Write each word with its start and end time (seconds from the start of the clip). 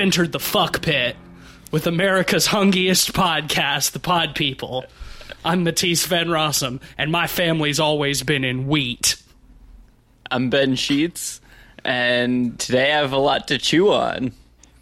You've 0.00 0.06
entered 0.06 0.32
the 0.32 0.40
fuck 0.40 0.80
pit 0.80 1.14
with 1.70 1.86
America's 1.86 2.48
hungiest 2.48 3.12
podcast, 3.12 3.90
the 3.90 3.98
Pod 3.98 4.34
People. 4.34 4.86
I'm 5.44 5.62
Matisse 5.62 6.06
Van 6.06 6.28
Rossum, 6.28 6.80
and 6.96 7.12
my 7.12 7.26
family's 7.26 7.78
always 7.78 8.22
been 8.22 8.42
in 8.42 8.66
wheat. 8.66 9.22
I'm 10.30 10.48
Ben 10.48 10.74
Sheets, 10.74 11.42
and 11.84 12.58
today 12.58 12.94
I 12.94 12.96
have 12.96 13.12
a 13.12 13.18
lot 13.18 13.48
to 13.48 13.58
chew 13.58 13.92
on. 13.92 14.32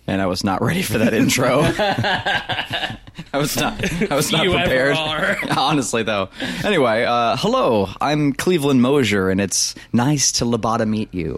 And 0.06 0.22
I 0.22 0.26
was 0.26 0.44
not 0.44 0.62
ready 0.62 0.82
for 0.82 0.98
that 0.98 1.12
intro. 1.12 1.62
I 3.32 3.38
was 3.38 3.56
not. 3.56 4.12
I 4.12 4.14
was 4.14 4.30
not 4.30 4.44
You 4.44 4.52
prepared. 4.52 4.96
Honestly, 5.56 6.04
though. 6.04 6.28
Anyway, 6.62 7.02
uh, 7.02 7.36
hello. 7.38 7.88
I'm 8.00 8.34
Cleveland 8.34 8.82
Mosier, 8.82 9.30
and 9.30 9.40
it's 9.40 9.74
nice 9.92 10.30
to 10.30 10.44
Labata 10.44 10.86
meet 10.86 11.12
you. 11.12 11.36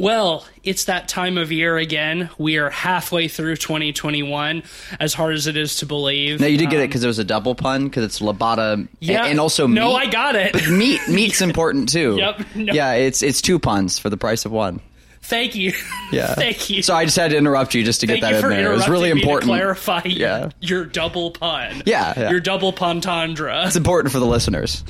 Well, 0.00 0.46
it's 0.64 0.86
that 0.86 1.08
time 1.08 1.36
of 1.36 1.52
year 1.52 1.76
again. 1.76 2.30
We 2.38 2.56
are 2.56 2.70
halfway 2.70 3.28
through 3.28 3.56
2021, 3.56 4.62
as 4.98 5.12
hard 5.12 5.34
as 5.34 5.46
it 5.46 5.58
is 5.58 5.76
to 5.76 5.86
believe. 5.86 6.40
Now 6.40 6.46
you 6.46 6.56
did 6.56 6.70
get 6.70 6.80
it 6.80 6.88
because 6.88 7.04
it 7.04 7.06
was 7.06 7.18
a 7.18 7.24
double 7.24 7.54
pun 7.54 7.84
because 7.84 8.04
it's 8.04 8.18
Labata, 8.20 8.72
Um, 8.74 8.88
Yeah, 8.98 9.20
and, 9.24 9.32
and 9.32 9.40
also 9.40 9.66
no, 9.66 9.88
meat. 9.90 9.96
I 9.96 10.10
got 10.10 10.36
it. 10.36 10.52
But 10.54 10.68
meat, 10.70 11.00
meat's 11.08 11.42
important 11.42 11.90
too. 11.90 12.16
Yep, 12.20 12.40
no. 12.56 12.72
Yeah, 12.72 12.92
it's 12.94 13.22
it's 13.22 13.42
two 13.42 13.58
puns 13.58 13.98
for 13.98 14.08
the 14.08 14.16
price 14.16 14.46
of 14.46 14.52
one. 14.52 14.80
Thank 15.22 15.54
you. 15.54 15.72
Yeah. 16.12 16.34
Thank 16.34 16.70
you. 16.70 16.82
So 16.82 16.94
I 16.94 17.04
just 17.04 17.16
had 17.16 17.30
to 17.30 17.36
interrupt 17.36 17.74
you 17.74 17.84
just 17.84 18.00
to 18.00 18.06
Thank 18.08 18.22
get 18.22 18.32
that 18.32 18.42
in 18.42 18.50
there. 18.50 18.72
It 18.72 18.74
was 18.74 18.88
really 18.88 19.10
important. 19.10 19.42
to 19.52 19.56
clarify 19.58 20.00
Yeah. 20.06 20.50
your 20.60 20.84
double 20.86 21.30
pun. 21.30 21.82
Yeah, 21.86 22.14
yeah. 22.16 22.30
Your 22.30 22.40
double 22.40 22.72
pun-tandra. 22.72 23.66
It's 23.66 23.76
important 23.76 24.12
for 24.12 24.18
the 24.18 24.26
listeners. 24.26 24.82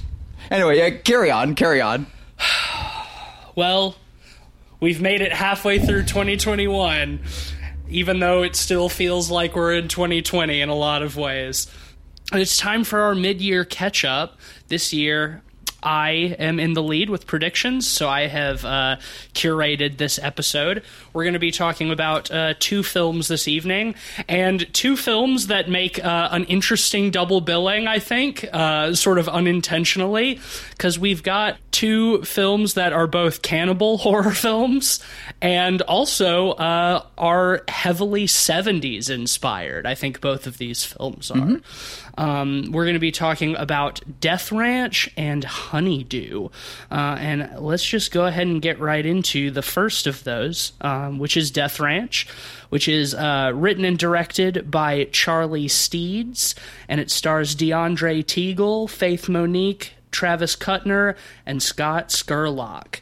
Anyway, 0.51 0.79
yeah, 0.79 0.91
carry 0.91 1.31
on, 1.33 1.57
carry 1.57 1.81
on. 1.81 2.07
Well, 3.57 3.97
we've 4.81 5.01
made 5.01 5.21
it 5.21 5.33
halfway 5.33 5.79
through 5.79 6.05
2021, 6.05 7.21
even 7.89 8.19
though 8.19 8.43
it 8.43 8.57
still 8.57 8.89
feels 8.89 9.31
like 9.31 9.55
we're 9.55 9.75
in 9.75 9.89
2020 9.89 10.61
in 10.61 10.69
a 10.69 10.75
lot 10.75 11.03
of 11.03 11.17
ways. 11.17 11.67
It's 12.33 12.57
time 12.57 12.85
for 12.85 13.01
our 13.01 13.15
mid 13.15 13.41
year 13.41 13.65
catch 13.65 14.05
up. 14.05 14.39
This 14.69 14.93
year, 14.93 15.43
I 15.83 16.37
am 16.39 16.61
in 16.61 16.75
the 16.75 16.83
lead 16.83 17.11
with 17.11 17.27
predictions, 17.27 17.87
so 17.87 18.09
I 18.09 18.27
have 18.27 18.65
uh, 18.65 18.97
curated 19.35 19.97
this 19.97 20.19
episode. 20.19 20.83
We're 21.13 21.25
going 21.25 21.35
to 21.35 21.41
be 21.41 21.51
talking 21.51 21.91
about 21.91 22.31
uh, 22.31 22.55
two 22.59 22.83
films 22.83 23.29
this 23.29 23.49
evening, 23.49 23.95
and 24.29 24.73
two 24.75 24.97
films 24.97 25.49
that 25.49 25.69
make 25.69 26.03
uh, 26.05 26.29
an 26.31 26.45
interesting 26.45 27.11
double 27.11 27.41
billing, 27.41 27.87
I 27.87 27.99
think, 27.99 28.45
uh, 28.53 28.95
sort 28.95 29.19
of 29.19 29.29
unintentionally, 29.29 30.41
because 30.73 30.99
we've 30.99 31.23
got 31.23 31.57
two 31.71 32.23
films 32.23 32.75
that 32.75 32.93
are 32.93 33.07
both 33.07 33.43
cannibal 33.43 33.99
horror 33.99 34.33
films 34.33 35.01
and 35.41 35.83
also 35.83 36.51
uh, 36.53 37.05
are 37.17 37.63
heavily 37.69 38.27
70s 38.27 39.09
inspired. 39.09 39.87
I 39.87 39.95
think 39.95 40.21
both 40.21 40.47
of 40.47 40.59
these 40.59 40.85
films 40.85 41.31
are. 41.31 41.61
Um, 42.19 42.71
we're 42.73 42.85
going 42.85 42.95
to 42.95 43.01
be 43.01 43.13
talking 43.13 43.57
about 43.57 44.01
Death 44.21 44.53
Ranch 44.53 45.09
and 45.17 45.43
Honeydew. 45.71 46.49
Uh, 46.91 47.17
and 47.19 47.51
let's 47.59 47.85
just 47.85 48.13
go 48.13 48.27
ahead 48.27 48.47
and 48.47 48.61
get 48.61 48.79
right 48.81 49.05
into 49.05 49.51
the 49.51 49.63
first 49.63 50.07
of 50.07 50.25
those, 50.25 50.73
um, 50.81 51.19
which 51.19 51.37
is 51.37 51.51
Death 51.51 51.79
Ranch, 51.79 52.27
which 52.71 52.89
is 52.89 53.15
uh, 53.15 53.53
written 53.55 53.85
and 53.85 53.99
directed 53.99 54.71
by 54.71 55.05
Charlie 55.13 55.69
Steeds. 55.69 56.55
And 56.89 57.01
it 57.01 57.11
stars 57.11 57.55
DeAndre 57.55 58.25
Teagle, 58.25 58.89
Faith 58.89 59.29
Monique, 59.29 59.95
Travis 60.11 60.57
Kuttner, 60.57 61.17
and 61.47 61.63
Scott 61.63 62.09
Skurlock. 62.09 63.01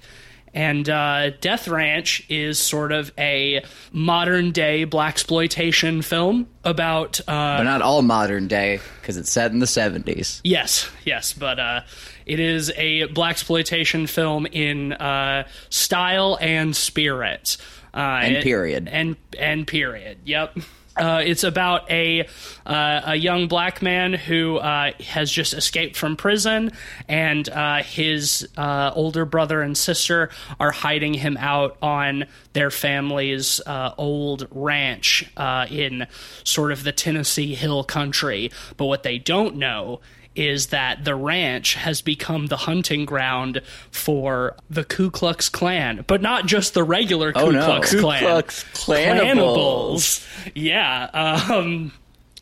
And 0.59 0.89
uh, 0.91 1.31
Death 1.41 1.69
Ranch 1.69 2.27
is 2.29 2.59
sort 2.59 2.91
of 2.91 3.13
a 3.17 3.63
modern 3.93 4.51
day 4.51 4.85
blaxploitation 4.87 6.03
film 6.03 6.49
about 6.65 7.21
uh, 7.21 7.59
But 7.59 7.63
not 7.63 7.81
all 7.81 8.03
modern 8.03 8.49
day 8.49 8.81
because 9.01 9.17
it's 9.17 9.31
set 9.31 9.53
in 9.53 9.61
the 9.61 9.67
70s. 9.67 10.41
Yes, 10.43 10.91
yes, 11.05 11.33
but 11.33 11.61
uh, 11.61 11.83
it 12.27 12.41
is 12.41 12.73
a 12.77 13.07
blaxploitation 13.07 14.09
film 14.09 14.47
in 14.47 14.95
uh, 14.95 15.47
style 15.71 16.37
and 16.41 16.75
spirit, 16.75 17.57
uh, 17.95 17.99
And 18.25 18.37
it- 18.39 18.43
period. 18.43 18.89
and 18.91 19.17
and 19.39 19.65
period. 19.65 20.19
Yep. 20.25 20.59
Uh, 20.99 21.23
it's 21.25 21.45
about 21.45 21.91
a 21.91 22.27
uh, 22.67 23.01
a 23.07 23.15
young 23.17 23.49
black 23.49 23.81
man 23.81 24.13
who 24.13 24.57
uh, 24.59 24.93
has 25.01 25.31
just 25.31 25.55
escaped 25.55 25.97
from 25.97 26.17
prison, 26.17 26.73
and 27.09 27.49
uh, 27.49 27.83
his 27.83 28.49
uh, 28.57 28.91
older 28.95 29.25
brother 29.25 29.63
and 29.63 29.77
sister 29.79 30.31
are 30.59 30.73
hiding 30.73 31.15
him 31.15 31.37
out 31.39 31.77
on 31.81 32.25
their 32.53 32.71
family's 32.71 33.61
uh, 33.67 33.95
old 33.97 34.47
ranch 34.51 35.31
in 35.71 36.07
sort 36.45 36.73
of 36.73 36.85
the 36.85 36.93
Tennessee 36.93 37.55
Hill 37.55 37.85
Country. 37.85 38.51
But 38.77 38.87
what 38.87 39.03
they 39.03 39.19
don't 39.19 39.57
know 39.57 40.01
is 40.39 40.69
that 40.69 41.05
the 41.05 41.15
ranch 41.17 41.75
has 41.75 42.01
become 42.01 42.47
the 42.47 42.57
hunting 42.57 43.05
ground 43.05 43.61
for 43.91 44.55
the 44.71 44.85
Ku 44.85 45.11
Klux 45.11 45.49
Klan, 45.49 46.05
but 46.07 46.23
not 46.23 46.47
just 46.47 46.75
the 46.75 46.85
regular 46.85 47.33
Ku 47.33 47.51
Klux 47.51 47.51
Klan. 47.51 47.57
Oh, 47.57 47.61
no. 47.61 47.67
Klux 47.67 47.91
Ku 47.93 48.01
Klan. 48.01 48.21
Klux. 48.21 48.65
Cannibals. 48.87 50.27
Yeah. 50.55 51.11
Um, 51.13 51.93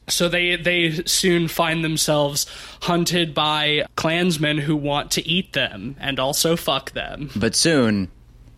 so 0.09 0.29
they 0.29 0.57
they 0.57 1.03
soon 1.05 1.49
find 1.49 1.83
themselves 1.83 2.47
hunted 2.83 3.35
by 3.35 3.87
Klansmen 3.97 4.59
who 4.59 4.77
want 4.77 5.11
to 5.13 5.27
eat 5.27 5.53
them 5.55 5.97
and 5.99 6.21
also 6.21 6.55
fuck 6.55 6.93
them. 6.93 7.31
But 7.35 7.57
soon, 7.57 8.09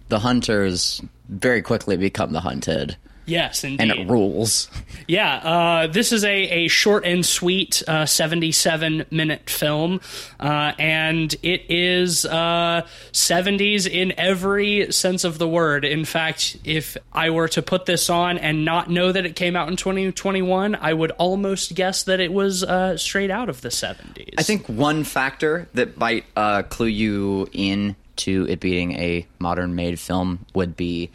the 0.08 0.18
hunters 0.18 1.00
very 1.28 1.62
quickly 1.62 1.96
become 1.96 2.32
the 2.32 2.40
hunted. 2.40 2.96
Yes, 3.28 3.62
indeed. 3.62 3.80
And 3.80 3.90
it 3.90 4.08
rules. 4.08 4.70
Yeah, 5.06 5.36
uh, 5.36 5.86
this 5.86 6.12
is 6.12 6.24
a, 6.24 6.28
a 6.30 6.68
short 6.68 7.04
and 7.04 7.24
sweet 7.24 7.82
uh, 7.86 8.06
77 8.06 9.06
minute 9.10 9.50
film, 9.50 10.00
uh, 10.40 10.72
and 10.78 11.34
it 11.42 11.66
is 11.68 12.24
uh, 12.24 12.86
70s 13.12 13.88
in 13.88 14.18
every 14.18 14.90
sense 14.92 15.24
of 15.24 15.38
the 15.38 15.48
word. 15.48 15.84
In 15.84 16.04
fact, 16.04 16.56
if 16.64 16.96
I 17.12 17.30
were 17.30 17.48
to 17.48 17.62
put 17.62 17.86
this 17.86 18.08
on 18.08 18.38
and 18.38 18.64
not 18.64 18.90
know 18.90 19.12
that 19.12 19.26
it 19.26 19.36
came 19.36 19.56
out 19.56 19.68
in 19.68 19.76
2021, 19.76 20.74
I 20.74 20.92
would 20.92 21.10
almost 21.12 21.74
guess 21.74 22.04
that 22.04 22.20
it 22.20 22.32
was 22.32 22.64
uh, 22.64 22.96
straight 22.96 23.30
out 23.30 23.48
of 23.48 23.60
the 23.60 23.68
70s. 23.68 24.34
I 24.38 24.42
think 24.42 24.68
one 24.68 25.04
factor 25.04 25.68
that 25.74 25.98
might 25.98 26.24
uh, 26.34 26.62
clue 26.62 26.86
you 26.86 27.48
in 27.52 27.94
to 28.16 28.46
it 28.48 28.60
being 28.60 28.92
a 28.92 29.26
modern 29.38 29.74
made 29.74 29.98
film 29.98 30.44
would 30.54 30.76
be 30.76 31.10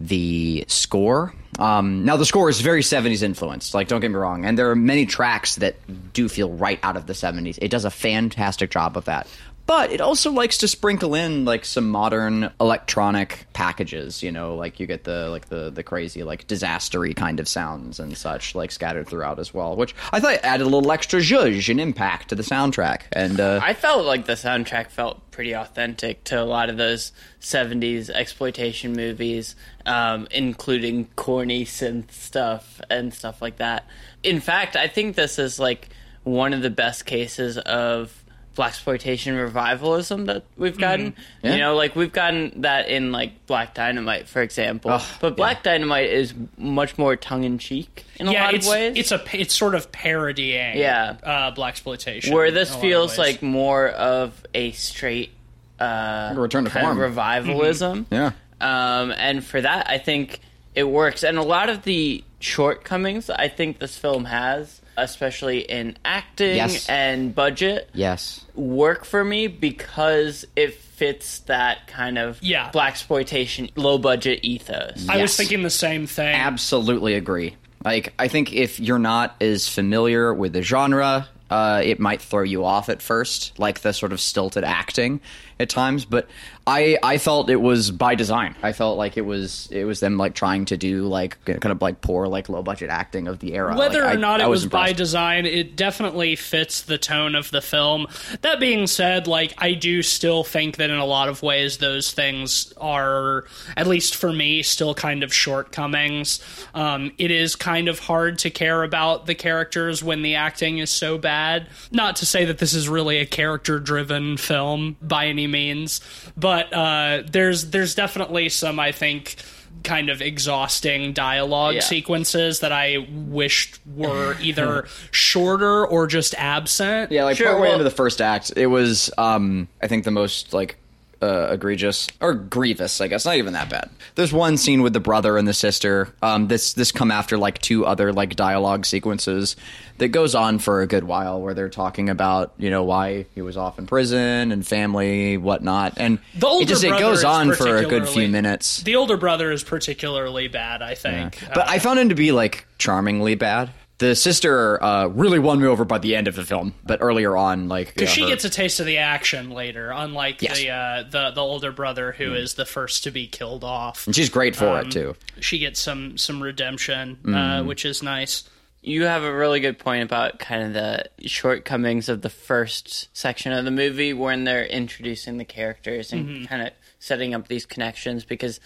the 0.00 0.64
score. 0.68 1.34
Um, 1.58 2.04
now, 2.04 2.16
the 2.16 2.24
score 2.24 2.48
is 2.48 2.60
very 2.60 2.82
70s 2.82 3.22
influenced, 3.22 3.74
like, 3.74 3.88
don't 3.88 4.00
get 4.00 4.10
me 4.10 4.16
wrong, 4.16 4.44
and 4.44 4.56
there 4.58 4.70
are 4.70 4.76
many 4.76 5.06
tracks 5.06 5.56
that 5.56 5.76
do 6.12 6.28
feel 6.28 6.50
right 6.50 6.78
out 6.82 6.96
of 6.96 7.06
the 7.06 7.12
70s. 7.12 7.58
It 7.60 7.70
does 7.70 7.84
a 7.84 7.90
fantastic 7.90 8.70
job 8.70 8.96
of 8.96 9.06
that. 9.06 9.26
But 9.68 9.92
it 9.92 10.00
also 10.00 10.32
likes 10.32 10.56
to 10.58 10.66
sprinkle 10.66 11.14
in 11.14 11.44
like 11.44 11.66
some 11.66 11.90
modern 11.90 12.50
electronic 12.58 13.44
packages, 13.52 14.22
you 14.22 14.32
know, 14.32 14.54
like 14.54 14.80
you 14.80 14.86
get 14.86 15.04
the 15.04 15.28
like 15.28 15.50
the 15.50 15.68
the 15.68 15.82
crazy 15.82 16.22
like 16.22 16.48
disastery 16.48 17.14
kind 17.14 17.38
of 17.38 17.46
sounds 17.46 18.00
and 18.00 18.16
such 18.16 18.54
like 18.54 18.70
scattered 18.70 19.08
throughout 19.08 19.38
as 19.38 19.52
well, 19.52 19.76
which 19.76 19.94
I 20.10 20.20
thought 20.20 20.38
added 20.42 20.66
a 20.66 20.70
little 20.70 20.90
extra 20.90 21.20
zhuzh 21.20 21.68
and 21.68 21.82
impact 21.82 22.30
to 22.30 22.34
the 22.34 22.42
soundtrack. 22.42 23.02
And 23.12 23.38
uh, 23.40 23.60
I 23.62 23.74
felt 23.74 24.06
like 24.06 24.24
the 24.24 24.32
soundtrack 24.32 24.88
felt 24.88 25.30
pretty 25.32 25.52
authentic 25.52 26.24
to 26.24 26.40
a 26.40 26.44
lot 26.44 26.70
of 26.70 26.78
those 26.78 27.12
70s 27.42 28.08
exploitation 28.08 28.94
movies, 28.94 29.54
um, 29.88 30.28
including 30.30 31.06
corny 31.16 31.64
synth 31.64 32.12
stuff 32.12 32.80
and 32.90 33.12
stuff 33.12 33.40
like 33.42 33.56
that. 33.56 33.86
In 34.22 34.40
fact, 34.40 34.76
I 34.76 34.86
think 34.88 35.16
this 35.16 35.38
is 35.38 35.58
like 35.58 35.88
one 36.24 36.52
of 36.52 36.62
the 36.62 36.70
best 36.70 37.06
cases 37.06 37.58
of 37.58 38.12
blaxploitation 38.56 39.40
revivalism 39.40 40.26
that 40.26 40.42
we've 40.56 40.76
gotten. 40.76 41.14
Yeah. 41.44 41.52
You 41.52 41.58
know, 41.58 41.76
like 41.76 41.94
we've 41.94 42.12
gotten 42.12 42.62
that 42.62 42.88
in 42.88 43.12
like 43.12 43.46
Black 43.46 43.72
Dynamite, 43.72 44.26
for 44.28 44.42
example. 44.42 45.00
But 45.20 45.36
Black 45.36 45.62
Dynamite 45.62 46.10
is 46.10 46.34
much 46.56 46.98
more 46.98 47.14
tongue 47.14 47.44
in 47.44 47.58
cheek 47.58 48.04
in 48.18 48.26
a 48.28 48.32
yeah, 48.32 48.44
lot 48.46 48.54
it's, 48.54 48.66
of 48.66 48.72
ways. 48.72 48.94
it's 48.96 49.12
a 49.12 49.22
it's 49.32 49.54
sort 49.54 49.74
of 49.76 49.92
parodying 49.92 50.76
Yeah. 50.76 51.16
uh, 51.22 51.52
blaxploitation. 51.54 52.32
where 52.32 52.50
this 52.50 52.70
a 52.70 52.74
lot 52.74 52.82
feels 52.82 53.16
like 53.18 53.42
more 53.42 53.88
of 53.88 54.42
a 54.54 54.72
straight 54.72 55.30
uh, 55.78 56.34
return 56.36 56.64
to 56.64 56.70
kind 56.70 56.84
form. 56.84 57.00
of 57.00 57.16
revivalism. 57.16 58.06
yeah. 58.10 58.32
Um, 58.60 59.12
and 59.16 59.44
for 59.44 59.60
that, 59.60 59.88
I 59.88 59.98
think 59.98 60.40
it 60.74 60.84
works. 60.84 61.22
And 61.22 61.38
a 61.38 61.42
lot 61.42 61.68
of 61.68 61.82
the 61.82 62.24
shortcomings 62.40 63.30
I 63.30 63.48
think 63.48 63.78
this 63.78 63.96
film 63.96 64.24
has, 64.26 64.80
especially 64.96 65.60
in 65.60 65.96
acting 66.04 66.56
Yes. 66.56 66.88
and 66.88 67.34
budget, 67.34 67.88
Yes. 67.94 68.44
work 68.54 69.04
for 69.04 69.24
me 69.24 69.46
because 69.46 70.44
it 70.56 70.74
fits 70.74 71.38
that 71.40 71.86
kind 71.86 72.18
of 72.18 72.38
Yeah. 72.42 72.70
blaxploitation, 72.72 73.70
low 73.76 73.98
budget 73.98 74.40
ethos. 74.42 75.06
I 75.08 75.22
was 75.22 75.36
thinking 75.36 75.62
the 75.62 75.70
same 75.70 76.06
thing. 76.06 76.34
Absolutely 76.34 77.14
agree. 77.14 77.54
Like, 77.84 78.12
I 78.18 78.26
think 78.28 78.52
if 78.52 78.80
you're 78.80 78.98
not 78.98 79.36
as 79.40 79.68
familiar 79.68 80.34
with 80.34 80.52
the 80.52 80.62
genre, 80.62 81.28
uh, 81.50 81.80
it 81.84 82.00
might 82.00 82.20
throw 82.20 82.42
you 82.42 82.64
off 82.64 82.88
at 82.88 83.00
first, 83.00 83.52
like 83.58 83.80
the 83.80 83.92
sort 83.92 84.12
of 84.12 84.20
stilted 84.20 84.64
acting 84.64 85.20
at 85.60 85.68
times. 85.70 86.04
But 86.04 86.28
I 86.66 86.98
I 87.02 87.18
felt 87.18 87.48
it 87.50 87.56
was 87.56 87.90
by 87.90 88.14
design. 88.14 88.54
I 88.62 88.72
felt 88.72 88.98
like 88.98 89.16
it 89.16 89.22
was 89.24 89.68
it 89.70 89.84
was 89.84 90.00
them 90.00 90.16
like 90.18 90.34
trying 90.34 90.66
to 90.66 90.76
do 90.76 91.06
like 91.06 91.42
kind 91.44 91.66
of 91.66 91.80
like 91.80 92.00
poor 92.00 92.28
like 92.28 92.48
low 92.48 92.62
budget 92.62 92.90
acting 92.90 93.26
of 93.28 93.38
the 93.38 93.54
era. 93.54 93.76
Whether 93.76 94.02
Like, 94.02 94.14
or 94.14 94.18
I- 94.18 94.20
not 94.20 94.40
I 94.40 94.44
it 94.44 94.48
was, 94.48 94.66
by 94.66 94.92
design, 94.92 95.46
it 95.46 95.76
definitely 95.76 96.36
fits 96.36 96.82
the 96.82 96.98
tone 96.98 97.34
of 97.34 97.50
the 97.50 97.60
film. 97.62 98.06
That 98.42 98.60
being 98.60 98.86
said, 98.86 99.26
like 99.26 99.54
I 99.58 99.72
do 99.74 100.02
still 100.02 100.44
think 100.44 100.76
that 100.76 100.90
in 100.90 100.98
a 100.98 101.04
lot 101.06 101.28
of 101.28 101.42
ways 101.42 101.78
those 101.78 102.12
things 102.12 102.72
are, 102.76 103.44
at 103.76 103.86
least 103.86 104.16
for 104.16 104.32
me, 104.32 104.62
still 104.62 104.94
kind 104.94 105.22
of 105.22 105.32
shortcomings. 105.32 106.40
Um, 106.74 107.12
it 107.18 107.30
is 107.30 107.56
kind 107.56 107.88
of 107.88 107.98
hard 107.98 108.38
to 108.40 108.50
care 108.50 108.82
about 108.82 109.26
the 109.26 109.34
characters 109.34 110.02
when 110.04 110.22
the 110.22 110.34
acting 110.36 110.78
is 110.78 110.90
so 110.90 111.18
bad. 111.18 111.68
Not 111.90 112.16
to 112.16 112.26
say 112.26 112.44
that 112.44 112.58
this 112.58 112.74
is 112.74 112.88
really 112.88 113.18
a 113.18 113.26
character-driven 113.26 114.36
film 114.36 114.96
by 115.00 115.26
any 115.26 115.46
means, 115.50 116.00
but 116.36 116.72
uh, 116.72 117.22
there's 117.30 117.70
there's 117.70 117.94
definitely 117.94 118.48
some 118.48 118.78
I 118.78 118.92
think 118.92 119.36
kind 119.84 120.10
of 120.10 120.20
exhausting 120.20 121.12
dialogue 121.12 121.74
Yeah. 121.76 121.80
sequences 121.82 122.60
that 122.60 122.72
I 122.72 123.06
wished 123.12 123.78
were 123.86 124.36
either 124.40 124.88
shorter 125.12 125.86
or 125.86 126.06
just 126.08 126.34
absent. 126.36 127.12
Yeah, 127.12 127.24
like 127.24 127.36
Sure, 127.36 127.46
partway 127.48 127.68
well- 127.68 127.72
into 127.74 127.84
the 127.84 127.90
first 127.90 128.20
act, 128.20 128.52
it 128.56 128.66
was 128.66 129.10
um 129.18 129.68
I 129.82 129.86
think 129.86 130.04
the 130.04 130.10
most 130.10 130.52
like 130.52 130.78
uh, 131.22 131.48
egregious 131.50 132.06
or 132.20 132.34
grievous, 132.34 133.00
I 133.00 133.08
guess. 133.08 133.24
Not 133.24 133.36
even 133.36 133.52
that 133.54 133.68
bad. 133.70 133.90
There's 134.14 134.32
one 134.32 134.56
scene 134.56 134.82
with 134.82 134.92
the 134.92 135.00
brother 135.00 135.36
and 135.36 135.46
the 135.48 135.54
sister. 135.54 136.08
Um, 136.22 136.48
this 136.48 136.72
this 136.74 136.92
come 136.92 137.10
after 137.10 137.36
like 137.38 137.58
two 137.58 137.84
other 137.86 138.12
like 138.12 138.36
dialogue 138.36 138.86
sequences 138.86 139.56
that 139.98 140.08
goes 140.08 140.34
on 140.34 140.58
for 140.60 140.80
a 140.80 140.86
good 140.86 141.04
while, 141.04 141.40
where 141.40 141.54
they're 141.54 141.68
talking 141.68 142.08
about 142.08 142.52
you 142.58 142.70
know 142.70 142.84
why 142.84 143.26
he 143.34 143.42
was 143.42 143.56
off 143.56 143.78
in 143.78 143.86
prison 143.86 144.52
and 144.52 144.66
family, 144.66 145.36
whatnot, 145.36 145.94
and 145.96 146.18
The 146.36 146.46
older 146.46 146.62
it 146.62 146.68
just 146.68 146.84
it 146.84 146.98
goes 146.98 147.24
on 147.24 147.52
for 147.52 147.76
a 147.76 147.84
good 147.84 148.08
few 148.08 148.28
minutes. 148.28 148.82
The 148.82 148.96
older 148.96 149.16
brother 149.16 149.50
is 149.50 149.64
particularly 149.64 150.48
bad, 150.48 150.82
I 150.82 150.94
think. 150.94 151.38
But 151.54 151.66
Uh, 151.66 151.70
I 151.72 151.78
found 151.80 151.98
him 151.98 152.10
to 152.10 152.14
be 152.14 152.32
like 152.32 152.66
charmingly 152.78 153.34
bad. 153.34 153.70
The 153.98 154.14
sister 154.14 154.80
uh, 154.82 155.06
really 155.08 155.40
won 155.40 155.60
me 155.60 155.66
over 155.66 155.84
by 155.84 155.98
the 155.98 156.14
end 156.14 156.28
of 156.28 156.36
the 156.36 156.44
film, 156.44 156.72
but 156.84 156.98
earlier 157.02 157.36
on, 157.36 157.66
like 157.68 157.88
because 157.94 158.10
yeah, 158.10 158.14
she 158.14 158.20
her- 158.22 158.28
gets 158.28 158.44
a 158.44 158.50
taste 158.50 158.78
of 158.78 158.86
the 158.86 158.98
action 158.98 159.50
later, 159.50 159.90
unlike 159.90 160.40
Yes. 160.40 160.56
the 160.58 160.70
uh, 160.70 161.02
the 161.10 161.30
the 161.32 161.40
older 161.42 161.72
brother 161.72 162.12
who 162.12 162.32
is 162.34 162.54
the 162.54 162.64
first 162.64 163.02
to 163.04 163.10
be 163.10 163.26
killed 163.26 163.64
off. 163.64 164.06
and 164.06 164.14
she's 164.14 164.30
great 164.30 164.54
for 164.54 164.68
um, 164.68 164.86
it 164.86 164.92
too. 164.92 165.16
She 165.40 165.58
gets 165.58 165.80
some 165.80 166.16
some 166.16 166.40
redemption, 166.40 167.18
uh, 167.24 167.28
Mm. 167.62 167.66
which 167.66 167.84
is 167.84 168.00
nice. 168.02 168.44
You 168.82 169.02
have 169.06 169.24
a 169.24 169.34
really 169.34 169.58
good 169.58 169.80
point 169.80 170.04
about 170.04 170.38
kind 170.38 170.62
of 170.62 170.72
the 170.74 171.28
shortcomings 171.28 172.08
of 172.08 172.22
the 172.22 172.30
first 172.30 173.08
section 173.16 173.52
of 173.52 173.64
the 173.64 173.72
movie 173.72 174.12
when 174.12 174.44
they're 174.44 174.64
introducing 174.64 175.38
the 175.38 175.44
characters 175.44 176.12
and 176.12 176.28
Mm-hmm. 176.28 176.44
kind 176.44 176.62
of 176.62 176.70
setting 177.00 177.34
up 177.34 177.48
these 177.48 177.66
connections 177.66 178.24
because 178.24 178.60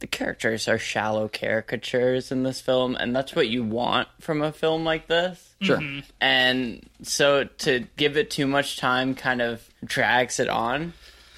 the 0.00 0.06
characters 0.06 0.68
are 0.68 0.78
shallow 0.78 1.28
caricatures 1.28 2.30
in 2.30 2.42
this 2.44 2.60
film, 2.60 2.94
and 2.96 3.14
that's 3.16 3.34
what 3.34 3.48
you 3.48 3.64
want 3.64 4.08
from 4.20 4.42
a 4.42 4.52
film 4.52 4.84
like 4.84 5.06
this. 5.08 5.54
Sure. 5.60 5.78
Mm-hmm. 5.78 6.00
And 6.20 6.88
so 7.02 7.44
to 7.44 7.86
give 7.96 8.16
it 8.16 8.30
too 8.30 8.46
much 8.46 8.76
time 8.78 9.14
kind 9.14 9.42
of 9.42 9.68
drags 9.84 10.38
it 10.38 10.48
on 10.48 10.92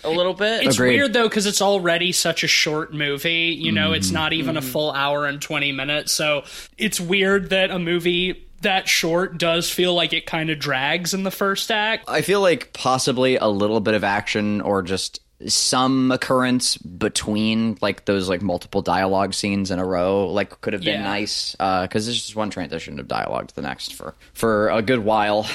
a 0.04 0.10
little 0.10 0.34
bit. 0.34 0.66
It's 0.66 0.76
Agreed. 0.76 0.96
weird 0.96 1.12
though 1.12 1.28
because 1.28 1.46
it's 1.46 1.62
already 1.62 2.12
such 2.12 2.44
a 2.44 2.46
short 2.48 2.92
movie. 2.92 3.56
You 3.58 3.72
know, 3.72 3.86
Mm-hmm. 3.88 3.94
it's 3.94 4.10
not 4.10 4.32
even 4.32 4.56
a 4.56 4.62
full 4.62 4.90
hour 4.92 5.26
and 5.26 5.40
twenty 5.40 5.72
minutes. 5.72 6.12
So 6.12 6.44
it's 6.78 7.00
weird 7.00 7.50
that 7.50 7.70
a 7.70 7.78
movie 7.78 8.46
that 8.62 8.88
short 8.88 9.38
does 9.38 9.70
feel 9.70 9.94
like 9.94 10.12
it 10.12 10.26
kind 10.26 10.50
of 10.50 10.58
drags 10.58 11.14
in 11.14 11.22
the 11.22 11.30
first 11.30 11.70
act. 11.70 12.04
I 12.08 12.20
feel 12.20 12.42
like 12.42 12.74
possibly 12.74 13.36
a 13.36 13.46
little 13.46 13.80
bit 13.80 13.94
of 13.94 14.04
action 14.04 14.60
or 14.60 14.82
just 14.82 15.20
some 15.46 16.10
occurrence 16.12 16.76
between 16.76 17.78
like 17.80 18.04
those 18.04 18.28
like 18.28 18.42
multiple 18.42 18.82
dialogue 18.82 19.32
scenes 19.34 19.70
in 19.70 19.78
a 19.78 19.84
row 19.86 20.26
like 20.28 20.60
could 20.60 20.72
have 20.74 20.82
been 20.82 21.00
Yeah. 21.00 21.06
nice 21.08 21.52
because 21.52 22.06
there's 22.06 22.20
just 22.22 22.36
one 22.36 22.50
transition 22.50 23.00
of 23.00 23.08
dialogue 23.08 23.48
to 23.48 23.54
the 23.54 23.62
next 23.62 23.94
for 23.94 24.14
for 24.34 24.68
a 24.68 24.82
good 24.82 24.98
while 25.00 25.46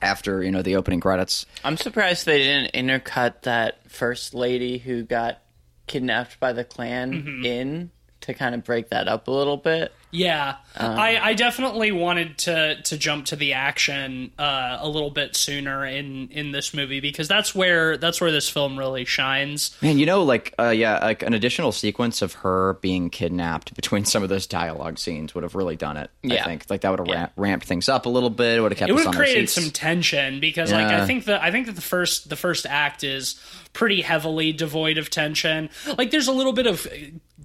after 0.00 0.42
you 0.42 0.50
know 0.50 0.62
the 0.62 0.76
opening 0.76 1.00
credits. 1.00 1.46
I'm 1.64 1.76
surprised 1.76 2.26
they 2.26 2.38
didn't 2.38 2.72
intercut 2.72 3.42
that 3.42 3.90
first 3.90 4.34
lady 4.34 4.78
who 4.78 5.02
got 5.02 5.40
kidnapped 5.86 6.38
by 6.40 6.52
the 6.52 6.64
Klan 6.64 7.12
Mm-hmm. 7.12 7.44
in 7.44 7.90
to 8.22 8.34
kind 8.34 8.54
of 8.54 8.62
break 8.62 8.90
that 8.90 9.08
up 9.08 9.26
a 9.26 9.30
little 9.32 9.56
bit. 9.56 9.92
Yeah, 10.14 10.56
Um, 10.76 10.92
I, 10.92 11.18
I 11.18 11.34
definitely 11.34 11.90
wanted 11.90 12.36
to 12.38 12.82
to 12.82 12.98
jump 12.98 13.24
to 13.26 13.36
the 13.36 13.54
action 13.54 14.30
uh, 14.38 14.76
a 14.80 14.86
little 14.86 15.10
bit 15.10 15.34
sooner 15.34 15.86
in 15.86 16.28
in 16.28 16.52
this 16.52 16.74
movie 16.74 17.00
because 17.00 17.28
that's 17.28 17.54
where 17.54 17.96
that's 17.96 18.20
where 18.20 18.30
this 18.30 18.46
film 18.48 18.78
really 18.78 19.06
shines. 19.06 19.74
Man, 19.80 19.98
you 19.98 20.04
know, 20.04 20.22
like, 20.22 20.54
uh, 20.58 20.68
yeah, 20.68 20.98
like 20.98 21.22
an 21.22 21.32
additional 21.32 21.72
sequence 21.72 22.20
of 22.20 22.34
her 22.34 22.74
being 22.82 23.08
kidnapped 23.08 23.74
between 23.74 24.04
some 24.04 24.22
of 24.22 24.28
those 24.28 24.46
dialogue 24.46 24.98
scenes 24.98 25.34
would 25.34 25.44
have 25.44 25.54
really 25.54 25.76
done 25.76 25.96
it. 25.96 26.10
Yeah. 26.22 26.42
I 26.42 26.44
think 26.44 26.66
like 26.68 26.82
that 26.82 26.90
would 26.90 27.00
have 27.00 27.08
ramp, 27.08 27.32
ramped 27.36 27.66
things 27.66 27.88
up 27.88 28.04
a 28.04 28.10
little 28.10 28.30
bit. 28.30 28.58
It 28.58 28.60
would 28.60 28.72
have 28.72 28.78
kept 28.78 28.90
It 28.90 28.92
would 28.92 29.06
have 29.06 29.14
created 29.14 29.48
some 29.48 29.70
tension 29.70 30.40
because 30.40 30.72
like 30.72 30.86
I 30.86 31.06
think 31.06 31.24
that 31.24 31.42
I 31.42 31.50
think 31.50 31.66
that 31.66 31.74
the 31.74 31.80
first 31.80 32.28
the 32.28 32.36
first 32.36 32.66
act 32.66 33.02
is 33.02 33.40
pretty 33.72 34.02
heavily 34.02 34.52
devoid 34.52 34.98
of 34.98 35.08
tension. 35.08 35.70
Like 35.96 36.10
there's 36.10 36.28
a 36.28 36.32
little 36.32 36.52
bit 36.52 36.66
of 36.66 36.86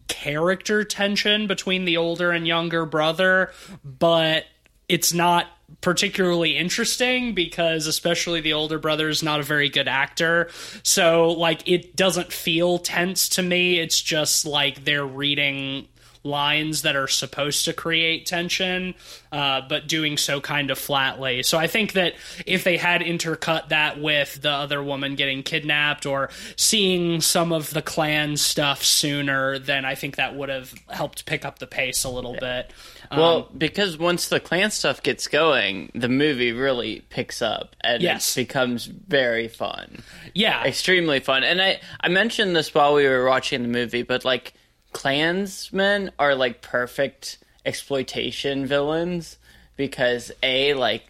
character 0.07 0.83
tension 0.83 1.47
between 1.47 1.85
the 1.85 1.97
older 1.97 2.31
and 2.31 2.47
younger 2.47 2.85
brother, 2.85 3.51
but 3.83 4.45
it's 4.89 5.13
not 5.13 5.47
particularly 5.81 6.55
interesting 6.55 7.33
because 7.33 7.87
especially 7.87 8.39
the 8.41 8.53
older 8.53 8.79
brother 8.79 9.09
is 9.09 9.21
not 9.21 9.39
a 9.39 9.43
very 9.43 9.69
good 9.69 9.87
actor. 9.87 10.49
So 10.83 11.29
like 11.31 11.67
it 11.67 11.95
doesn't 11.95 12.31
feel 12.31 12.79
tense 12.79 13.27
to 13.29 13.41
me. 13.41 13.79
It's 13.79 14.01
just 14.01 14.45
like 14.45 14.85
they're 14.85 15.05
reading 15.05 15.87
lines 16.23 16.81
that 16.83 16.95
are 16.95 17.07
supposed 17.07 17.65
to 17.65 17.73
create 17.73 18.25
tension, 18.25 18.95
uh, 19.31 19.61
but 19.67 19.87
doing 19.87 20.17
so 20.17 20.41
kind 20.41 20.71
of 20.71 20.77
flatly. 20.77 21.43
So 21.43 21.57
I 21.57 21.67
think 21.67 21.93
that 21.93 22.13
if 22.45 22.63
they 22.63 22.77
had 22.77 23.01
intercut 23.01 23.69
that 23.69 23.99
with 24.01 24.41
the 24.41 24.51
other 24.51 24.81
woman 24.83 25.15
getting 25.15 25.43
kidnapped 25.43 26.05
or 26.05 26.29
seeing 26.55 27.21
some 27.21 27.51
of 27.51 27.71
the 27.73 27.81
Klan 27.81 28.37
stuff 28.37 28.83
sooner, 28.83 29.59
then 29.59 29.85
I 29.85 29.95
think 29.95 30.15
that 30.17 30.35
would 30.35 30.49
have 30.49 30.73
helped 30.89 31.25
pick 31.25 31.45
up 31.45 31.59
the 31.59 31.67
pace 31.67 32.03
a 32.03 32.09
little 32.09 32.33
bit. 32.39 32.71
Um, 33.11 33.19
Well, 33.19 33.49
because 33.57 33.97
once 33.97 34.27
the 34.27 34.39
Klan 34.39 34.71
stuff 34.71 35.01
gets 35.03 35.27
going, 35.27 35.91
the 35.95 36.09
movie 36.09 36.51
really 36.51 37.01
picks 37.09 37.41
up 37.41 37.75
and 37.81 38.01
Yes. 38.03 38.35
it 38.37 38.41
becomes 38.47 38.85
very 38.85 39.47
fun. 39.47 40.03
yeah, 40.33 40.63
Extremely 40.65 41.19
fun. 41.19 41.43
And 41.43 41.61
I, 41.61 41.79
I 42.01 42.09
mentioned 42.09 42.55
this 42.55 42.73
while 42.73 42.93
we 42.93 43.05
were 43.07 43.25
watching 43.25 43.61
the 43.61 43.67
movie, 43.69 44.01
but 44.03 44.25
like 44.25 44.53
clansmen 44.97 46.09
are 46.17 46.33
like 46.33 46.63
perfect 46.63 47.37
exploitation 47.63 48.65
villains 48.65 49.37
because 49.75 50.31
A, 50.41 50.73
like 50.73 51.03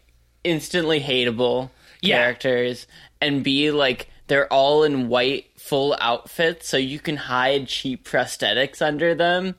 instantly 0.43 0.99
hateable 0.99 1.69
Yeah. 2.01 2.17
characters, 2.17 2.85
and 3.21 3.45
B, 3.45 3.71
like 3.71 4.09
they're 4.27 4.51
all 4.51 4.83
in 4.83 5.07
white 5.07 5.45
full 5.57 5.95
outfits, 6.01 6.67
so 6.67 6.75
you 6.75 6.99
can 6.99 7.15
hide 7.15 7.69
cheap 7.69 8.05
prosthetics 8.05 8.81
under 8.81 9.15
them 9.15 9.55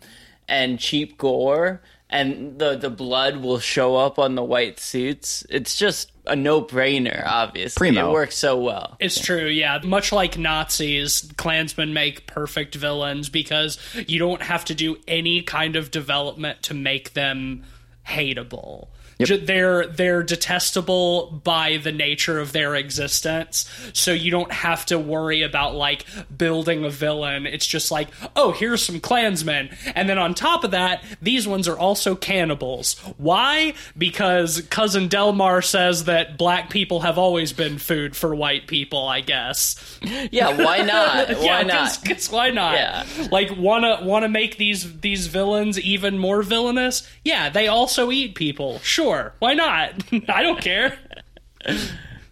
and 0.46 0.78
cheap 0.78 1.16
gore, 1.16 1.80
and 2.10 2.58
the 2.58 2.76
the 2.76 2.90
blood 2.90 3.38
will 3.38 3.58
show 3.58 3.96
up 3.96 4.18
on 4.18 4.34
the 4.34 4.44
white 4.44 4.78
suits. 4.78 5.46
It's 5.48 5.74
just 5.74 6.12
a 6.28 6.36
no 6.36 6.62
brainer. 6.62 7.24
Obviously, 7.26 7.78
Primo. 7.90 8.10
it 8.10 8.12
works 8.12 8.36
so 8.36 8.60
well. 8.60 8.96
It's 9.00 9.20
true, 9.20 9.46
yeah. 9.46 9.80
Much 9.82 10.12
like 10.12 10.38
Nazis, 10.38 11.30
Klansmen 11.36 11.92
make 11.92 12.26
perfect 12.26 12.74
villains 12.74 13.28
because 13.28 13.78
you 14.06 14.18
don't 14.18 14.42
have 14.42 14.64
to 14.66 14.74
do 14.74 14.98
any 15.06 15.42
kind 15.42 15.76
of 15.76 15.90
development 15.90 16.62
to 16.64 16.74
make 16.74 17.14
them 17.14 17.64
hateable. 18.06 18.88
Ju- 19.20 19.38
They're 19.38 19.86
they're 19.86 20.22
detestable 20.22 21.40
by 21.44 21.78
the 21.78 21.92
nature 21.92 22.38
of 22.38 22.52
their 22.52 22.74
existence, 22.74 23.68
so 23.92 24.12
you 24.12 24.30
don't 24.30 24.52
have 24.52 24.86
to 24.86 24.98
worry 24.98 25.42
about 25.42 25.74
like 25.74 26.04
building 26.36 26.84
a 26.84 26.90
villain. 26.90 27.46
It's 27.46 27.66
just 27.66 27.90
like, 27.90 28.08
oh, 28.36 28.52
here's 28.52 28.82
some 28.84 29.00
clansmen. 29.00 29.70
and 29.94 30.08
then 30.08 30.18
on 30.18 30.34
top 30.34 30.64
of 30.64 30.70
that, 30.72 31.02
these 31.20 31.46
ones 31.48 31.66
are 31.68 31.78
also 31.78 32.14
cannibals. 32.14 32.94
Why? 33.16 33.74
Because 33.96 34.60
cousin 34.70 35.08
Delmar 35.08 35.62
says 35.62 36.04
that 36.04 36.38
black 36.38 36.70
people 36.70 37.00
have 37.00 37.18
always 37.18 37.52
been 37.52 37.78
food 37.78 38.14
for 38.16 38.34
white 38.34 38.66
people. 38.66 39.06
I 39.08 39.20
guess. 39.20 39.98
Yeah, 40.30 40.56
why 40.62 40.78
not? 40.82 41.28
Why 41.30 41.42
yeah, 41.44 41.62
not? 41.62 41.98
Cause, 42.04 42.30
why 42.30 42.50
not? 42.50 42.74
Yeah. 42.74 43.04
Like 43.32 43.56
wanna 43.56 44.00
wanna 44.02 44.28
make 44.28 44.56
these 44.58 45.00
these 45.00 45.26
villains 45.26 45.78
even 45.80 46.18
more 46.18 46.42
villainous? 46.42 47.08
Yeah, 47.24 47.48
they 47.48 47.68
also 47.68 48.10
eat 48.10 48.34
people. 48.34 48.78
Sure, 48.80 49.07
why 49.38 49.54
not? 49.54 49.92
I 50.28 50.42
don't 50.42 50.60
care. 50.60 50.98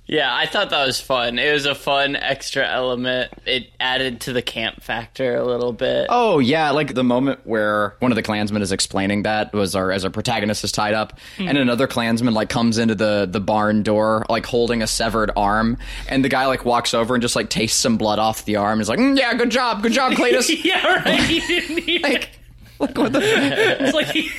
Yeah, 0.09 0.33
I 0.33 0.47
thought 0.47 0.71
that 0.71 0.87
was 0.87 1.01
fun. 1.01 1.41
It 1.41 1.53
was 1.53 1.67
a 1.67 1.75
fun 1.75 2.15
extra 2.15 2.65
element. 2.65 3.33
It 3.45 3.73
added 3.81 4.21
to 4.23 4.33
the 4.33 4.41
camp 4.41 4.81
factor 4.85 5.37
a 5.37 5.45
little 5.45 5.73
bit. 5.73 6.07
Oh 6.11 6.39
yeah, 6.39 6.71
like 6.71 6.95
the 6.95 7.03
moment 7.03 7.41
where 7.43 7.97
one 7.99 8.13
of 8.13 8.17
the 8.17 8.23
Klansmen 8.23 8.63
is 8.63 8.71
explaining 8.71 9.25
that 9.25 9.53
was 9.53 9.75
our 9.75 9.91
as 9.91 10.05
our 10.05 10.11
protagonist 10.11 10.63
is 10.63 10.71
tied 10.71 10.95
up, 10.95 11.19
and 11.39 11.59
another 11.59 11.89
Klansman 11.89 12.35
like 12.35 12.49
comes 12.49 12.79
into 12.79 12.95
the 12.95 13.27
the 13.29 13.41
barn 13.41 13.83
door 13.83 14.25
like 14.29 14.47
holding 14.47 14.81
a 14.81 14.87
severed 14.87 15.33
arm, 15.37 15.77
and 16.09 16.25
the 16.25 16.29
guy 16.29 16.47
like 16.47 16.65
walks 16.65 16.95
over 16.95 17.17
and 17.17 17.23
just 17.23 17.35
like 17.35 17.51
tastes 17.51 17.79
some 17.79 17.97
blood 17.97 18.21
off 18.21 18.45
the 18.45 18.55
arm. 18.57 18.75
and 18.75 18.83
is 18.83 18.89
like, 18.89 19.01
mm, 19.01 19.19
yeah, 19.19 19.35
good 19.35 19.51
job, 19.51 19.83
good 19.83 19.93
job, 19.93 20.13
Cletus. 20.13 20.49
yeah, 20.65 20.87
right. 20.87 21.19
He 21.19 21.41
didn't 21.41 21.81
even, 21.89 22.03
like, 22.13 22.36
like 22.81 22.97
what 22.97 23.13
the 23.13 23.21
it's 23.81 23.95
like 23.95 24.09
he, 24.09 24.31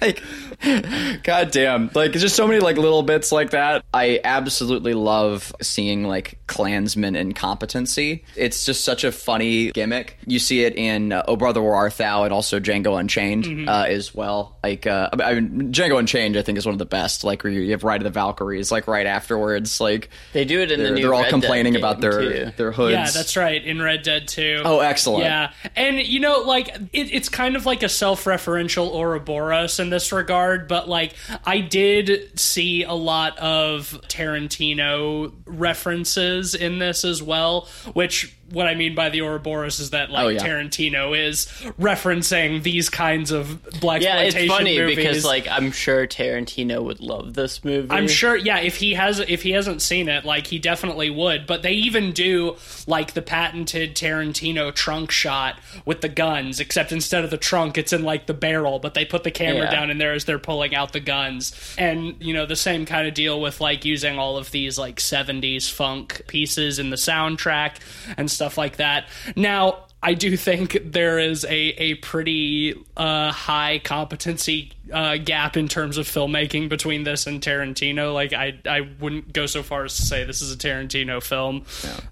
like 0.00 1.22
god 1.22 1.50
damn. 1.50 1.90
Like 1.94 2.12
just 2.12 2.36
so 2.36 2.46
many 2.46 2.60
like 2.60 2.76
little 2.76 3.02
bits 3.02 3.32
like 3.32 3.50
that. 3.50 3.84
I 3.92 4.20
absolutely 4.24 4.94
love 4.94 5.52
seeing 5.62 6.04
like 6.04 6.38
klansman 6.46 7.16
incompetency 7.16 8.24
it's 8.36 8.64
just 8.64 8.84
such 8.84 9.04
a 9.04 9.12
funny 9.12 9.70
gimmick. 9.72 10.18
You 10.26 10.38
see 10.38 10.64
it 10.64 10.76
in 10.76 11.12
uh, 11.12 11.24
oh 11.28 11.36
brother 11.36 11.62
where 11.62 11.74
art 11.74 11.96
thou? 11.96 12.24
and 12.24 12.32
also 12.32 12.60
django 12.60 12.98
unchained 12.98 13.68
uh, 13.68 13.84
as 13.88 14.14
well. 14.14 14.58
Like 14.62 14.86
uh, 14.86 15.10
I 15.12 15.34
mean, 15.34 15.72
django 15.72 15.98
unchained 15.98 16.36
i 16.36 16.42
think 16.42 16.58
is 16.58 16.66
one 16.66 16.74
of 16.74 16.78
the 16.78 16.86
best. 16.86 17.24
Like 17.24 17.44
where 17.44 17.52
you 17.52 17.70
have 17.72 17.84
ride 17.84 18.00
of 18.00 18.04
the 18.04 18.10
valkyries 18.10 18.72
like 18.72 18.86
right 18.86 19.06
afterwards. 19.06 19.80
Like 19.80 20.10
They 20.32 20.44
do 20.44 20.60
it 20.60 20.70
in 20.70 20.78
the 20.78 20.86
they're, 20.86 20.94
new 20.94 21.02
they're 21.02 21.14
all 21.14 21.22
Red 21.22 21.30
complaining 21.30 21.74
game, 21.74 21.80
about 21.80 22.00
their 22.00 22.20
too. 22.20 22.52
their 22.56 22.72
hoods. 22.72 22.92
Yeah, 22.92 23.10
that's 23.10 23.36
right. 23.36 23.62
In 23.62 23.80
Red 23.80 24.02
Dead 24.02 24.28
2. 24.28 24.62
oh 24.64 24.80
excellent. 24.80 25.24
Yeah, 25.24 25.52
and 25.74 25.85
you 25.94 26.20
know, 26.20 26.40
like 26.40 26.68
it, 26.68 27.12
it's 27.12 27.28
kind 27.28 27.56
of 27.56 27.66
like 27.66 27.82
a 27.82 27.88
self-referential 27.88 28.92
Ouroboros 28.92 29.78
in 29.78 29.90
this 29.90 30.12
regard, 30.12 30.68
but 30.68 30.88
like 30.88 31.14
I 31.44 31.60
did 31.60 32.38
see 32.38 32.82
a 32.82 32.92
lot 32.92 33.38
of 33.38 34.00
Tarantino 34.08 35.32
references 35.46 36.54
in 36.54 36.78
this 36.78 37.04
as 37.04 37.22
well. 37.22 37.68
Which 37.92 38.36
what 38.50 38.66
I 38.66 38.74
mean 38.74 38.94
by 38.94 39.08
the 39.10 39.22
Ouroboros 39.22 39.80
is 39.80 39.90
that 39.90 40.10
like 40.10 40.24
Oh, 40.24 40.28
yeah. 40.28 40.38
Tarantino 40.40 41.18
is 41.18 41.46
referencing 41.80 42.62
these 42.62 42.88
kinds 42.88 43.30
of 43.30 43.62
black 43.80 44.02
Yeah, 44.02 44.20
it's 44.20 44.34
funny 44.46 44.78
movies. 44.78 44.96
because 44.96 45.24
like 45.24 45.46
I'm 45.48 45.70
sure 45.72 46.06
Tarantino 46.06 46.82
would 46.82 47.00
love 47.00 47.34
this 47.34 47.64
movie. 47.64 47.90
I'm 47.90 48.08
sure, 48.08 48.36
yeah. 48.36 48.58
If 48.58 48.76
he 48.76 48.94
has, 48.94 49.18
if 49.20 49.42
he 49.42 49.50
hasn't 49.52 49.82
seen 49.82 50.08
it, 50.08 50.24
like 50.24 50.46
he 50.48 50.58
definitely 50.58 51.10
would. 51.10 51.46
But 51.46 51.62
they 51.62 51.72
even 51.72 52.12
do 52.12 52.56
like 52.86 53.14
the 53.14 53.22
patented 53.22 53.94
Tarantino 53.96 54.74
trunk 54.74 55.10
shot 55.10 55.58
with 55.84 56.00
the 56.00 56.08
guns, 56.08 56.60
except 56.60 56.92
instead 56.92 57.24
of 57.24 57.30
the 57.30 57.38
trunk, 57.38 57.78
it's 57.78 57.92
in 57.92 58.02
like 58.02 58.26
the 58.26 58.34
barrel. 58.34 58.78
But 58.78 58.94
they 58.94 59.04
put 59.04 59.24
the 59.24 59.30
camera 59.30 59.64
Yeah. 59.64 59.70
down 59.70 59.90
in 59.90 59.98
there 59.98 60.12
as 60.12 60.24
they're 60.24 60.38
pulling 60.38 60.74
out 60.74 60.92
the 60.92 61.00
guns, 61.00 61.52
and 61.78 62.16
you 62.20 62.34
know 62.34 62.46
the 62.46 62.56
same 62.56 62.86
kind 62.86 63.06
of 63.08 63.14
deal 63.14 63.40
with 63.40 63.60
like 63.60 63.84
using 63.84 64.18
all 64.18 64.36
of 64.36 64.50
these 64.50 64.78
like 64.78 64.96
'70s 64.96 65.70
funk 65.70 66.22
pieces 66.26 66.78
in 66.78 66.90
the 66.90 66.96
soundtrack 66.96 67.76
and 68.16 68.30
stuff 68.36 68.56
like 68.56 68.76
that. 68.76 69.08
Now. 69.34 69.82
I 70.06 70.14
do 70.14 70.36
think 70.36 70.78
there 70.84 71.18
is 71.18 71.44
a, 71.44 71.50
a 71.52 71.94
pretty 71.96 72.74
uh, 72.96 73.32
high 73.32 73.80
competency 73.82 74.70
uh, 74.92 75.16
gap 75.16 75.56
in 75.56 75.66
terms 75.66 75.98
of 75.98 76.06
filmmaking 76.06 76.68
between 76.68 77.02
this 77.02 77.26
and 77.26 77.40
Tarantino. 77.42 78.14
Like, 78.14 78.32
I 78.32 78.54
I 78.68 78.82
wouldn't 79.00 79.32
go 79.32 79.46
so 79.46 79.64
far 79.64 79.82
as 79.84 79.96
to 79.96 80.02
say 80.02 80.22
this 80.22 80.42
is 80.42 80.52
a 80.52 80.56
Tarantino 80.56 81.20
film. 81.20 81.64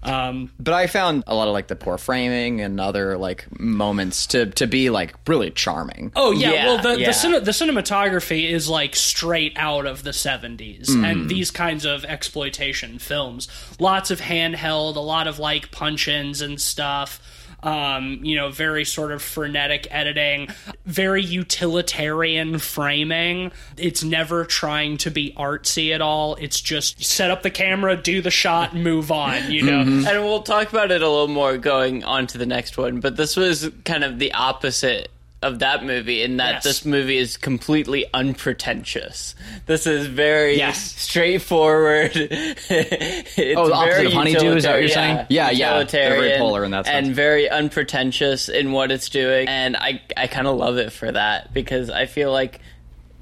Um, 0.03 0.51
but 0.59 0.73
I 0.73 0.87
found 0.87 1.23
a 1.25 1.33
lot 1.33 1.47
of 1.47 1.53
like 1.53 1.67
the 1.67 1.77
poor 1.77 1.97
framing 1.97 2.59
and 2.59 2.81
other 2.81 3.17
like 3.17 3.47
moments 3.57 4.27
to 4.27 4.47
to 4.47 4.67
be 4.67 4.89
like 4.89 5.15
really 5.25 5.51
charming. 5.51 6.11
oh 6.17 6.31
yeah, 6.31 6.51
Yeah, 6.51 6.65
well 6.65 6.81
the 6.81 6.99
yeah. 6.99 7.05
the, 7.07 7.11
cine- 7.13 7.45
the 7.45 7.51
cinematography 7.51 8.49
is 8.49 8.67
like 8.67 8.93
straight 8.97 9.53
out 9.55 9.85
of 9.85 10.03
the 10.03 10.11
'70s 10.11 10.89
and 11.01 11.29
these 11.29 11.49
kinds 11.49 11.85
of 11.85 12.03
exploitation 12.03 12.99
films. 12.99 13.47
Lots 13.79 14.11
of 14.11 14.19
handheld, 14.19 14.97
a 14.97 14.99
lot 14.99 15.27
of 15.27 15.39
like 15.39 15.71
punch-ins 15.71 16.41
and 16.41 16.59
stuff. 16.59 17.21
Um, 17.63 18.19
you 18.23 18.35
know, 18.35 18.49
very 18.49 18.85
sort 18.85 19.11
of 19.11 19.21
frenetic 19.21 19.87
editing, 19.89 20.49
very 20.85 21.23
utilitarian 21.23 22.59
framing. 22.59 23.51
It's 23.77 24.03
never 24.03 24.45
trying 24.45 24.97
to 24.97 25.11
be 25.11 25.33
artsy 25.37 25.93
at 25.93 26.01
all. 26.01 26.35
It's 26.35 26.61
just 26.61 27.03
set 27.03 27.31
up 27.31 27.41
the 27.43 27.49
camera, 27.49 27.95
do 27.97 28.21
the 28.21 28.31
shot, 28.31 28.75
move 28.75 29.11
on, 29.11 29.51
you 29.51 29.63
know? 29.63 29.79
and 29.81 30.05
we'll 30.05 30.43
talk 30.43 30.69
about 30.69 30.91
it 30.91 31.01
a 31.01 31.09
little 31.09 31.27
more 31.27 31.57
going 31.57 32.03
on 32.03 32.27
to 32.27 32.37
the 32.37 32.45
next 32.45 32.77
one. 32.77 32.99
But 32.99 33.15
this 33.17 33.35
was 33.35 33.69
kind 33.83 34.03
of 34.03 34.19
the 34.19 34.33
opposite 34.33 35.09
of 35.45 35.59
that 35.59 35.83
movie 35.85 36.23
in 36.23 36.37
that 36.37 36.55
Yes. 36.55 36.63
this 36.63 36.85
movie 36.85 37.17
is 37.17 37.37
completely 37.37 38.05
unpretentious. 38.13 39.35
This 39.65 39.85
is 39.87 40.07
very 40.07 40.57
Yes. 40.57 40.79
straightforward. 40.99 42.11
it's 42.15 43.59
Oh, 43.59 43.67
the 43.67 43.73
opposite 43.73 43.93
very 43.95 44.05
of 44.07 44.13
Honeydew, 44.13 44.55
is 44.55 44.63
that 44.63 44.71
what 44.71 44.75
you're 44.79 44.81
utilitarian- 44.89 45.15
saying? 45.17 45.27
Yeah, 45.29 45.51
yeah. 45.51 45.83
They're 45.83 46.09
very 46.19 46.37
polar 46.37 46.63
in 46.65 46.71
that 46.71 46.85
sense. 46.85 47.07
and 47.07 47.15
very 47.15 47.49
unpretentious 47.49 48.49
in 48.49 48.71
what 48.71 48.91
it's 48.91 49.09
doing. 49.09 49.47
And 49.47 49.75
I 49.77 50.01
I 50.17 50.27
kind 50.27 50.47
of 50.47 50.57
love 50.57 50.77
it 50.77 50.91
for 50.91 51.11
that 51.11 51.53
because 51.53 51.89
I 51.89 52.05
feel 52.05 52.31
like 52.31 52.59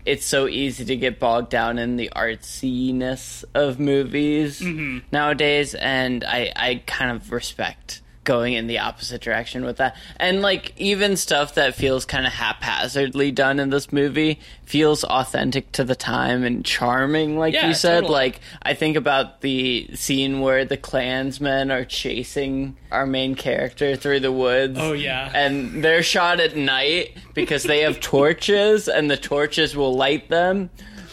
it's 0.06 0.26
so 0.26 0.48
easy 0.48 0.84
to 0.86 0.96
get 0.98 1.18
bogged 1.20 1.50
down 1.50 1.80
in 1.80 1.96
the 1.96 2.10
artsiness 2.16 3.46
of 3.54 3.80
movies 3.80 4.60
Mm-hmm. 4.60 5.00
nowadays, 5.12 5.76
and 5.76 6.24
I, 6.24 6.52
I 6.56 6.82
kind 6.86 7.12
of 7.12 7.32
respect 7.32 8.02
going 8.24 8.54
in 8.54 8.68
the 8.68 8.80
opposite 8.80 9.22
direction 9.22 9.66
with 9.66 9.78
that. 9.78 9.96
And 10.18 10.42
like 10.42 10.74
even 10.78 11.18
stuff 11.18 11.56
that 11.56 11.76
feels 11.76 12.06
kind 12.06 12.26
of 12.26 12.34
haphazardly 12.34 13.32
done 13.32 13.60
in 13.60 13.70
this 13.70 13.92
movie 13.92 14.40
feels 14.66 15.04
authentic 15.04 15.72
to 15.74 15.84
the 15.84 15.96
time 15.96 16.44
and 16.44 16.66
charming, 16.66 17.38
like 17.38 17.54
Yeah, 17.54 17.68
you 17.68 17.74
said. 17.74 18.02
totally. 18.02 18.14
Like 18.14 18.40
I 18.62 18.74
think 18.74 18.96
about 18.98 19.42
the 19.42 19.90
scene 19.94 20.40
where 20.40 20.66
the 20.66 20.78
clansmen 20.78 21.70
are 21.72 21.86
chasing 21.86 22.76
our 22.92 23.06
main 23.06 23.36
character 23.36 23.96
through 23.96 24.22
the 24.22 24.32
woods. 24.32 24.78
Oh, 24.80 24.94
yeah. 24.94 25.32
And 25.34 25.84
they're 25.84 26.04
shot 26.04 26.40
at 26.40 26.56
night 26.56 27.18
because 27.34 27.64
they 27.64 27.80
have 27.82 28.00
torches 28.00 28.88
and 28.88 29.10
the 29.12 29.18
torches 29.18 29.76
will 29.76 29.96
light 29.96 30.30
them, 30.30 30.70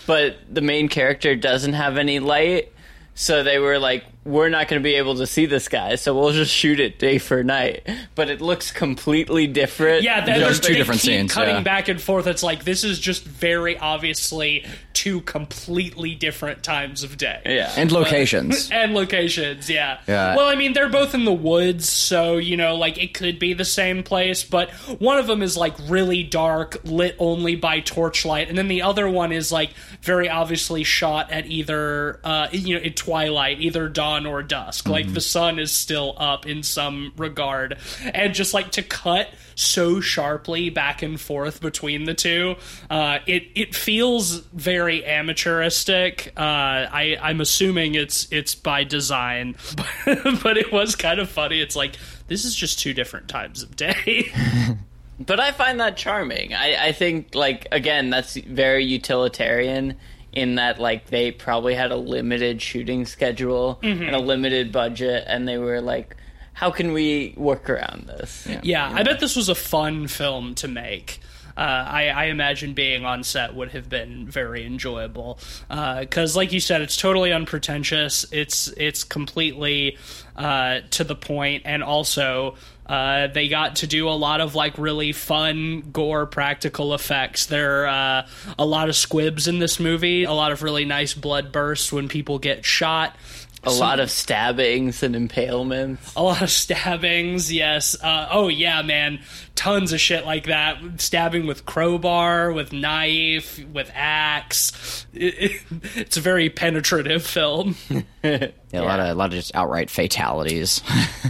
but 0.07 0.37
the 0.53 0.61
main 0.61 0.89
character 0.89 1.35
doesn't 1.35 1.73
have 1.73 1.97
any 1.97 2.19
light. 2.19 2.73
So 3.15 3.43
they 3.43 3.59
were 3.59 3.79
like, 3.79 4.05
we're 4.31 4.49
not 4.49 4.69
going 4.69 4.81
to 4.81 4.85
be 4.85 4.95
able 4.95 5.17
to 5.17 5.27
see 5.27 5.47
this 5.47 5.69
guy, 5.69 5.97
so 5.97 6.15
we'll 6.19 6.33
just 6.33 6.53
shoot 6.53 6.81
it 6.81 6.99
day 6.99 7.19
for 7.19 7.43
night. 7.43 7.87
But 8.15 8.31
it 8.31 8.41
looks 8.41 8.71
completely 8.71 9.47
different. 9.47 10.03
Yeah, 10.03 10.25
that, 10.25 10.39
There's 10.39 10.61
they 10.61 10.69
two 10.69 10.75
different 10.75 11.01
keep 11.01 11.11
scenes, 11.11 11.33
Cutting 11.35 11.57
yeah. 11.57 11.63
back 11.63 11.89
and 11.89 12.01
forth, 12.01 12.27
it's 12.27 12.43
like 12.43 12.65
this 12.65 12.85
is 12.85 12.99
just 12.99 13.25
very 13.25 13.77
obviously 13.79 14.65
two 15.01 15.23
completely 15.23 16.15
different 16.15 16.63
times 16.63 17.03
of 17.03 17.17
day. 17.17 17.41
Yeah. 17.47 17.73
and 17.75 17.91
locations. 17.91 18.71
and 18.73 18.93
locations, 18.93 19.71
yeah. 19.71 19.99
Yeah. 20.07 20.37
Well, 20.37 20.47
I 20.47 20.57
mean, 20.57 20.75
they're 20.75 20.91
both 20.91 21.15
in 21.15 21.25
the 21.25 21.33
woods, 21.33 21.89
so 21.89 22.37
you 22.37 22.59
know, 22.59 22.77
like 22.77 23.03
it 23.03 23.15
could 23.15 23.39
be 23.39 23.55
the 23.55 23.65
same 23.65 24.03
place, 24.03 24.45
but 24.45 24.71
one 25.01 25.17
of 25.17 25.27
them 25.27 25.41
is 25.41 25.57
like 25.57 25.75
really 25.89 26.23
dark, 26.23 26.77
lit 26.85 27.17
only 27.19 27.57
by 27.57 27.81
torchlight, 27.81 28.51
and 28.51 28.59
then 28.59 28.69
the 28.69 28.83
other 28.83 29.09
one 29.09 29.33
is 29.33 29.51
like 29.51 29.71
very 30.03 30.29
obviously 30.29 30.85
shot 30.85 31.31
at 31.31 31.47
either, 31.47 32.21
uh, 32.23 32.49
you 32.53 32.79
know, 32.79 32.85
at 32.85 32.95
twilight, 32.95 33.59
either 33.59 33.89
dawn 33.89 34.27
or 34.27 34.43
dusk. 34.43 34.87
Like 34.87 35.11
the 35.15 35.23
sun 35.23 35.59
is 35.59 35.73
still 35.73 36.15
up 36.19 36.45
in 36.45 36.63
some 36.63 37.15
regard, 37.17 37.79
and 38.05 38.35
just 38.35 38.53
like 38.53 38.73
to 38.73 38.83
cut 38.83 39.31
so 39.61 40.01
sharply 40.01 40.71
back 40.71 41.03
and 41.03 41.21
forth 41.21 41.61
between 41.61 42.05
the 42.05 42.15
two, 42.15 42.57
uh, 42.89 43.19
it 43.27 43.45
it 43.55 43.75
feels 43.75 44.39
very 44.53 45.03
amateuristic. 45.03 46.29
Uh, 46.37 46.89
I 46.93 47.17
I'm 47.21 47.41
assuming 47.41 47.95
it's 47.95 48.27
it's 48.31 48.55
by 48.55 48.85
design, 48.85 49.57
but, 50.05 50.19
but 50.43 50.57
it 50.57 50.73
was 50.73 50.97
kind 50.97 51.21
of 51.21 51.29
funny. 51.29 51.61
It's 51.61 51.77
like 51.77 51.97
this 52.29 52.45
is 52.45 52.55
just 52.55 52.79
two 52.79 52.95
different 52.95 53.29
times 53.29 53.63
of 53.63 53.77
day. 53.77 54.33
But 55.27 55.39
I 55.39 55.53
find 55.53 55.81
that 55.81 55.99
charming. 55.99 56.55
I, 56.55 56.87
I 56.87 56.93
think, 56.93 57.35
like, 57.35 57.69
again, 57.73 58.09
that's 58.09 58.37
very 58.37 58.87
utilitarian 58.87 59.97
in 60.33 60.55
that, 60.55 60.81
like, 60.81 61.09
they 61.09 61.31
probably 61.31 61.75
had 61.75 61.91
a 61.91 61.97
limited 61.97 62.63
shooting 62.63 63.05
schedule 63.05 63.79
Mm-hmm. 63.83 64.03
and 64.05 64.17
a 64.17 64.19
limited 64.19 64.73
budget, 64.73 65.25
and 65.27 65.47
they 65.47 65.59
were 65.59 65.83
like, 65.83 66.17
how 66.61 66.71
can 66.71 66.93
we 66.93 67.33
work 67.39 67.71
around 67.71 68.07
this? 68.07 68.47
yeah, 68.63 68.87
I 68.87 69.03
bet 69.03 69.19
this 69.19 69.35
was 69.35 69.49
a 69.49 69.55
fun 69.55 70.09
film 70.09 70.55
to 70.57 70.69
make. 70.69 71.19
Uh, 71.57 71.61
I, 71.89 72.09
I 72.09 72.25
imagine 72.27 72.75
being 72.75 73.07
on 73.07 73.25
set 73.25 73.55
would 73.55 73.71
have 73.71 73.89
been 73.89 74.27
very 74.27 74.67
enjoyable 74.67 75.39
because, 75.71 76.37
like 76.37 76.53
you 76.53 76.61
said, 76.61 76.83
it's 76.83 76.99
totally 76.99 77.33
unpretentious. 77.33 78.27
It's 78.31 78.69
it's 78.77 79.05
completely 79.05 79.97
uh, 80.37 80.81
to 80.91 81.03
the 81.03 81.17
point, 81.17 81.63
and 81.65 81.83
also 81.83 82.57
uh, 82.85 83.29
they 83.29 83.49
got 83.49 83.77
to 83.77 83.87
do 83.87 84.09
a 84.09 84.19
lot 84.19 84.41
of 84.41 84.55
like 84.55 84.77
really 84.77 85.13
fun 85.13 85.81
gore 85.93 86.27
practical 86.27 86.93
effects. 86.93 87.47
There 87.47 87.87
are 87.87 88.21
uh, 88.21 88.29
a 88.59 88.67
lot 88.67 88.91
of 88.91 88.97
squibs 88.97 89.49
in 89.49 89.61
this 89.61 89.81
movie, 89.81 90.25
a 90.25 90.33
lot 90.33 90.53
of 90.53 90.63
really 90.63 90.85
nice 90.85 91.15
blood 91.15 91.53
bursts 91.53 91.91
when 91.91 92.09
people 92.09 92.39
get 92.39 92.67
shot. 92.67 93.17
A 93.63 93.71
lot 93.71 94.01
of 94.01 94.11
stabbings 94.11 95.03
and 95.03 95.15
impalements. 95.15 96.15
a 96.17 96.23
lot 96.23 96.41
of 96.41 96.51
stabbings 96.51 97.53
yes 97.53 97.95
uh, 98.03 98.29
oh 98.31 98.49
yeah 98.49 98.81
man 98.83 99.21
tons 99.55 99.93
of 99.93 100.01
shit 100.01 100.25
like 100.25 100.47
that 100.47 100.79
stabbing 100.97 101.47
with 101.47 101.67
crowbar 101.67 102.53
with 102.53 102.73
knife 102.73 103.63
with 103.73 103.91
axe 103.95 105.07
it, 105.13 105.35
it, 105.39 105.63
it's 105.95 106.17
a 106.17 106.21
very 106.23 106.49
penetrative 106.49 107.25
film 107.25 107.75
Yeah, 108.23 108.51
a 108.73 108.83
lot 108.83 109.01
of 109.01 109.09
a 109.09 109.15
lot 109.15 109.27
of 109.27 109.33
just 109.33 109.55
outright 109.57 109.91
fatalities. 109.91 110.81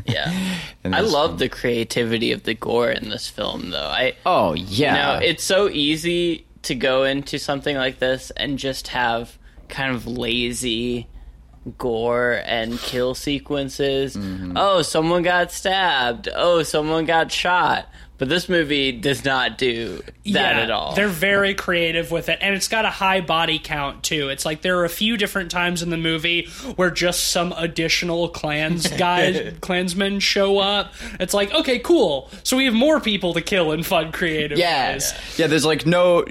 Yeah. 0.05 0.31
I 0.85 1.01
this- 1.03 1.11
love 1.13 1.39
the 1.39 1.49
creativity 1.49 2.33
of 2.33 2.43
the 2.43 2.53
gore 2.53 2.91
in 2.91 3.09
this 3.09 3.29
film, 3.29 3.71
though. 3.71 3.79
I 3.89 4.15
oh 4.27 4.53
you 4.55 4.65
yeah, 4.69 4.95
know, 5.15 5.19
it's 5.25 5.43
so 5.43 5.69
easy 5.71 6.47
to 6.63 6.75
go 6.75 7.05
into 7.05 7.39
something 7.39 7.77
like 7.77 7.99
this 7.99 8.31
and 8.37 8.59
just 8.59 8.89
have 8.89 9.39
kind 9.69 9.95
of 9.95 10.07
lazy 10.07 11.07
gore 11.79 12.43
and 12.45 12.79
kill 12.79 13.15
sequences. 13.15 14.17
Mm-hmm. 14.17 14.57
Oh, 14.57 14.83
someone 14.83 15.23
got 15.23 15.53
stabbed. 15.53 16.29
Oh, 16.35 16.63
someone 16.63 17.05
got 17.05 17.31
shot. 17.31 17.89
But 18.21 18.29
this 18.29 18.49
movie 18.49 18.93
does 18.93 19.25
not 19.25 19.59
do 19.59 19.97
that 19.97 20.05
Yeah, 20.25 20.41
at 20.61 20.71
all. 20.71 20.95
They're 20.95 21.09
very 21.09 21.55
creative 21.55 22.13
with 22.13 22.29
it, 22.29 22.39
and 22.41 22.55
it's 22.55 22.69
got 22.69 22.85
a 22.85 22.91
high 22.91 23.21
body 23.21 23.59
count 23.59 24.05
too. 24.05 24.29
It's 24.29 24.45
like 24.45 24.63
there 24.63 24.79
are 24.79 24.85
a 24.85 24.89
few 24.91 25.17
different 25.17 25.51
times 25.51 25.83
in 25.83 25.91
the 25.91 25.97
movie 25.97 26.47
where 26.77 26.91
just 26.93 27.29
some 27.29 27.53
additional 27.57 28.29
clans 28.29 28.87
guys, 28.99 29.55
clansmen 29.63 30.21
show 30.21 30.59
up. 30.59 30.93
It's 31.19 31.35
like 31.35 31.53
okay, 31.53 31.79
cool. 31.81 32.31
So 32.45 32.57
we 32.57 32.67
have 32.67 32.75
more 32.75 33.01
people 33.01 33.35
to 33.35 33.41
kill 33.41 33.73
in 33.73 33.83
fun, 33.83 34.13
creative 34.13 34.59
Yeah, 34.59 34.93
ways. 34.93 35.13
yeah. 35.37 35.47
There's 35.49 35.65
like 35.65 35.87
no, 35.87 36.21
at 36.21 36.29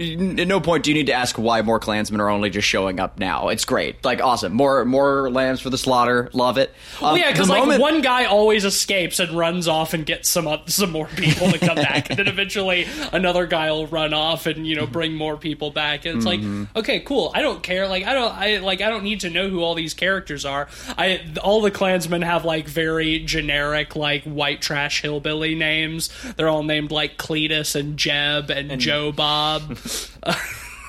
no 0.47 0.61
point 0.61 0.83
do 0.83 0.91
you 0.91 0.95
need 0.95 1.07
to 1.07 1.13
ask 1.13 1.37
why 1.37 1.61
more 1.63 1.79
clansmen 1.79 2.21
are 2.21 2.29
only 2.29 2.49
just 2.51 2.67
showing 2.67 2.99
up 2.99 3.17
now. 3.19 3.47
It's 3.49 3.65
great, 3.65 4.05
like 4.05 4.21
awesome. 4.21 4.53
More, 4.53 4.85
more 4.85 5.31
lambs 5.31 5.59
for 5.59 5.71
the 5.71 5.77
slaughter. 5.79 6.29
Love 6.33 6.59
it. 6.59 6.69
Um, 7.01 7.13
Well, 7.13 7.17
yeah, 7.17 7.31
because 7.31 7.49
like 7.49 7.61
moment- 7.61 7.81
one 7.81 8.01
guy 8.01 8.25
always 8.25 8.63
escapes 8.63 9.19
and 9.19 9.35
runs 9.35 9.67
off 9.67 9.95
and 9.95 10.05
gets 10.05 10.29
some 10.29 10.45
oth- 10.47 10.69
some 10.69 10.91
more 10.91 11.07
people 11.07 11.49
to 11.51 11.57
come 11.57 11.78
back, 11.83 12.09
and 12.09 12.19
then 12.19 12.27
eventually 12.27 12.85
another 13.11 13.45
guy 13.47 13.71
will 13.71 13.87
run 13.87 14.13
off 14.13 14.45
and 14.45 14.65
you 14.67 14.75
know 14.75 14.85
bring 14.85 15.13
more 15.15 15.37
people 15.37 15.71
back, 15.71 16.05
and 16.05 16.17
it's 16.17 16.25
Mm-hmm. 16.25 16.63
like 16.75 16.77
okay, 16.77 16.99
cool. 16.99 17.31
I 17.33 17.41
don't 17.41 17.63
care. 17.63 17.87
Like 17.87 18.05
I 18.05 18.13
don't 18.13 18.33
I 18.33 18.57
like 18.57 18.81
I 18.81 18.89
don't 18.89 19.03
need 19.03 19.21
to 19.21 19.29
know 19.29 19.49
who 19.49 19.61
all 19.63 19.75
these 19.75 19.93
characters 19.93 20.45
are. 20.45 20.67
I 20.97 21.21
all 21.43 21.61
the 21.61 21.71
Klansmen 21.71 22.21
have 22.21 22.45
like 22.45 22.67
very 22.67 23.19
generic 23.19 23.95
like 23.95 24.23
white 24.23 24.61
trash 24.61 25.01
hillbilly 25.01 25.55
names. 25.55 26.09
They're 26.35 26.49
all 26.49 26.63
named 26.63 26.91
like 26.91 27.17
Cletus 27.17 27.75
and 27.79 27.97
Jeb 27.97 28.49
and, 28.49 28.79
Joe 28.79 29.11
Bob. 29.11 29.77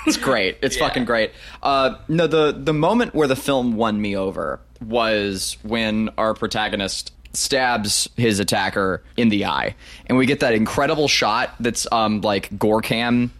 It's 0.06 0.16
great. 0.16 0.56
It's 0.62 0.78
fucking 0.78 1.04
great. 1.04 1.30
Uh, 1.62 1.96
no, 2.08 2.26
the 2.26 2.52
the 2.52 2.72
moment 2.72 3.14
where 3.14 3.28
the 3.28 3.36
film 3.36 3.76
won 3.76 4.00
me 4.00 4.16
over 4.16 4.58
was 4.82 5.58
when 5.62 6.08
our 6.16 6.32
protagonist 6.32 7.12
stabs 7.32 8.08
his 8.16 8.40
attacker 8.40 9.02
in 9.16 9.28
the 9.28 9.46
eye, 9.46 9.74
and 10.06 10.18
we 10.18 10.26
get 10.26 10.40
that 10.40 10.54
incredible 10.54 11.08
shot 11.08 11.54
that's 11.60 11.86
um 11.92 12.20
like 12.20 12.56
gore 12.58 12.82
cam 12.82 13.32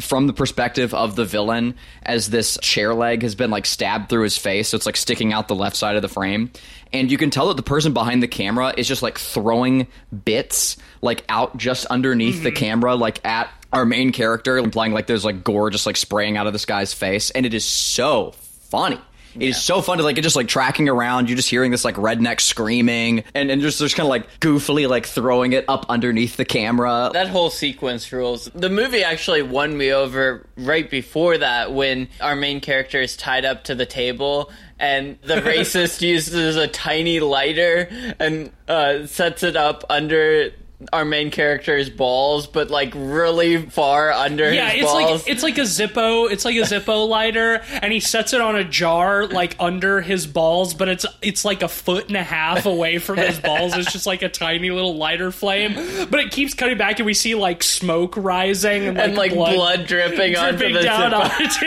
from 0.00 0.26
the 0.26 0.32
perspective 0.32 0.92
of 0.92 1.16
the 1.16 1.24
villain 1.24 1.74
as 2.02 2.28
this 2.28 2.58
chair 2.60 2.94
leg 2.94 3.22
has 3.22 3.34
been 3.34 3.50
like 3.50 3.64
stabbed 3.66 4.08
through 4.08 4.24
his 4.24 4.36
face. 4.36 4.68
So 4.68 4.76
it's 4.76 4.86
like 4.86 4.96
sticking 4.96 5.32
out 5.32 5.48
the 5.48 5.54
left 5.54 5.76
side 5.76 5.96
of 5.96 6.02
the 6.02 6.08
frame. 6.08 6.50
And 6.92 7.10
you 7.10 7.18
can 7.18 7.30
tell 7.30 7.48
that 7.48 7.56
the 7.56 7.62
person 7.62 7.94
behind 7.94 8.22
the 8.22 8.28
camera 8.28 8.74
is 8.76 8.86
just 8.86 9.02
like 9.02 9.18
throwing 9.18 9.86
bits 10.24 10.76
like 11.02 11.24
out 11.28 11.56
just 11.56 11.86
underneath 11.86 12.42
the 12.42 12.52
camera 12.52 12.94
like 12.94 13.24
at 13.24 13.50
our 13.72 13.84
main 13.84 14.12
character 14.12 14.58
implying 14.58 14.92
like 14.92 15.06
there's 15.06 15.24
like 15.24 15.42
gore 15.42 15.70
just 15.70 15.86
like 15.86 15.96
spraying 15.96 16.36
out 16.36 16.46
of 16.46 16.52
this 16.52 16.64
guy's 16.66 16.92
face. 16.92 17.30
And 17.30 17.46
it 17.46 17.54
is 17.54 17.64
so 17.64 18.32
funny 18.70 19.00
it 19.40 19.48
is 19.48 19.62
so 19.62 19.80
fun 19.82 19.98
to 19.98 20.04
like 20.04 20.16
just 20.16 20.36
like 20.36 20.48
tracking 20.48 20.88
around. 20.88 21.28
You're 21.28 21.36
just 21.36 21.50
hearing 21.50 21.70
this 21.70 21.84
like 21.84 21.96
redneck 21.96 22.40
screaming, 22.40 23.24
and 23.34 23.50
and 23.50 23.60
just 23.62 23.78
just 23.78 23.96
kind 23.96 24.06
of 24.06 24.10
like 24.10 24.40
goofily 24.40 24.88
like 24.88 25.06
throwing 25.06 25.52
it 25.52 25.64
up 25.68 25.86
underneath 25.88 26.36
the 26.36 26.44
camera. 26.44 27.10
that 27.12 27.28
whole 27.28 27.50
sequence 27.50 28.12
rules. 28.12 28.50
The 28.54 28.70
movie 28.70 29.02
actually 29.02 29.42
won 29.42 29.76
me 29.76 29.92
over 29.92 30.46
right 30.56 30.88
before 30.90 31.38
that 31.38 31.72
when 31.72 32.08
our 32.20 32.36
main 32.36 32.60
character 32.60 33.00
is 33.00 33.16
tied 33.16 33.44
up 33.44 33.64
to 33.64 33.74
the 33.74 33.86
table 33.86 34.50
and 34.78 35.18
the 35.22 35.34
racist 35.36 36.02
uses 36.02 36.56
a 36.56 36.68
tiny 36.68 37.20
lighter 37.20 37.88
and 38.18 38.50
uh, 38.68 39.06
sets 39.06 39.42
it 39.42 39.56
up 39.56 39.84
under 39.88 40.52
our 40.92 41.04
main 41.06 41.30
character's 41.30 41.88
balls, 41.88 42.46
but 42.46 42.70
like 42.70 42.92
really 42.94 43.62
far 43.62 44.12
under 44.12 44.52
Yeah, 44.52 44.68
his 44.68 44.82
it's 44.82 44.92
balls. 44.92 45.10
like 45.26 45.28
it's 45.32 45.42
like 45.42 45.58
a 45.58 45.62
Zippo. 45.62 46.30
It's 46.30 46.44
like 46.44 46.56
a 46.56 46.60
Zippo 46.60 47.08
lighter, 47.08 47.62
and 47.82 47.92
he 47.92 48.00
sets 48.00 48.32
it 48.34 48.40
on 48.42 48.56
a 48.56 48.64
jar 48.64 49.26
like 49.26 49.56
under 49.58 50.02
his 50.02 50.26
balls, 50.26 50.74
but 50.74 50.88
it's 50.88 51.06
it's 51.22 51.44
like 51.46 51.62
a 51.62 51.68
foot 51.68 52.08
and 52.08 52.16
a 52.16 52.22
half 52.22 52.66
away 52.66 52.98
from 52.98 53.16
his 53.16 53.38
balls. 53.40 53.74
It's 53.76 53.90
just 53.90 54.06
like 54.06 54.20
a 54.22 54.28
tiny 54.28 54.70
little 54.70 54.96
lighter 54.96 55.30
flame, 55.30 55.74
but 56.10 56.20
it 56.20 56.30
keeps 56.30 56.52
cutting 56.52 56.76
back, 56.76 56.98
and 56.98 57.06
we 57.06 57.14
see 57.14 57.34
like 57.34 57.62
smoke 57.62 58.14
rising 58.16 58.86
and 58.86 58.96
like, 58.98 59.06
and 59.06 59.16
like 59.16 59.32
blood, 59.32 59.86
dripping, 59.86 60.36
onto 60.36 60.58
dripping 60.58 60.74
the 60.74 60.82
down 60.82 61.12
Zippo. 61.12 61.40
onto 61.40 61.66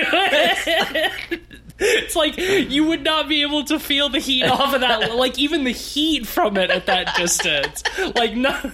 it. 1.31 1.41
It's 1.79 2.15
like 2.15 2.37
you 2.37 2.85
would 2.85 3.03
not 3.03 3.27
be 3.29 3.41
able 3.41 3.63
to 3.65 3.79
feel 3.79 4.09
the 4.09 4.19
heat 4.19 4.43
off 4.45 4.73
of 4.73 4.81
that, 4.81 5.15
like 5.15 5.39
even 5.39 5.63
the 5.63 5.71
heat 5.71 6.27
from 6.27 6.57
it 6.57 6.69
at 6.69 6.85
that 6.87 7.15
distance. 7.15 7.83
Like 8.15 8.35
not, 8.35 8.65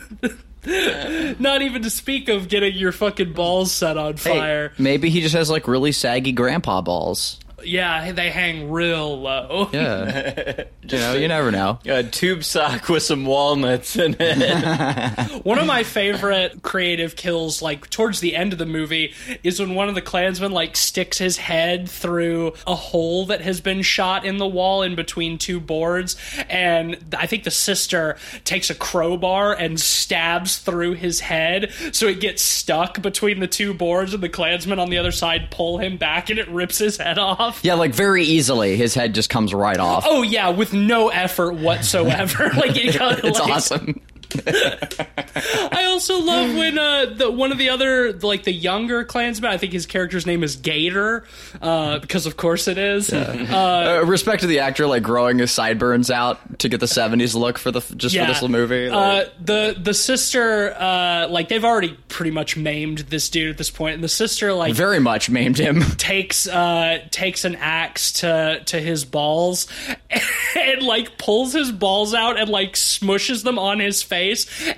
not 1.40 1.62
even 1.62 1.84
to 1.84 1.90
speak 1.90 2.30
of 2.30 2.48
getting 2.48 2.74
your 2.76 2.92
fucking 2.92 3.34
balls 3.34 3.72
set 3.72 3.98
on 3.98 4.14
Hey, 4.18 4.40
fire. 4.40 4.74
maybe 4.78 5.10
he 5.10 5.22
just 5.22 5.36
has 5.36 5.50
like 5.50 5.68
really 5.68 5.92
saggy 5.92 6.32
grandpa 6.32 6.82
balls. 6.82 7.40
Yeah, 7.66 8.12
they 8.12 8.30
hang 8.30 8.72
real 8.72 9.22
low. 9.22 9.70
Yeah, 9.72 10.64
you 10.84 10.98
know, 10.98 11.14
you 11.14 11.28
never 11.28 11.52
know. 11.52 11.80
A 11.86 12.04
tube 12.04 12.44
sock 12.44 12.90
with 12.90 13.04
some 13.04 13.26
walnuts 13.26 13.96
in 13.96 14.16
it. 14.20 15.46
One 15.46 15.58
of 15.58 15.66
my 15.66 15.84
favorite 15.84 16.62
creative 16.62 17.16
kills, 17.16 17.62
like 17.62 17.90
towards 17.90 18.20
the 18.20 18.36
end 18.36 18.54
of 18.54 18.60
the 18.60 18.66
movie, 18.66 19.14
is 19.44 19.60
when 19.60 19.76
one 19.76 19.90
of 19.90 19.96
the 19.96 20.02
Klansmen 20.02 20.52
like 20.52 20.76
sticks 20.76 21.18
his 21.18 21.38
head 21.38 21.90
through 21.90 22.54
a 22.68 22.76
hole 22.76 23.26
that 23.28 23.42
has 23.42 23.62
been 23.62 23.82
shot 23.82 24.26
in 24.26 24.38
the 24.38 24.48
wall 24.48 24.84
in 24.84 24.96
between 24.96 25.38
two 25.38 25.60
boards, 25.60 26.16
and 26.50 26.98
I 27.18 27.28
think 27.28 27.44
the 27.44 27.52
sister 27.52 28.18
takes 28.44 28.70
a 28.70 28.76
crowbar 28.76 29.54
and 29.54 29.80
stabs 29.80 30.58
through 30.58 30.94
his 30.94 31.20
head, 31.20 31.72
so 31.92 32.08
it 32.08 32.20
gets 32.20 32.42
stuck 32.42 33.02
between 33.02 33.40
the 33.40 33.48
two 33.48 33.74
boards, 33.74 34.14
and 34.14 34.22
the 34.22 34.30
Klansmen 34.30 34.80
on 34.80 34.90
the 34.90 34.98
other 34.98 35.12
side 35.12 35.50
pull 35.52 35.78
him 35.78 35.98
back, 35.98 36.30
and 36.30 36.40
it 36.40 36.48
rips 36.50 36.78
his 36.78 36.98
head 36.98 37.18
off. 37.18 37.55
Yeah, 37.62 37.76
like 37.76 37.94
very 37.94 38.24
easily, 38.24 38.76
his 38.78 38.94
head 38.94 39.16
just 39.16 39.30
comes 39.30 39.54
right 39.54 39.80
off. 39.80 40.06
Oh 40.08 40.22
yeah, 40.22 40.50
with 40.50 40.74
no 40.74 41.10
effort 41.10 41.56
whatsoever. 41.56 42.50
like 42.58 42.76
it 42.76 42.96
it's 43.24 43.40
like, 43.40 43.52
awesome. 43.52 44.02
I 44.46 45.86
also 45.90 46.20
love 46.20 46.56
when 46.56 46.78
uh, 46.78 47.06
the 47.16 47.32
one 47.32 47.52
of 47.52 47.58
the 47.58 47.70
other 47.70 48.14
like 48.14 48.44
the 48.44 48.52
younger 48.52 49.04
Klansmen. 49.04 49.52
I 49.52 49.58
think 49.58 49.74
his 49.74 49.86
character's 49.86 50.26
name 50.26 50.44
is 50.44 50.56
Gator, 50.56 51.24
uh, 51.62 52.00
because 52.00 52.26
of 52.26 52.38
course 52.38 52.68
it 52.68 52.78
is. 52.78 53.12
Uh, 53.14 54.04
respect 54.06 54.42
to 54.42 54.48
the 54.48 54.60
actor, 54.60 54.88
like 54.88 55.04
growing 55.04 55.40
his 55.40 55.52
sideburns 55.52 56.10
out 56.12 56.60
to 56.60 56.70
get 56.70 56.80
the 56.80 56.86
'70s 56.86 57.36
look 57.36 57.58
for 57.58 57.72
the 57.72 57.82
just 57.96 58.16
for 58.16 58.26
this 58.26 58.42
little 58.42 58.50
movie. 58.50 58.88
Uh, 58.90 59.00
Like, 59.00 59.46
the 59.46 59.76
the 59.82 59.94
sister, 59.94 60.74
uh, 60.78 61.28
like 61.30 61.50
they've 61.50 61.64
already 61.66 61.98
pretty 62.08 62.32
much 62.32 62.58
maimed 62.58 63.00
this 63.00 63.30
dude 63.30 63.52
at 63.52 63.58
this 63.58 63.70
point, 63.70 63.96
and 63.96 64.04
the 64.04 64.10
sister 64.10 64.54
like 64.54 64.74
very 64.74 65.00
much 65.00 65.30
maimed 65.30 65.58
him. 65.58 65.82
takes 65.98 66.48
uh 66.48 67.00
takes 67.12 67.46
an 67.46 67.56
axe 67.56 68.12
to 68.14 68.62
to 68.66 68.80
his 68.80 69.06
balls 69.06 69.68
and 70.56 70.82
like 70.82 71.18
pulls 71.18 71.54
his 71.54 71.72
balls 71.72 72.14
out 72.14 72.40
and 72.40 72.50
like 72.50 72.74
smushes 72.74 73.44
them 73.44 73.60
on 73.60 73.80
his 73.80 74.02
face 74.04 74.25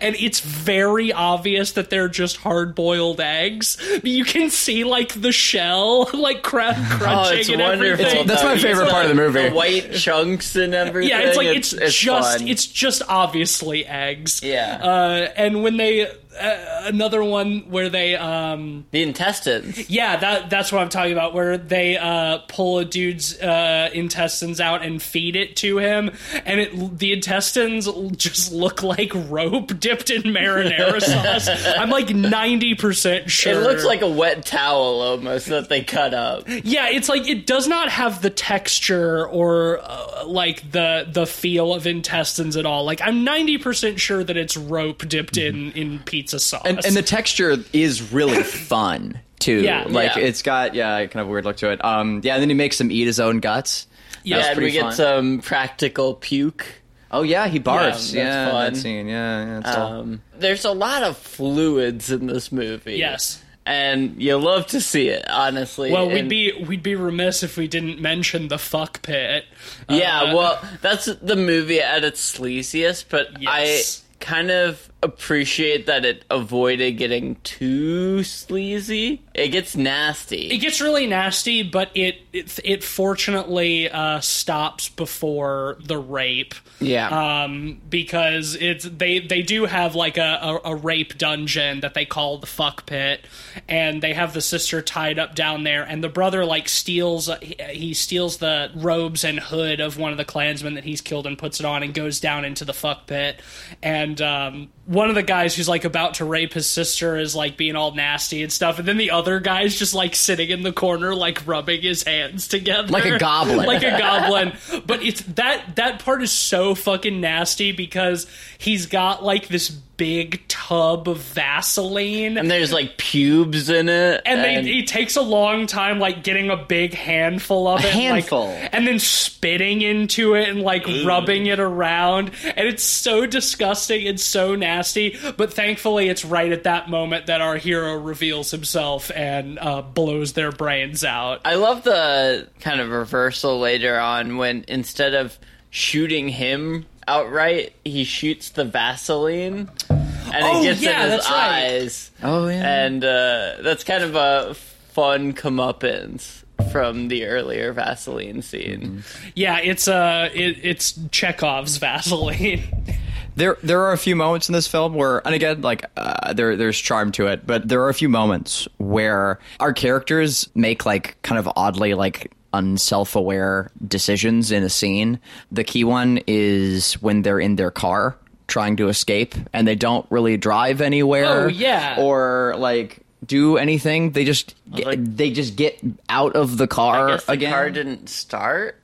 and 0.02 0.16
it's 0.16 0.40
very 0.40 1.12
obvious 1.14 1.72
that 1.74 1.90
they're 1.90 2.08
just 2.10 2.38
hard 2.38 2.76
boiled 2.76 3.20
eggs 3.22 3.78
you 4.04 4.24
can 4.26 4.50
see 4.50 4.84
like 4.84 5.20
the 5.20 5.32
shell 5.32 6.10
like 6.14 6.44
cra- 6.44 6.76
Oh, 6.78 6.98
crunching 6.98 7.40
it's 7.40 7.50
and 7.50 7.62
wonderful. 7.62 8.06
everything 8.06 8.28
That's 8.28 8.44
my 8.44 8.58
favorite 8.58 8.84
It's 8.86 8.92
part 8.92 9.06
of 9.06 9.10
the 9.10 9.16
movie. 9.16 9.50
The 9.50 9.56
white 9.56 9.94
chunks 9.94 10.56
and 10.56 10.74
everything. 10.74 11.10
yeah, 11.10 11.28
it's 11.28 11.38
like 11.38 11.48
it's, 11.48 11.72
just 11.72 12.40
fun. 12.40 12.48
it's 12.48 12.66
just 12.68 13.02
obviously 13.08 13.86
eggs. 13.86 14.42
Yeah. 14.44 14.80
Uh, 14.82 15.32
and 15.38 15.64
when 15.64 15.78
they 15.78 16.08
uh, 16.40 16.82
another 16.86 17.24
one 17.24 17.70
where 17.70 17.90
they 17.90 18.16
um 18.16 18.86
the 18.92 19.04
intestines. 19.04 19.90
Yeah, 19.90 20.18
that 20.18 20.50
that's 20.50 20.72
what 20.72 20.82
I'm 20.82 20.90
talking 20.90 21.12
about. 21.12 21.34
Where 21.34 21.58
they 21.58 21.98
uh, 21.98 22.40
pull 22.48 22.80
a 22.80 22.86
dude's 22.86 23.40
uh, 23.40 23.90
intestines 23.94 24.60
out 24.60 24.84
and 24.84 25.02
feed 25.02 25.36
it 25.36 25.56
to 25.58 25.78
him, 25.80 26.12
and 26.46 26.60
it 26.60 27.00
the 27.00 27.14
intestines 27.14 27.88
just 28.16 28.52
look 28.52 28.84
like 28.84 29.12
rope 29.14 29.80
dipped 29.80 30.10
in 30.10 30.24
marinara 30.24 31.02
sauce. 31.02 31.50
I'm 31.66 31.90
like 31.90 32.10
ninety 32.10 32.76
percent 32.76 33.30
sure. 33.32 33.54
It 33.54 33.64
looks 33.64 33.84
like 33.84 34.02
a 34.02 34.10
wet 34.10 34.46
towel 34.46 35.02
almost 35.02 35.48
that 35.48 35.70
they 35.70 35.84
cut 35.84 36.14
up. 36.14 36.44
yeah, 36.48 36.90
it's 36.90 37.10
like 37.10 37.28
it 37.28 37.46
does 37.46 37.68
not 37.68 37.90
have 37.90 38.22
the 38.22 38.30
texture 38.30 39.28
or 39.28 39.80
uh, 39.82 40.26
like 40.26 40.72
the 40.72 41.08
the 41.12 41.26
feel 41.26 41.74
of 41.74 41.88
intestines 41.88 42.56
at 42.58 42.66
all. 42.66 42.84
Like 42.84 43.02
I'm 43.02 43.24
ninety 43.24 43.58
percent 43.58 44.00
sure 44.00 44.24
that 44.24 44.38
it's 44.38 44.56
rope 44.58 45.08
dipped 45.08 45.38
in 45.38 45.72
in 45.72 46.00
pizza 46.00 46.27
sauce. 46.28 46.62
and, 46.66 46.84
and 46.86 46.96
the 46.96 47.02
texture 47.02 47.58
is 47.74 48.12
really 48.12 48.44
fun 48.44 49.20
too. 49.40 49.62
Yeah. 49.62 49.86
like 49.88 50.16
Yeah. 50.16 50.24
it's 50.24 50.42
got 50.42 50.74
yeah, 50.76 50.98
kind 51.06 51.22
of 51.22 51.28
a 51.28 51.32
weird 51.32 51.46
look 51.46 51.58
to 51.58 51.72
it. 51.72 51.84
Um, 51.84 52.22
yeah, 52.24 52.34
and 52.36 52.42
then 52.42 52.50
he 52.50 52.56
makes 52.56 52.80
him 52.80 52.92
eat 52.92 53.06
his 53.06 53.20
own 53.20 53.40
guts. 53.40 53.88
Yeah, 54.24 54.38
Yeah, 54.38 54.46
and 54.48 54.58
we 54.58 54.64
pretty 54.64 54.74
get 54.80 54.94
some 54.94 55.40
practical 55.42 56.16
puke. 56.16 56.66
Oh 57.10 57.22
yeah, 57.24 57.48
he 57.48 57.60
barfs. 57.60 57.92
that's 57.92 58.14
Yeah, 58.14 58.52
fun. 58.52 58.74
that 58.74 58.80
scene. 58.80 59.08
Yeah, 59.08 59.46
yeah. 59.46 59.60
It's 59.60 59.70
all- 59.78 59.94
Um, 60.02 60.22
there's 60.38 60.66
a 60.66 60.72
lot 60.74 61.04
of 61.04 61.16
fluids 61.18 62.12
in 62.12 62.28
this 62.28 62.52
movie. 62.52 62.96
Yes. 62.98 63.42
and 63.70 64.22
you 64.22 64.38
love 64.38 64.66
to 64.68 64.80
see 64.80 65.10
it. 65.10 65.30
Honestly, 65.30 65.92
Well, 65.92 66.08
we'd 66.08 66.20
And- 66.20 66.30
be 66.30 66.54
we'd 66.68 66.82
be 66.84 66.96
remiss 66.96 67.44
if 67.44 67.58
we 67.58 67.68
didn't 67.68 68.00
mention 68.02 68.48
the 68.48 68.58
fuck 68.58 69.02
pit. 69.02 69.44
Yeah, 69.90 70.22
Uh, 70.22 70.36
well, 70.36 70.66
that's 70.82 71.06
the 71.22 71.36
movie 71.36 71.82
at 71.82 72.04
its 72.06 72.22
sleaziest, 72.38 73.06
but 73.10 73.42
Yes. 73.42 74.04
I 74.20 74.24
kind 74.24 74.52
of 74.52 74.90
appreciate 75.04 75.86
that 75.86 76.06
it 76.06 76.26
avoided 76.30 76.94
getting 76.94 77.36
too 77.44 78.24
sleazy. 78.24 79.22
It 79.34 79.50
gets 79.50 79.76
nasty. 79.76 80.50
it 80.50 80.58
gets 80.58 80.82
really 80.82 81.06
nasty, 81.06 81.62
but 81.64 81.92
it 81.94 82.18
it, 82.34 82.60
it 82.64 82.84
fortunately 82.84 83.90
uh, 83.90 84.20
stops 84.22 84.90
before 84.90 85.78
the 85.84 85.98
rape. 85.98 86.56
yeah. 86.80 87.44
um, 87.44 87.82
because 87.90 88.56
it's 88.56 88.86
they 88.86 89.20
they 89.20 89.42
do 89.44 89.66
have 89.66 89.94
like 89.96 90.18
a, 90.18 90.40
a, 90.42 90.72
a 90.72 90.76
rape 90.76 91.18
dungeon 91.18 91.82
that 91.82 91.94
they 91.94 92.06
call 92.06 92.40
the 92.40 92.48
fuck 92.48 92.86
pit, 92.86 93.26
and 93.68 94.02
they 94.02 94.14
have 94.14 94.34
the 94.34 94.42
sister 94.42 94.82
tied 94.82 95.20
up 95.20 95.36
down 95.36 95.64
there, 95.64 95.84
and 95.84 96.04
the 96.04 96.10
brother 96.10 96.44
like 96.44 96.68
steals 96.68 97.30
he, 97.42 97.56
he 97.70 97.94
steals 97.94 98.38
the 98.38 98.72
robes 98.76 99.24
and 99.24 99.40
hood 99.40 99.80
of 99.80 99.98
one 99.98 100.12
of 100.12 100.18
the 100.18 100.26
clansmen 100.26 100.74
that 100.74 100.84
he's 100.84 101.02
killed 101.02 101.28
and 101.28 101.38
puts 101.38 101.60
it 101.60 101.66
on 101.66 101.84
and 101.84 101.94
goes 101.94 102.20
down 102.20 102.46
into 102.46 102.66
the 102.66 102.74
fuck 102.74 103.06
pit, 103.06 103.40
and 103.84 104.22
um, 104.22 104.70
one 104.88 105.10
of 105.10 105.16
the 105.16 105.24
guys 105.24 105.54
who's 105.54 105.68
like 105.68 105.84
about 105.84 106.16
to 106.16 106.26
rape 106.26 106.54
his 106.54 106.66
sister 106.66 107.18
is 107.18 107.36
like 107.36 107.58
being 107.58 107.76
all 107.76 107.94
nasty 107.94 108.42
and 108.42 108.52
stuff, 108.52 108.80
and 108.80 108.88
then 108.88 108.96
the 108.96 109.12
other 109.12 109.42
guy's 109.42 109.78
just 109.78 109.94
like 109.94 110.16
sitting 110.16 110.50
in 110.50 110.64
the 110.64 110.72
corner 110.72 111.14
like 111.14 111.46
rubbing 111.46 111.82
his 111.82 112.04
hands 112.04 112.48
together 112.48 112.88
Like 112.88 113.04
a 113.06 113.20
goblin. 113.20 113.58
like 113.68 113.84
a 113.84 113.98
goblin. 113.98 114.54
But 114.88 115.04
it's 115.04 115.22
that 115.22 115.76
that 115.76 116.00
part 116.00 116.24
is 116.24 116.32
so 116.32 116.74
fucking 116.74 117.20
nasty 117.20 117.74
because 117.74 118.28
he's 118.58 118.86
got 118.86 119.22
like 119.24 119.50
this 119.50 119.78
big 119.98 120.48
tub 120.48 121.08
of 121.10 121.18
Vaseline. 121.18 122.38
and 122.38 122.50
there's 122.50 122.72
like 122.72 122.98
pubes 122.98 123.70
in 123.70 123.90
it. 123.90 124.22
and 124.26 124.44
they, 124.44 124.62
he 124.72 124.84
takes 124.86 125.16
a 125.16 125.22
long 125.22 125.68
time, 125.68 126.00
like 126.00 126.24
getting 126.24 126.50
a 126.50 126.56
big 126.58 126.94
handful 126.94 127.68
of 127.68 127.80
it, 127.82 127.86
like- 127.86 127.94
handful. 127.94 128.48
and 128.72 128.88
then 128.88 129.00
spitting 129.00 129.82
into 129.82 130.36
it 130.36 130.48
and 130.50 130.62
like 130.62 130.86
rubbing 131.06 131.48
it 131.48 131.60
around, 131.60 132.32
and 132.44 132.68
it's 132.68 132.84
so 132.84 133.26
disgusting 133.26 134.08
and 134.08 134.20
so 134.20 134.56
nasty. 134.56 135.18
But 135.36 135.54
thankfully, 135.54 136.10
it's 136.10 136.24
right 136.24 136.52
at 136.52 136.64
that 136.64 136.90
moment 136.90 137.26
that 137.28 137.42
our 137.42 137.58
hero 137.58 137.96
reveals 137.98 138.52
himself 138.52 139.12
and 139.16 139.58
uh, 139.60 139.82
blows 139.82 140.34
their 140.34 140.52
brains 140.52 141.04
out. 141.04 141.42
I 141.44 141.56
love 141.56 141.84
the 141.84 142.48
kind 142.60 142.80
of 142.80 142.90
reversal 142.90 143.60
later 143.60 144.00
on 144.00 144.38
when 144.38 144.64
instead 144.68 145.14
of 145.14 145.38
shooting 145.70 146.30
him 146.30 146.86
outright, 147.08 147.74
he 147.86 148.04
shoots 148.04 148.50
the 148.50 148.66
Vaseline. 148.66 149.70
And 149.90 150.44
Oh, 150.44 150.62
it 150.62 150.64
gets 150.66 150.82
yeah, 150.82 151.06
in 151.06 151.12
his 151.12 151.12
that's 151.20 151.30
right. 151.32 151.64
eyes. 151.64 152.12
oh 152.24 152.48
yeah. 152.50 152.86
And 152.86 153.04
uh, 153.04 153.56
that's 153.62 153.84
kind 153.84 154.04
of 154.04 154.16
a 154.16 154.54
fun 154.56 155.34
comeuppance 155.34 156.44
from 156.72 157.08
the 157.08 157.26
earlier 157.26 157.72
Vaseline 157.72 158.42
scene. 158.42 159.04
Yeah, 159.36 159.60
it's 159.60 159.88
uh, 159.88 160.30
it, 160.34 160.58
it's 160.64 161.00
Chekhov's 161.12 161.78
Vaseline. 161.78 162.64
There, 163.38 163.56
there 163.62 163.84
are 163.84 163.92
a 163.94 164.00
few 164.00 164.16
moments 164.16 164.50
in 164.50 164.54
this 164.54 164.66
film 164.66 164.96
where, 164.96 165.20
and 165.24 165.36
again, 165.36 165.62
like 165.62 165.86
uh, 165.96 166.34
there, 166.34 166.56
there's 166.56 166.80
charm 166.80 167.12
to 167.12 167.28
it, 167.28 167.46
but 167.46 167.68
there 167.68 167.84
are 167.84 167.90
a 167.90 167.94
few 167.94 168.10
moments 168.10 168.68
where 168.78 169.38
our 169.60 169.74
characters 169.74 170.50
make 170.56 170.88
like 170.88 171.22
kind 171.22 171.38
of 171.38 171.48
oddly 171.56 171.94
like 171.94 172.32
unself-aware 172.54 173.72
decisions 173.88 174.52
in 174.52 174.64
a 174.64 174.70
scene. 174.70 175.20
The 175.52 175.64
key 175.64 175.84
one 175.84 176.20
is 176.28 176.94
when 176.96 177.22
they're 177.22 177.40
in 177.40 177.56
their 177.56 177.72
car 177.72 178.16
trying 178.48 178.78
to 178.78 178.88
escape, 178.88 179.36
and 179.54 179.68
they 179.68 179.76
don't 179.76 180.06
really 180.10 180.38
drive 180.38 180.80
anywhere. 180.82 181.46
Oh, 181.46 181.48
yeah. 181.48 181.98
or 182.00 182.56
like 182.58 183.00
do 183.26 183.58
anything. 183.58 184.12
They 184.12 184.24
just 184.24 184.56
get, 184.74 184.86
Like- 184.86 185.00
they 185.04 185.32
just 185.32 185.56
get 185.56 185.80
out 186.08 186.36
of 186.36 186.58
the 186.58 186.68
car 186.68 187.10
I 187.10 187.12
guess 187.14 187.26
the 187.26 187.32
again. 187.34 187.52
car 187.52 187.70
didn't 187.70 188.10
start. 188.10 188.80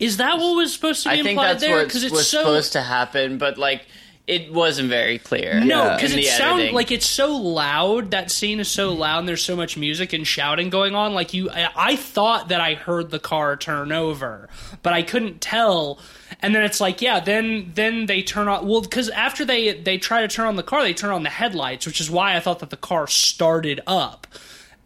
Is 0.00 0.16
that 0.16 0.38
what 0.38 0.56
was 0.56 0.72
supposed 0.72 1.04
to 1.04 1.10
be 1.10 1.12
I 1.12 1.16
think 1.18 1.28
implied 1.28 1.50
that's 1.52 1.62
there? 1.62 1.84
Because 1.84 2.02
it's 2.02 2.12
was 2.12 2.28
so 2.28 2.38
supposed 2.40 2.72
to 2.72 2.82
happen, 2.82 3.38
but 3.38 3.56
like 3.58 3.86
it 4.26 4.52
wasn't 4.52 4.88
very 4.88 5.18
clear. 5.18 5.60
no, 5.60 5.94
because 5.94 6.14
it 6.14 6.24
sounds 6.24 6.72
like 6.72 6.90
it's 6.90 7.06
so 7.06 7.36
loud. 7.36 8.10
That 8.12 8.30
scene 8.30 8.58
is 8.58 8.68
so 8.68 8.92
loud, 8.92 9.18
and 9.20 9.28
there's 9.28 9.44
so 9.44 9.54
much 9.54 9.76
music 9.76 10.12
and 10.14 10.26
shouting 10.26 10.70
going 10.70 10.94
on. 10.94 11.12
Like 11.12 11.34
you, 11.34 11.50
I, 11.50 11.68
I 11.76 11.96
thought 11.96 12.48
that 12.48 12.60
I 12.60 12.74
heard 12.74 13.10
the 13.10 13.18
car 13.18 13.56
turn 13.56 13.92
over, 13.92 14.48
but 14.82 14.92
I 14.94 15.02
couldn't 15.02 15.40
tell. 15.42 15.98
And 16.40 16.54
then 16.54 16.64
it's 16.64 16.80
like, 16.80 17.02
yeah, 17.02 17.20
then 17.20 17.72
then 17.74 18.06
they 18.06 18.22
turn 18.22 18.48
on. 18.48 18.66
Well, 18.66 18.80
because 18.80 19.10
after 19.10 19.44
they 19.44 19.74
they 19.74 19.98
try 19.98 20.22
to 20.22 20.28
turn 20.28 20.46
on 20.46 20.56
the 20.56 20.62
car, 20.62 20.82
they 20.82 20.94
turn 20.94 21.10
on 21.10 21.22
the 21.22 21.30
headlights, 21.30 21.86
which 21.86 22.00
is 22.00 22.10
why 22.10 22.34
I 22.34 22.40
thought 22.40 22.60
that 22.60 22.70
the 22.70 22.76
car 22.78 23.06
started 23.06 23.82
up. 23.86 24.26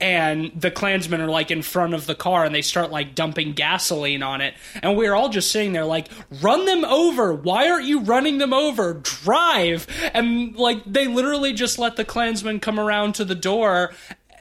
And 0.01 0.53
the 0.55 0.71
Klansmen 0.71 1.21
are 1.21 1.29
like 1.29 1.51
in 1.51 1.63
front 1.63 1.95
of 1.95 2.07
the 2.07 2.15
car 2.15 2.45
and 2.45 2.55
they 2.55 2.63
start 2.63 2.91
like 2.91 3.15
dumping 3.15 3.53
gasoline 3.53 4.23
on 4.23 4.41
it. 4.41 4.55
And 4.83 4.97
we're 4.97 5.15
all 5.15 5.29
just 5.29 5.51
sitting 5.51 5.73
there 5.73 5.85
like, 5.85 6.09
run 6.41 6.67
them 6.67 6.85
over. 6.85 7.35
Why 7.35 7.69
aren't 7.69 7.87
you 7.87 8.01
running 8.01 8.39
them 8.39 8.53
over? 8.53 8.95
Drive. 8.95 9.87
And 10.15 10.55
like 10.55 10.85
they 10.85 11.09
literally 11.09 11.53
just 11.53 11.79
let 11.79 11.97
the 11.97 12.05
Klansmen 12.05 12.61
come 12.61 12.79
around 12.79 13.17
to 13.17 13.25
the 13.25 13.35
door 13.35 13.93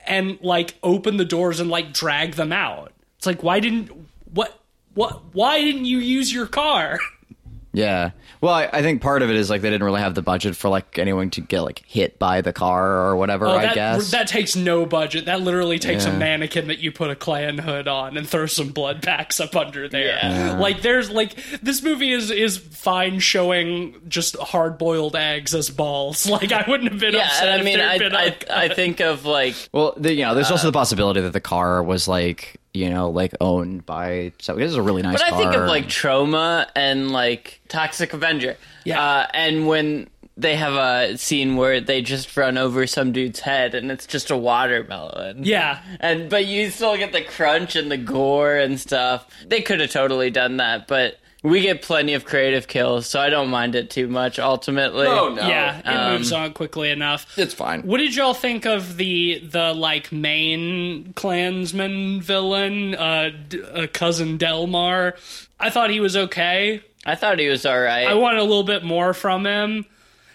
and 0.06 0.40
like 0.42 0.76
open 0.84 1.18
the 1.18 1.26
doors 1.26 1.60
and 1.60 1.70
like 1.70 1.92
drag 1.92 2.34
them 2.36 2.52
out. 2.52 2.92
It's 3.18 3.26
like, 3.26 3.42
why 3.42 3.60
didn't, 3.60 3.90
what, 4.32 4.60
what, 4.94 5.34
why 5.34 5.60
didn't 5.62 5.86
you 5.86 5.98
use 5.98 6.32
your 6.32 6.48
car? 6.48 7.00
Yeah. 7.78 8.12
Well, 8.42 8.54
I, 8.54 8.70
I 8.74 8.82
think 8.82 9.02
part 9.04 9.22
of 9.22 9.30
it 9.30 9.36
is 9.36 9.50
like 9.52 9.62
they 9.62 9.70
didn't 9.70 9.84
really 9.86 10.02
have 10.02 10.16
the 10.16 10.22
budget 10.24 10.56
for 10.56 10.68
like 10.68 10.98
anyone 10.98 11.30
to 11.32 11.42
get 11.42 11.62
like 11.62 11.84
hit 11.86 12.18
by 12.18 12.42
the 12.42 12.52
car 12.54 13.08
or 13.08 13.16
whatever. 13.16 13.46
Oh, 13.46 13.52
I 13.52 13.62
that, 13.68 13.76
guess. 13.76 14.12
that 14.12 14.28
takes 14.28 14.56
no 14.56 14.86
budget. 14.88 15.26
That 15.26 15.42
literally 15.42 15.78
takes 15.78 16.06
a 16.06 16.12
mannequin 16.14 16.68
that 16.70 16.80
you 16.80 16.92
put 16.92 17.10
a 17.12 17.16
Klan 17.16 17.58
hood 17.60 17.88
on 17.88 18.18
and 18.18 18.28
throw 18.28 18.48
some 18.48 18.70
blood 18.70 19.04
packs 19.04 19.40
up 19.40 19.56
under 19.56 19.88
there. 19.88 20.18
Yeah. 20.22 20.58
Like 20.60 20.82
there's 20.82 21.10
like 21.12 21.36
this 21.62 21.82
movie 21.84 22.12
is 22.12 22.32
is 22.32 22.58
fine 22.58 23.20
showing 23.20 23.96
just 24.08 24.36
hard 24.38 24.78
boiled 24.80 25.16
eggs 25.16 25.54
as 25.54 25.70
balls. 25.70 26.28
Like 26.38 26.52
I 26.52 26.66
wouldn't 26.68 26.92
have 26.92 27.00
been 27.00 27.14
Yeah, 27.14 27.26
upset 27.26 27.48
and 27.48 27.62
I 27.62 27.64
mean, 27.64 27.78
there'd 27.78 27.92
I, 27.92 27.98
been 27.98 28.14
a- 28.50 28.54
I, 28.54 28.64
I 28.66 28.74
think 28.74 29.00
of 29.02 29.26
like 29.26 29.56
well, 29.72 29.94
the, 29.98 30.14
you 30.14 30.24
know, 30.24 30.34
there's 30.36 30.50
Uh, 30.50 30.54
also 30.54 30.68
the 30.68 30.74
possibility 30.74 31.22
that 31.22 31.34
the 31.34 31.40
car 31.42 31.82
was 31.84 32.08
like 32.08 32.58
you 32.74 32.90
know 32.90 33.10
like 33.10 33.34
owned 33.42 33.86
by. 33.86 34.34
So 34.40 34.56
this 34.56 34.70
is 34.70 34.76
a 34.76 34.82
really 34.82 35.02
nice. 35.02 35.22
But 35.22 35.34
I 35.34 35.38
think 35.38 35.54
car. 35.54 35.64
of 35.64 35.68
like 35.68 35.88
Troma 35.88 36.68
and 36.76 37.12
like 37.12 37.62
Toxic 37.68 38.14
Avenger. 38.14 38.58
Yeah. 38.86 39.02
Uh, 39.02 39.28
and 39.34 39.68
when 39.68 40.10
they 40.38 40.56
have 40.56 40.74
a 40.74 41.18
scene 41.18 41.56
where 41.56 41.82
they 41.82 42.02
just 42.02 42.38
run 42.38 42.60
over 42.60 42.86
some 42.86 43.12
dude's 43.12 43.40
head 43.40 43.74
and 43.74 43.90
it's 43.92 44.06
just 44.06 44.30
a 44.30 44.38
watermelon. 44.38 45.44
yeah. 45.44 45.82
And 46.00 46.30
but 46.30 46.46
you 46.46 46.70
still 46.70 46.96
get 46.96 47.12
the 47.12 47.24
crunch 47.24 47.76
and 47.76 47.90
the 47.92 47.98
gore 47.98 48.56
and 48.56 48.80
stuff. 48.80 49.28
They 49.48 49.62
could 49.62 49.80
have 49.80 49.90
totally 49.90 50.30
done 50.30 50.58
that, 50.58 50.88
but 50.88 51.18
we 51.44 51.62
get 51.62 51.82
plenty 51.82 52.14
of 52.14 52.26
creative 52.26 52.68
kills, 52.68 53.08
so 53.08 53.20
I 53.20 53.30
don't 53.30 53.50
mind 53.50 53.76
it 53.76 53.90
too 53.90 54.08
much 54.08 54.40
ultimately. 54.40 55.06
No, 55.06 55.30
no. 55.30 55.48
Yeah, 55.48 55.80
it 55.80 55.86
Um, 55.88 56.14
moves 56.14 56.32
on 56.32 56.54
quickly 56.54 56.90
enough. 56.90 57.38
it's 57.38 57.54
fine. 57.54 57.82
What 57.84 58.00
did 58.00 58.16
y'all 58.16 58.34
think 58.34 58.66
of 58.66 58.98
the 58.98 59.40
the 59.40 59.74
like 59.74 60.12
main 60.12 61.14
clansman 61.16 62.22
villain, 62.22 62.96
uh, 62.96 63.30
D- 63.50 63.62
uh 63.62 63.88
cousin 63.94 64.38
Delmar? 64.38 65.16
I 65.60 65.70
thought 65.70 65.90
he 65.90 66.00
was 66.00 66.16
okay. 66.18 66.82
I 67.06 67.16
thought 67.16 67.40
he 67.40 67.48
was 67.48 67.66
alright. 67.66 68.08
I 68.08 68.16
wanted 68.16 68.40
a 68.40 68.44
little 68.44 68.64
bit 68.64 68.84
more 68.84 69.14
from 69.14 69.46
him. 69.46 69.86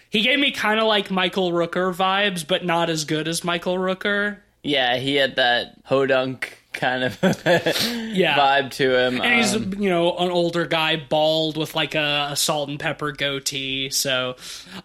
He 0.09 0.21
gave 0.21 0.39
me 0.39 0.51
kind 0.51 0.79
of 0.79 0.85
like 0.87 1.09
Michael 1.11 1.51
Rooker 1.51 1.93
vibes, 1.93 2.45
but 2.47 2.63
not 2.65 2.89
as 2.89 3.03
good 3.05 3.27
as 3.27 3.43
Michael 3.43 3.77
Rooker. 3.77 4.37
yeah, 4.63 4.97
he 4.97 5.15
had 5.15 5.35
that 5.35 5.83
hodunk 5.85 6.45
kind 6.73 7.03
of 7.03 7.17
Yeah. 8.13 8.37
vibe 8.37 8.71
to 8.71 8.97
him. 8.97 9.21
And 9.21 9.35
he's, 9.35 9.55
Um, 9.55 9.73
you 9.81 9.89
know, 9.89 10.15
an 10.17 10.31
older 10.31 10.65
guy, 10.65 10.95
bald 10.97 11.57
with 11.57 11.75
like 11.75 11.95
a, 11.95 12.29
a 12.31 12.35
salt 12.35 12.69
and 12.69 12.79
pepper 12.79 13.11
goatee. 13.11 13.89
So 13.89 14.35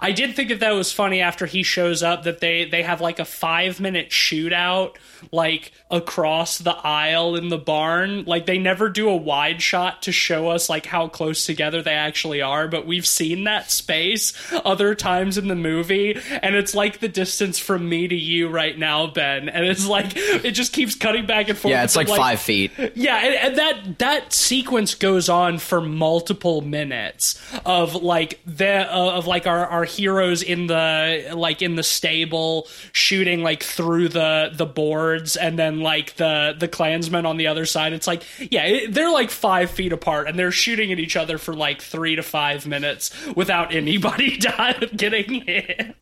I 0.01 0.13
did 0.13 0.35
think 0.37 0.49
that 0.51 0.61
that 0.61 0.73
was 0.73 0.93
funny 0.93 1.21
after 1.21 1.47
he 1.47 1.63
shows 1.63 2.03
up 2.03 2.25
that 2.25 2.41
they, 2.41 2.65
they 2.65 2.83
have 2.83 3.01
like 3.01 3.19
a 3.19 3.25
five 3.25 3.81
minute 3.81 4.11
shootout, 4.11 4.97
like 5.33 5.73
across 5.91 6.59
the 6.59 6.73
aisle 6.75 7.37
in 7.37 7.49
the 7.49 7.59
barn. 7.59 8.25
Like 8.25 8.47
they 8.47 8.59
never 8.59 8.89
do 8.89 9.09
a 9.09 9.17
wide 9.17 9.61
shot 9.63 10.03
to 10.03 10.13
show 10.13 10.49
us 10.49 10.69
like 10.69 10.87
how 10.87 11.09
close 11.09 11.45
together 11.45 11.83
they 11.83 11.93
actually 11.95 12.43
are, 12.43 12.69
but 12.69 12.87
we've 12.87 13.07
seen 13.07 13.45
that 13.45 13.71
space 13.71 14.33
other 14.65 14.95
times 14.95 15.39
in 15.39 15.49
the 15.49 15.55
movie. 15.55 16.19
And 16.43 16.55
it's 16.55 16.75
like 16.75 17.01
the 17.01 17.09
distance 17.09 17.59
from 17.59 17.89
me 17.89 18.07
to 18.09 18.15
you 18.17 18.49
right 18.49 18.79
now, 18.79 19.07
Ben. 19.07 19.49
And 19.49 19.65
it's 19.67 19.87
like, 19.87 20.13
it 20.17 20.53
just 20.53 20.73
keeps 20.73 20.95
cutting 20.95 21.27
back 21.27 21.49
and 21.49 21.59
forth. 21.59 21.71
Yeah, 21.73 21.78
it's 21.85 21.97
like, 21.97 22.09
five 22.09 22.41
feet. 22.41 22.73
Yeah, 22.95 23.17
and, 23.17 23.35
and 23.35 23.57
that 23.59 23.99
that 23.99 24.33
sequence 24.33 24.95
goes 24.95 25.29
on 25.29 25.59
for 25.59 25.81
multiple 25.81 26.61
minutes 26.61 27.41
of 27.65 27.95
like 27.95 28.41
the 28.47 28.93
uh, 28.93 29.17
of 29.17 29.27
like 29.27 29.47
our 29.47 29.67
our 29.67 29.85
heroes 29.85 30.43
in 30.43 30.67
the 30.67 31.33
like 31.35 31.63
in 31.63 31.75
the 31.77 31.83
stable 31.83 32.69
shooting 32.93 33.43
like 33.43 33.63
through 33.63 34.09
the 34.09 34.51
the 34.55 34.67
boards, 34.67 35.37
and 35.37 35.59
then 35.59 35.81
like 35.81 36.17
the 36.17 36.55
the 36.59 36.69
clansmen 36.69 37.27
on 37.27 37.37
the 37.37 37.47
other 37.47 37.67
side. 37.67 37.93
It's 37.93 38.07
like 38.07 38.25
yeah, 38.39 38.65
it, 38.65 38.95
they're 38.95 39.13
like 39.13 39.31
five 39.31 39.71
feet 39.71 39.93
apart, 39.93 40.29
and 40.29 40.39
they're 40.39 40.51
shooting 40.51 40.93
at 40.93 40.99
each 40.99 41.17
other 41.17 41.39
for 41.39 41.55
like 41.55 41.83
three 41.83 42.17
to 42.17 42.23
five 42.23 42.67
minutes 42.67 43.11
without 43.35 43.75
anybody 43.75 44.37
die- 44.39 44.89
getting 44.97 45.43
hit. 45.43 45.97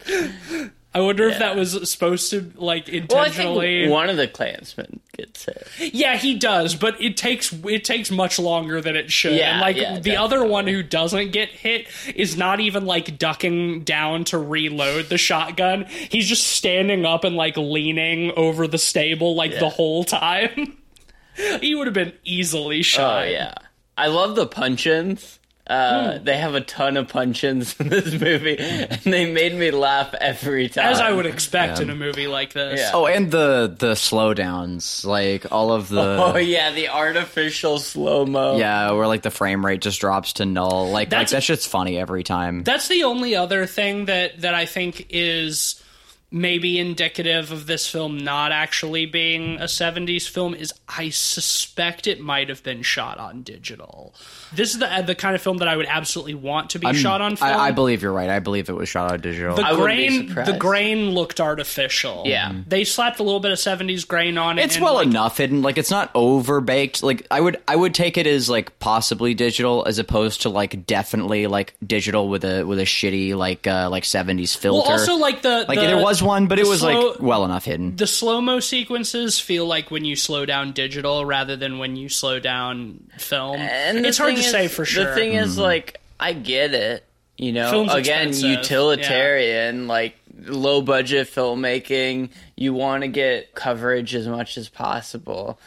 I 0.96 1.00
wonder 1.00 1.28
if 1.28 1.38
that 1.40 1.56
was 1.56 1.90
supposed 1.90 2.30
to 2.30 2.50
like 2.56 2.86
Well, 2.86 2.94
I 2.94 2.98
intentionally. 3.00 3.80
think 3.82 3.92
one 3.92 4.08
of 4.08 4.16
the 4.16 4.26
Klansmen 4.26 5.00
gets 5.16 5.44
hit. 5.44 5.68
Yeah, 5.94 6.16
he 6.16 6.34
does, 6.38 6.74
but 6.74 6.98
it 7.02 7.16
takes 7.18 7.52
it 7.52 7.84
takes 7.84 8.10
much 8.10 8.38
longer 8.38 8.80
than 8.80 8.96
it 8.96 9.12
should. 9.12 9.34
Yeah, 9.36 9.52
and 9.52 9.60
like 9.60 9.76
yeah, 9.76 9.98
the 9.98 10.16
other 10.16 10.42
one 10.44 10.66
who 10.66 10.82
doesn't 10.82 11.32
get 11.32 11.50
hit 11.50 11.86
is 12.14 12.36
not 12.38 12.60
even 12.60 12.86
like 12.86 13.18
ducking 13.18 13.84
down 13.84 14.24
to 14.24 14.38
reload 14.38 15.10
the 15.10 15.18
shotgun. 15.18 15.84
He's 15.84 16.26
just 16.28 16.46
standing 16.46 17.04
up 17.04 17.24
and 17.24 17.36
like 17.36 17.58
leaning 17.58 18.32
over 18.34 18.66
the 18.66 18.78
stable 18.78 19.34
like 19.34 19.58
the 19.58 19.68
whole 19.68 20.02
time. 20.04 20.78
he 21.60 21.74
would 21.74 21.86
have 21.86 21.94
been 21.94 22.14
easily 22.24 22.78
Oh 22.78 22.82
shot. 22.82 23.30
yeah, 23.30 23.52
I 23.98 24.06
love 24.06 24.34
the 24.34 24.46
punch-ins. 24.46 25.38
Uh, 25.66 26.18
They 26.22 26.36
have 26.36 26.54
a 26.54 26.60
ton 26.60 26.96
of 26.96 27.08
punch-ins 27.08 27.74
in 27.80 27.88
this 27.88 28.12
movie, 28.20 28.56
and 28.58 29.00
they 29.02 29.32
made 29.32 29.52
me 29.54 29.70
laugh 29.72 30.14
every 30.20 30.68
time. 30.68 30.86
As 30.92 31.00
I 31.00 31.10
would 31.10 31.26
expect 31.26 31.80
in 31.80 31.90
a 31.90 31.94
movie 31.94 32.28
like 32.28 32.52
this. 32.52 32.78
Yeah. 32.80 32.90
Oh, 32.94 33.06
and 33.06 33.30
the 33.30 33.74
the 33.76 33.94
slowdowns, 33.94 35.04
like 35.04 35.50
all 35.50 35.72
of 35.72 35.88
the. 35.88 36.16
Oh 36.26 36.36
yeah, 36.36 36.70
the 36.72 36.88
artificial 36.88 37.78
slow 37.78 38.26
mo. 38.26 38.56
Yeah, 38.58 38.92
where 38.92 39.06
like 39.06 39.22
the 39.22 39.30
frame 39.30 39.64
rate 39.64 39.80
just 39.80 40.00
drops 40.00 40.34
to 40.34 40.44
null. 40.46 40.90
Like 40.90 41.10
That's- 41.10 41.32
like 41.32 41.38
that 41.38 41.42
shit's 41.44 41.66
funny 41.66 41.98
every 41.98 42.22
time. 42.22 42.62
That's 42.62 42.88
the 42.88 43.04
only 43.04 43.34
other 43.36 43.66
thing 43.66 44.06
that 44.06 44.40
that 44.42 44.54
I 44.54 44.66
think 44.66 45.06
is 45.10 45.82
maybe 46.30 46.78
indicative 46.78 47.52
of 47.52 47.66
this 47.66 47.88
film 47.88 48.18
not 48.18 48.50
actually 48.50 49.06
being 49.06 49.56
a 49.56 49.64
70s 49.64 50.28
film 50.28 50.54
is 50.54 50.72
I 50.88 51.10
suspect 51.10 52.06
it 52.06 52.20
might 52.20 52.48
have 52.48 52.62
been 52.62 52.82
shot 52.82 53.18
on 53.18 53.42
digital. 53.42 54.14
This 54.52 54.72
is 54.74 54.80
the 54.80 55.04
the 55.06 55.14
kind 55.14 55.34
of 55.34 55.42
film 55.42 55.58
that 55.58 55.68
I 55.68 55.76
would 55.76 55.86
absolutely 55.86 56.34
want 56.34 56.70
to 56.70 56.78
be 56.78 56.92
shot 56.94 57.20
on 57.20 57.36
film. 57.36 57.50
I, 57.50 57.68
I 57.68 57.70
believe 57.70 58.02
you're 58.02 58.12
right. 58.12 58.28
I 58.28 58.40
believe 58.40 58.68
it 58.68 58.74
was 58.74 58.88
shot 58.88 59.12
on 59.12 59.20
digital. 59.20 59.56
the 59.56 59.62
I 59.62 59.72
wouldn't 59.72 59.96
be 59.96 60.06
grain 60.06 60.28
surprised. 60.28 60.52
the 60.52 60.58
grain 60.58 61.10
looked 61.10 61.40
artificial. 61.40 62.24
Yeah. 62.26 62.52
They 62.66 62.84
slapped 62.84 63.20
a 63.20 63.22
little 63.22 63.40
bit 63.40 63.52
of 63.52 63.58
70s 63.58 64.06
grain 64.06 64.36
on 64.36 64.58
it. 64.58 64.64
it's 64.64 64.76
and, 64.76 64.84
well 64.84 64.94
like, 64.94 65.06
enough 65.06 65.38
hidden. 65.38 65.62
Like 65.62 65.78
it's 65.78 65.90
not 65.90 66.10
over 66.14 66.60
baked. 66.60 67.02
Like 67.02 67.26
I 67.30 67.40
would 67.40 67.60
I 67.68 67.76
would 67.76 67.94
take 67.94 68.18
it 68.18 68.26
as 68.26 68.50
like 68.50 68.78
possibly 68.78 69.34
digital 69.34 69.84
as 69.86 69.98
opposed 69.98 70.42
to 70.42 70.48
like 70.48 70.86
definitely 70.86 71.46
like 71.46 71.74
digital 71.86 72.28
with 72.28 72.44
a 72.44 72.64
with 72.64 72.78
a 72.78 72.84
shitty 72.84 73.36
like 73.36 73.66
uh 73.66 73.88
like 73.90 74.02
70s 74.02 74.56
filter. 74.56 74.88
Well, 74.88 74.98
also 74.98 75.16
like 75.16 75.42
the 75.42 75.64
like 75.68 75.78
the- 75.78 75.86
there 75.86 76.02
was 76.02 76.15
one, 76.22 76.46
but 76.46 76.58
it 76.58 76.66
was 76.66 76.80
slow- 76.80 77.10
like 77.10 77.20
well 77.20 77.44
enough 77.44 77.64
hidden. 77.64 77.96
the 77.96 78.06
slow 78.06 78.40
mo 78.40 78.60
sequences 78.60 79.38
feel 79.38 79.66
like 79.66 79.90
when 79.90 80.04
you 80.04 80.16
slow 80.16 80.46
down 80.46 80.72
digital 80.72 81.24
rather 81.24 81.56
than 81.56 81.78
when 81.78 81.96
you 81.96 82.08
slow 82.08 82.38
down 82.40 83.08
film. 83.18 83.56
And 83.56 84.04
it's 84.06 84.18
hard 84.18 84.34
to 84.34 84.40
is- 84.40 84.50
say 84.50 84.68
for 84.68 84.84
sure. 84.84 85.04
The 85.04 85.14
thing 85.14 85.34
is, 85.34 85.52
mm-hmm. 85.52 85.62
like, 85.62 86.00
I 86.18 86.32
get 86.32 86.74
it. 86.74 87.04
You 87.38 87.52
know, 87.52 87.70
Film's 87.70 87.92
again, 87.92 88.28
expensive, 88.28 88.50
utilitarian, 88.50 89.86
like 89.86 90.16
low 90.46 90.80
budget 90.80 91.28
filmmaking. 91.28 92.30
You 92.56 92.72
want 92.72 93.02
to 93.02 93.08
get 93.08 93.54
coverage 93.54 94.14
as 94.14 94.26
much 94.26 94.56
as 94.56 94.70
possible, 94.70 95.58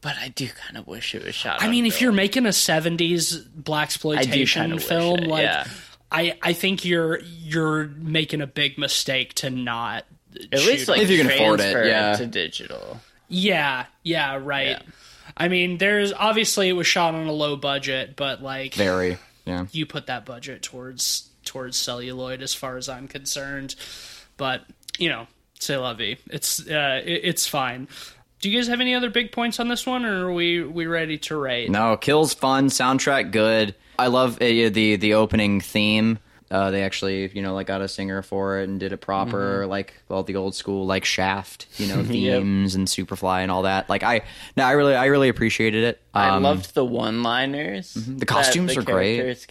but 0.00 0.16
I 0.20 0.28
do 0.28 0.48
kind 0.48 0.76
of 0.76 0.88
wish 0.88 1.14
it 1.14 1.24
was 1.24 1.36
shot. 1.36 1.62
I 1.62 1.66
on 1.66 1.70
mean, 1.70 1.86
if 1.86 2.00
you're 2.00 2.10
making 2.10 2.46
a 2.46 2.50
'70s 2.50 3.46
blaxploitation 3.50 4.52
kinda 4.54 4.80
film, 4.80 5.20
it, 5.20 5.28
like 5.28 5.44
yeah. 5.44 5.64
I, 6.12 6.38
I 6.42 6.52
think 6.52 6.84
you're 6.84 7.20
you're 7.20 7.86
making 7.86 8.40
a 8.42 8.46
big 8.46 8.78
mistake 8.78 9.34
to 9.34 9.50
not. 9.50 10.04
at 10.52 10.60
least 10.60 10.88
like 10.88 11.00
If 11.00 11.10
you 11.10 11.18
can 11.18 11.30
afford 11.30 11.60
it, 11.60 11.72
transfer 11.72 11.84
yeah. 11.88 12.16
to 12.16 12.26
digital. 12.26 13.00
Yeah, 13.28 13.86
yeah, 14.02 14.38
right. 14.42 14.68
Yeah. 14.68 14.82
I 15.36 15.48
mean, 15.48 15.78
there's 15.78 16.12
obviously 16.12 16.68
it 16.68 16.74
was 16.74 16.86
shot 16.86 17.14
on 17.14 17.26
a 17.26 17.32
low 17.32 17.56
budget, 17.56 18.14
but 18.16 18.42
like 18.42 18.74
Very. 18.74 19.16
Yeah. 19.46 19.66
you 19.72 19.86
put 19.86 20.06
that 20.06 20.24
budget 20.26 20.62
towards 20.62 21.28
towards 21.44 21.76
celluloid 21.76 22.42
as 22.42 22.54
far 22.54 22.76
as 22.76 22.88
I'm 22.88 23.08
concerned. 23.08 23.74
But 24.36 24.62
you 24.98 25.08
know, 25.08 25.26
c'est 25.58 25.78
la 25.78 25.94
vie. 25.94 26.16
It's 26.30 26.60
uh, 26.60 27.00
it, 27.04 27.20
it's 27.24 27.46
fine. 27.46 27.88
Do 28.40 28.50
you 28.50 28.58
guys 28.58 28.66
have 28.68 28.80
any 28.80 28.94
other 28.94 29.08
big 29.08 29.30
points 29.32 29.60
on 29.60 29.68
this 29.68 29.86
one, 29.86 30.04
or 30.04 30.26
are 30.26 30.32
we 30.32 30.62
we 30.62 30.86
ready 30.86 31.16
to 31.18 31.36
rate? 31.36 31.70
No, 31.70 31.96
kills 31.96 32.34
fun, 32.34 32.68
soundtrack 32.68 33.30
good. 33.30 33.74
I 34.02 34.08
love 34.08 34.36
uh, 34.36 34.38
the 34.44 34.96
the 34.96 35.14
opening 35.14 35.60
theme. 35.60 36.18
Uh, 36.50 36.70
they 36.70 36.82
actually, 36.82 37.30
you 37.34 37.40
know, 37.40 37.54
like 37.54 37.66
got 37.66 37.80
a 37.80 37.88
singer 37.88 38.20
for 38.20 38.60
it 38.60 38.68
and 38.68 38.78
did 38.78 38.92
it 38.92 38.98
proper, 38.98 39.66
like 39.66 39.94
all 40.10 40.22
the 40.22 40.36
old 40.36 40.54
school, 40.54 40.84
like 40.84 41.06
Shaft, 41.06 41.66
you 41.78 41.86
know, 41.86 42.02
themes 42.14 42.74
and 42.74 42.86
Superfly 42.86 43.40
and 43.40 43.50
all 43.50 43.62
that. 43.62 43.88
Like 43.88 44.02
I, 44.02 44.20
no, 44.54 44.64
I 44.64 44.72
really, 44.72 44.94
I 44.94 45.06
really 45.06 45.30
appreciated 45.30 45.82
it. 45.84 46.02
I 46.12 46.28
Um, 46.28 46.42
loved 46.42 46.74
the 46.74 46.84
one-liners. 46.84 47.94
The 47.94 48.26
costumes 48.26 48.74
that 48.74 48.80
are 48.80 48.84
the 48.84 48.92
great. 48.92 49.16
characters 49.16 49.46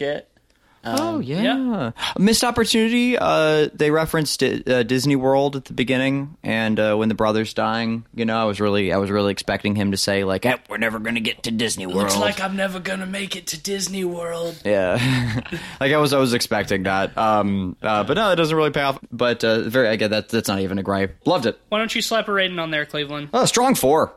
Get. 0.83 0.99
Oh 0.99 1.19
yeah. 1.19 1.41
yeah. 1.41 1.91
missed 2.17 2.43
opportunity. 2.43 3.17
Uh, 3.17 3.69
they 3.73 3.91
referenced 3.91 4.41
uh, 4.41 4.83
Disney 4.83 5.15
World 5.15 5.55
at 5.55 5.65
the 5.65 5.73
beginning, 5.73 6.37
and 6.41 6.79
uh, 6.79 6.95
when 6.95 7.07
the 7.07 7.15
brother's 7.15 7.53
dying, 7.53 8.05
you 8.15 8.25
know, 8.25 8.35
I 8.37 8.45
was 8.45 8.59
really, 8.59 8.91
I 8.91 8.97
was 8.97 9.11
really 9.11 9.31
expecting 9.31 9.75
him 9.75 9.91
to 9.91 9.97
say 9.97 10.23
like, 10.23 10.45
eh, 10.45 10.57
"We're 10.69 10.77
never 10.77 10.97
gonna 10.97 11.19
get 11.19 11.43
to 11.43 11.51
Disney 11.51 11.85
World." 11.85 11.99
Looks 11.99 12.17
like 12.17 12.41
I'm 12.41 12.55
never 12.55 12.79
gonna 12.79 13.05
make 13.05 13.35
it 13.35 13.47
to 13.47 13.61
Disney 13.61 14.05
World. 14.05 14.59
Yeah, 14.65 15.41
like 15.79 15.91
I 15.91 15.97
was, 15.97 16.13
I 16.13 16.17
was 16.17 16.33
expecting 16.33 16.83
that. 16.83 17.15
Um, 17.15 17.75
uh, 17.83 18.03
but 18.03 18.15
no, 18.15 18.31
it 18.31 18.37
doesn't 18.37 18.55
really 18.55 18.71
pay 18.71 18.81
off. 18.81 18.99
But 19.11 19.43
uh, 19.43 19.61
very, 19.61 19.89
again, 19.89 20.09
that 20.11 20.29
that's 20.29 20.47
not 20.47 20.61
even 20.61 20.79
a 20.79 20.83
gripe. 20.83 21.15
Loved 21.25 21.45
it. 21.45 21.59
Why 21.69 21.77
don't 21.77 21.93
you 21.93 22.01
slap 22.01 22.27
a 22.27 22.31
rating 22.33 22.57
on 22.57 22.71
there, 22.71 22.87
Cleveland? 22.87 23.29
Oh, 23.33 23.45
strong 23.45 23.75
four, 23.75 24.13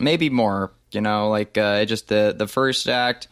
maybe 0.00 0.30
more. 0.30 0.72
You 0.90 1.00
know, 1.00 1.28
like 1.28 1.56
uh, 1.56 1.84
just 1.84 2.08
the 2.08 2.34
the 2.36 2.48
first 2.48 2.88
act 2.88 3.28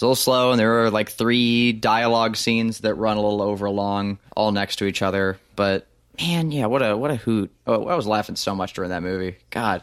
is 0.00 0.02
a 0.02 0.06
little 0.06 0.16
slow, 0.16 0.50
and 0.50 0.58
there 0.58 0.84
are 0.84 0.90
like 0.90 1.10
three 1.10 1.72
dialogue 1.72 2.36
scenes 2.36 2.80
that 2.80 2.94
run 2.94 3.16
a 3.18 3.22
little 3.22 3.42
over 3.42 3.68
long, 3.70 4.18
all 4.34 4.50
next 4.50 4.76
to 4.76 4.86
each 4.86 5.02
other. 5.02 5.38
But 5.56 5.86
man, 6.18 6.50
yeah, 6.50 6.66
what 6.66 6.82
a 6.82 6.96
what 6.96 7.10
a 7.10 7.16
hoot! 7.16 7.50
Oh, 7.66 7.86
I 7.86 7.94
was 7.94 8.06
laughing 8.06 8.36
so 8.36 8.54
much 8.54 8.72
during 8.72 8.90
that 8.90 9.02
movie. 9.02 9.36
God, 9.50 9.82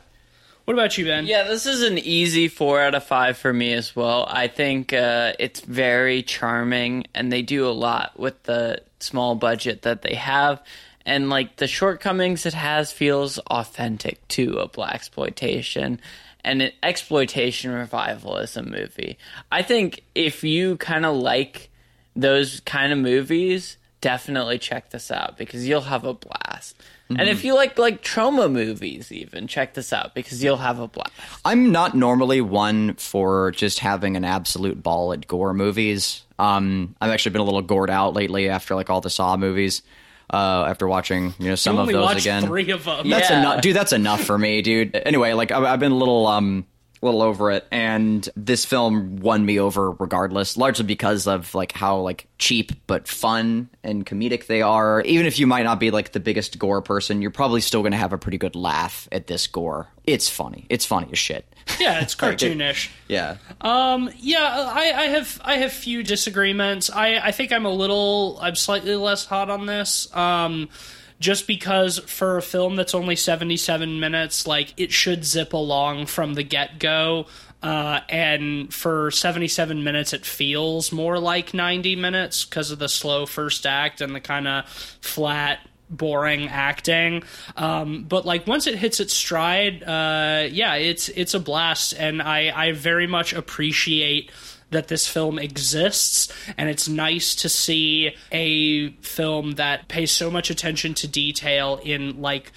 What 0.66 0.74
about 0.74 0.98
you, 0.98 1.06
Ben? 1.06 1.28
Yeah, 1.28 1.44
this 1.44 1.66
is 1.68 1.84
an 1.84 1.98
easy 2.00 2.48
four 2.48 2.82
out 2.82 2.96
of 2.96 3.04
five 3.04 3.38
for 3.38 3.54
me 3.54 3.74
as 3.74 3.96
well. 3.96 4.26
I 4.28 4.48
think 4.48 4.92
uh, 4.92 5.34
it's 5.40 5.60
very 5.62 6.24
charming, 6.24 7.06
and 7.14 7.32
they 7.32 7.44
do 7.44 7.68
a 7.68 7.72
lot 7.72 8.20
with 8.20 8.42
the 8.44 8.82
small 9.00 9.36
budget 9.36 9.84
that 9.84 10.02
they 10.02 10.16
have, 10.16 10.64
and 11.06 11.30
like 11.30 11.58
the 11.58 11.68
shortcomings 11.68 12.48
it 12.48 12.56
has 12.56 12.92
feels 12.92 13.38
authentic 13.38 14.28
to 14.30 14.58
a 14.58 14.68
blaxploitation 14.68 16.00
and 16.48 16.62
an 16.62 16.72
exploitation 16.82 17.72
revivalism 17.72 18.72
movie. 18.72 19.18
I 19.52 19.62
think 19.62 20.04
if 20.16 20.44
you 20.44 20.78
kind 20.78 21.06
of 21.06 21.16
like 21.16 21.70
those 22.16 22.62
kind 22.62 22.94
of 22.94 23.00
movies, 23.00 23.78
definitely 24.02 24.58
check 24.58 24.90
this 24.92 25.12
out 25.12 25.38
because 25.38 25.68
you'll 25.68 25.82
have 25.82 26.06
a 26.06 26.14
blast. 26.14 26.82
And 27.10 27.30
if 27.30 27.46
you 27.46 27.56
like 27.56 27.78
like 27.78 28.04
Troma 28.04 28.52
movies, 28.52 29.14
even 29.14 29.48
check 29.48 29.74
this 29.76 29.94
out 29.94 30.14
because 30.14 30.44
you'll 30.44 30.58
have 30.58 30.80
a 30.80 30.88
blast. 30.88 31.14
I'm 31.46 31.72
not 31.72 31.96
normally 31.96 32.42
one 32.42 32.96
for 32.96 33.52
just 33.52 33.80
having 33.80 34.18
an 34.18 34.26
absolute 34.26 34.84
ball 34.84 35.14
at 35.14 35.26
gore 35.26 35.54
movies. 35.54 36.24
Um, 36.38 36.96
I've 37.00 37.12
actually 37.12 37.32
been 37.32 37.42
a 37.42 37.46
little 37.46 37.62
gored 37.62 37.90
out 37.90 38.14
lately 38.14 38.50
after 38.50 38.76
like 38.76 38.90
all 38.90 39.00
the 39.00 39.10
Saw 39.10 39.38
movies. 39.38 39.84
Uh, 40.32 40.66
after 40.68 40.88
watching 40.88 41.34
you 41.40 41.48
know 41.50 41.56
some 41.56 41.76
you 41.76 41.82
of 41.84 41.88
those 41.88 42.22
again. 42.22 42.44
three 42.46 42.70
of 42.72 42.84
them. 42.84 43.10
That's 43.10 43.30
Yeah. 43.30 43.40
enough, 43.40 43.62
dude. 43.62 43.76
That's 43.76 43.94
enough 43.94 44.22
for 44.22 44.38
me, 44.38 44.62
dude. 44.62 44.94
Anyway, 45.06 45.32
like 45.34 45.52
I've, 45.52 45.64
I've 45.64 45.80
been 45.80 45.94
a 45.94 45.98
little 45.98 46.28
um 46.28 46.66
little 47.08 47.22
over 47.24 47.52
it, 47.52 47.66
and 47.72 48.28
this 48.36 48.66
film 48.66 49.18
won 49.18 49.46
me 49.46 49.60
over 49.60 49.92
regardless, 49.92 50.58
largely 50.58 50.86
because 50.86 51.28
of 51.28 51.54
like 51.56 51.72
how 51.72 51.98
like 51.98 52.28
cheap 52.38 52.72
but 52.88 53.08
fun 53.08 53.70
and 53.84 54.06
comedic 54.06 54.48
they 54.48 54.62
are. 54.62 55.02
Even 55.02 55.26
if 55.26 55.40
you 55.40 55.48
might 55.48 55.64
not 55.64 55.80
be 55.80 55.92
like 55.92 56.12
the 56.12 56.20
biggest 56.20 56.60
gore 56.60 56.82
person, 56.82 57.22
you're 57.22 57.32
probably 57.32 57.62
still 57.62 57.84
gonna 57.84 57.98
have 57.98 58.14
a 58.14 58.18
pretty 58.18 58.38
good 58.38 58.56
laugh 58.56 59.08
at 59.12 59.28
this 59.28 59.48
gore. 59.48 59.88
It's 60.06 60.30
funny. 60.30 60.66
It's 60.70 60.86
funny 60.86 61.10
as 61.12 61.18
shit. 61.18 61.46
Yeah, 61.80 62.00
it's 62.02 62.16
cartoonish. 62.16 62.90
Yeah. 63.08 63.38
Um, 63.62 64.10
yeah, 64.18 64.72
I, 64.74 64.94
I 64.96 65.04
have 65.08 65.42
I 65.44 65.58
have 65.58 65.74
few 65.74 66.04
disagreements. 66.04 66.90
I, 66.90 67.18
I 67.18 67.32
think 67.32 67.52
I'm 67.52 67.66
a 67.66 67.74
little 67.74 68.38
I'm 68.42 68.56
slightly 68.56 68.96
less 68.96 69.26
hot 69.26 69.50
on 69.50 69.66
this. 69.66 70.14
Um, 70.16 70.70
just 71.20 71.48
because 71.48 72.00
for 72.00 72.38
a 72.38 72.42
film 72.42 72.76
that's 72.76 72.94
only 72.94 73.16
77 73.16 74.00
minutes, 74.00 74.46
like 74.46 74.74
it 74.78 74.92
should 74.92 75.26
zip 75.26 75.54
along 75.54 76.06
from 76.06 76.34
the 76.34 76.44
get 76.44 76.80
go. 76.80 77.28
Uh, 77.64 78.02
and 78.08 78.72
for 78.72 79.10
77 79.10 79.84
minutes, 79.84 80.14
it 80.14 80.26
feels 80.26 80.92
more 80.92 81.18
like 81.20 81.56
90 81.56 81.96
minutes 81.96 82.46
because 82.46 82.70
of 82.70 82.78
the 82.78 82.88
slow 82.88 83.26
first 83.26 83.66
act 83.66 84.00
and 84.00 84.14
the 84.14 84.20
kind 84.20 84.48
of 84.48 84.70
flat 84.70 85.60
boring 85.90 86.50
acting. 86.50 87.24
Um, 87.56 88.04
but 88.04 88.26
like 88.26 88.46
once 88.46 88.68
it 88.68 88.76
hits 88.76 89.00
its 89.00 89.14
stride, 89.14 89.84
uh, 89.84 90.48
yeah, 90.52 90.76
it's 90.76 91.10
it's 91.10 91.34
a 91.34 91.40
blast, 91.40 91.94
and 91.94 92.22
I 92.22 92.52
I 92.56 92.72
very 92.74 93.08
much 93.08 93.34
appreciate 93.34 94.32
that 94.70 94.88
this 94.88 95.08
film 95.08 95.40
exists 95.40 96.32
and 96.58 96.70
it's 96.70 96.88
nice 96.88 97.36
to 97.36 97.50
see 97.50 98.16
a 98.32 98.90
film 99.02 99.52
that 99.52 99.88
pays 99.88 100.12
so 100.12 100.30
much 100.30 100.50
attention 100.50 100.94
to 100.94 101.08
detail 101.08 101.80
in 101.84 102.22
like 102.22 102.52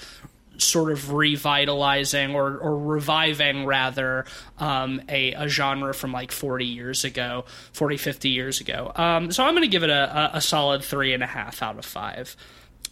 sort 0.59 0.93
of 0.93 1.13
revitalizing 1.13 2.35
or, 2.35 2.59
or 2.59 2.77
reviving 2.77 3.65
rather 3.65 4.27
um, 4.59 5.01
a, 5.09 5.33
a, 5.33 5.49
genre 5.49 5.95
from 5.95 6.13
like 6.13 6.31
40 6.31 6.67
years 6.67 7.05
ago 7.05 7.45
40 7.73 7.97
50 7.97 8.29
years 8.29 8.61
ago. 8.61 8.93
Um, 8.95 9.33
so 9.33 9.45
i'm 9.45 9.55
going 9.55 9.63
to 9.63 9.69
give 9.69 9.85
it 9.85 9.91
a, 9.91 10.37
a, 10.37 10.41
solid 10.41 10.85
three 10.85 11.15
and 11.15 11.23
a 11.23 11.27
half 11.27 11.63
out 11.63 11.79
of 11.79 11.85
five. 11.85 12.37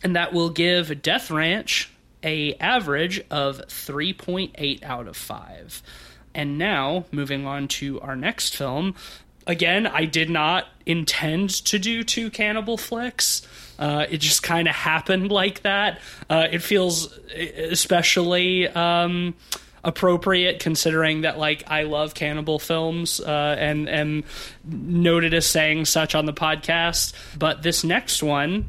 And 0.02 0.16
that 0.16 0.32
will 0.32 0.50
give 0.50 1.02
death 1.02 1.30
ranch 1.30 1.90
a 2.22 2.54
average 2.54 3.20
of 3.30 3.58
3.8 3.68 4.82
out 4.82 5.06
of 5.06 5.16
5 5.16 5.82
and 6.38 6.56
now 6.56 7.04
moving 7.12 7.46
on 7.46 7.68
to 7.68 8.00
our 8.00 8.16
next 8.16 8.56
film 8.56 8.94
again 9.46 9.86
i 9.86 10.04
did 10.04 10.30
not 10.30 10.66
intend 10.86 11.50
to 11.50 11.78
do 11.78 12.02
two 12.02 12.30
cannibal 12.30 12.78
flicks 12.78 13.46
uh, 13.78 14.06
it 14.10 14.18
just 14.18 14.42
kind 14.42 14.66
of 14.66 14.74
happened 14.74 15.30
like 15.30 15.62
that. 15.62 16.00
Uh, 16.28 16.48
it 16.50 16.62
feels 16.62 17.16
especially 17.28 18.66
um, 18.66 19.34
appropriate 19.84 20.58
considering 20.58 21.20
that 21.20 21.38
like 21.38 21.62
I 21.68 21.84
love 21.84 22.14
cannibal 22.14 22.58
films 22.58 23.20
uh, 23.20 23.56
and 23.58 23.88
and 23.88 24.24
noted 24.64 25.32
as 25.32 25.46
saying 25.46 25.84
such 25.84 26.14
on 26.14 26.26
the 26.26 26.32
podcast. 26.32 27.12
But 27.38 27.62
this 27.62 27.84
next 27.84 28.22
one 28.22 28.66